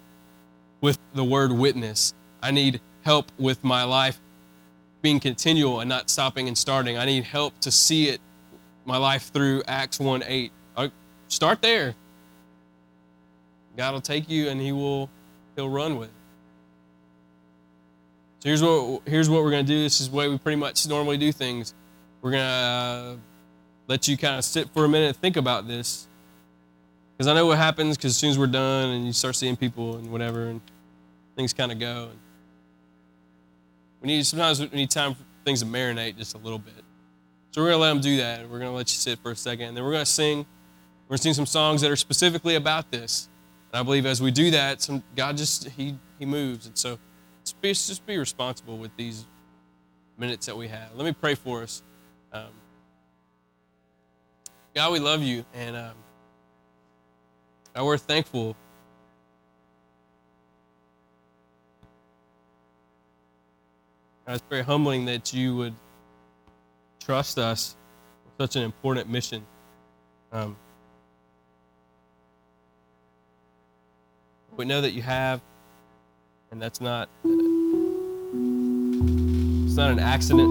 with 0.83 0.99
the 1.15 1.25
word 1.25 1.51
witness. 1.51 2.13
I 2.43 2.51
need 2.51 2.83
help 3.01 3.33
with 3.39 3.65
my 3.65 3.85
life 3.85 4.21
being 5.03 5.21
continual 5.21 5.81
and 5.81 5.89
not 5.89 6.09
stopping 6.09 6.49
and 6.49 6.57
starting. 6.57 6.97
I 6.97 7.05
need 7.05 7.25
help 7.25 7.59
to 7.61 7.71
see 7.71 8.09
it, 8.09 8.21
my 8.85 8.97
life 8.97 9.31
through 9.33 9.63
Acts 9.67 10.01
1 10.01 10.23
8. 10.27 10.53
Start 11.33 11.63
there. 11.63 11.95
God 13.75 13.95
will 13.95 14.03
take 14.03 14.29
you 14.29 14.51
and 14.51 14.61
He 14.61 14.71
will 14.71 15.09
He'll 15.57 15.71
run 15.71 15.97
with 15.97 16.11
it. 16.11 16.15
So 18.41 18.49
here's 18.51 18.63
what 18.63 19.03
here's 19.07 19.31
what 19.31 19.43
we're 19.43 19.51
gonna 19.51 19.63
do. 19.63 19.83
This 19.83 20.01
is 20.01 20.11
the 20.11 20.17
way 20.17 20.29
we 20.29 20.37
pretty 20.37 20.57
much 20.57 20.87
normally 20.87 21.17
do 21.17 21.33
things. 21.33 21.73
We're 22.21 22.33
gonna 22.33 23.15
uh, 23.15 23.17
let 23.89 24.09
you 24.09 24.19
kind 24.19 24.37
of 24.37 24.45
sit 24.45 24.69
for 24.75 24.85
a 24.85 24.89
minute 24.89 25.07
and 25.07 25.17
think 25.17 25.39
about 25.39 25.67
this, 25.67 26.07
because 27.17 27.29
I 27.29 27.35
know 27.35 27.47
what 27.47 27.57
happens. 27.57 27.97
Because 27.97 28.11
as 28.11 28.17
soon 28.19 28.31
as 28.31 28.39
we're 28.39 28.47
done 28.47 28.91
and 28.91 29.07
you 29.07 29.15
start 29.15 29.37
seeing 29.37 29.57
people 29.57 29.97
and 29.97 30.13
whatever, 30.13 30.49
and 30.49 30.61
things 31.35 31.55
kind 31.55 31.73
of 31.73 31.79
go. 31.79 32.09
And, 32.11 32.19
we 34.03 34.09
need 34.09 34.27
sometimes 34.27 34.61
we 34.61 34.67
need 34.67 34.91
time 34.91 35.15
for 35.15 35.23
things 35.45 35.61
to 35.61 35.67
marinate 35.67 36.17
just 36.17 36.35
a 36.35 36.39
little 36.39 36.59
bit. 36.59 36.75
So 37.53 37.63
we're 37.63 37.71
gonna 37.71 37.83
let 37.83 37.89
them 37.91 38.01
do 38.01 38.17
that. 38.19 38.49
We're 38.49 38.59
gonna 38.59 38.75
let 38.75 38.93
you 38.93 38.97
sit 38.97 39.19
for 39.21 39.31
a 39.31 39.37
second, 39.37 39.69
and 39.69 39.77
then 39.77 39.85
we're 39.85 39.93
gonna 39.93 40.05
sing. 40.05 40.39
We're 41.09 41.15
gonna 41.15 41.19
sing 41.19 41.35
some 41.35 41.47
songs 41.47 41.81
that 41.83 41.91
are 41.91 41.97
specifically 41.97 42.57
about 42.57 42.91
this. 42.91 43.29
And 43.73 43.81
I 43.81 43.83
believe 43.83 44.07
as 44.07 44.21
we 44.21 44.31
do 44.31 44.51
that, 44.51 44.83
some 44.83 45.03
God 45.15 45.37
just 45.37 45.69
He 45.71 45.97
He 46.19 46.27
moves. 46.27 46.67
And 46.67 46.77
so 46.77 46.99
just 47.45 47.61
be, 47.61 47.69
just 47.69 48.07
be 48.07 48.19
responsible 48.19 48.79
with 48.79 48.95
these 48.97 49.27
minutes 50.19 50.47
that 50.47 50.57
we 50.57 50.69
have. 50.69 50.95
Let 50.95 51.05
me 51.05 51.13
pray 51.13 51.35
for 51.35 51.63
us. 51.63 51.83
Um, 52.33 52.49
God, 54.75 54.93
we 54.93 55.01
love 55.01 55.23
you, 55.23 55.45
and 55.55 55.77
um, 55.77 55.95
God, 57.75 57.85
we're 57.85 57.99
thankful 57.99 58.57
it's 64.35 64.45
very 64.49 64.63
humbling 64.63 65.05
that 65.07 65.33
you 65.35 65.57
would 65.57 65.75
trust 67.01 67.39
us 67.39 67.77
with 68.25 68.33
such 68.47 68.57
an 68.57 68.63
important 68.63 69.09
mission. 69.09 69.45
Um, 70.33 70.57
we 74.57 74.65
know 74.65 74.81
that 74.81 74.93
you 74.93 75.03
have, 75.03 75.41
and 76.51 76.61
that's 76.63 76.81
not 76.81 77.09
it's 79.65 79.77
not 79.77 79.91
an 79.91 79.99
accident. 79.99 80.49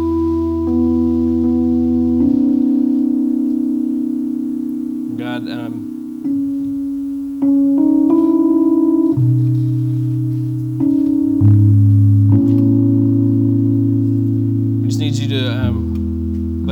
God, 5.18 5.50
um, 5.50 5.91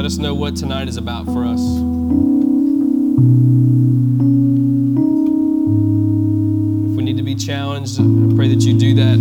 us 0.09 0.17
know 0.17 0.33
what 0.33 0.55
tonight 0.55 0.87
is 0.87 0.97
about 0.97 1.25
for 1.25 1.45
us. 1.45 1.59
If 6.89 6.95
we 6.97 7.03
need 7.03 7.17
to 7.17 7.23
be 7.23 7.35
challenged, 7.35 7.99
I 7.99 8.05
pray 8.35 8.47
that 8.47 8.61
you 8.61 8.73
do 8.73 8.95
that. 8.95 9.19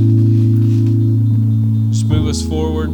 Just 1.93 2.07
move 2.07 2.27
us 2.27 2.43
forward. 2.43 2.89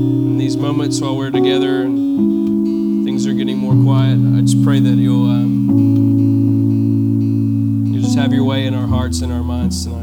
In 0.00 0.38
these 0.38 0.56
moments 0.56 1.00
while 1.00 1.16
we're 1.16 1.30
together 1.30 1.82
and 1.82 3.04
things 3.04 3.28
are 3.28 3.34
getting 3.34 3.58
more 3.58 3.80
quiet, 3.84 4.18
I 4.18 4.40
just 4.40 4.60
pray 4.64 4.80
that 4.80 4.96
you'll, 4.96 5.30
um, 5.30 5.68
you'll 7.92 8.02
just 8.02 8.18
have 8.18 8.32
your 8.32 8.42
way 8.42 8.66
in 8.66 8.74
our 8.74 8.88
hearts 8.88 9.20
and 9.20 9.32
our 9.32 9.44
minds 9.44 9.84
tonight. 9.84 9.99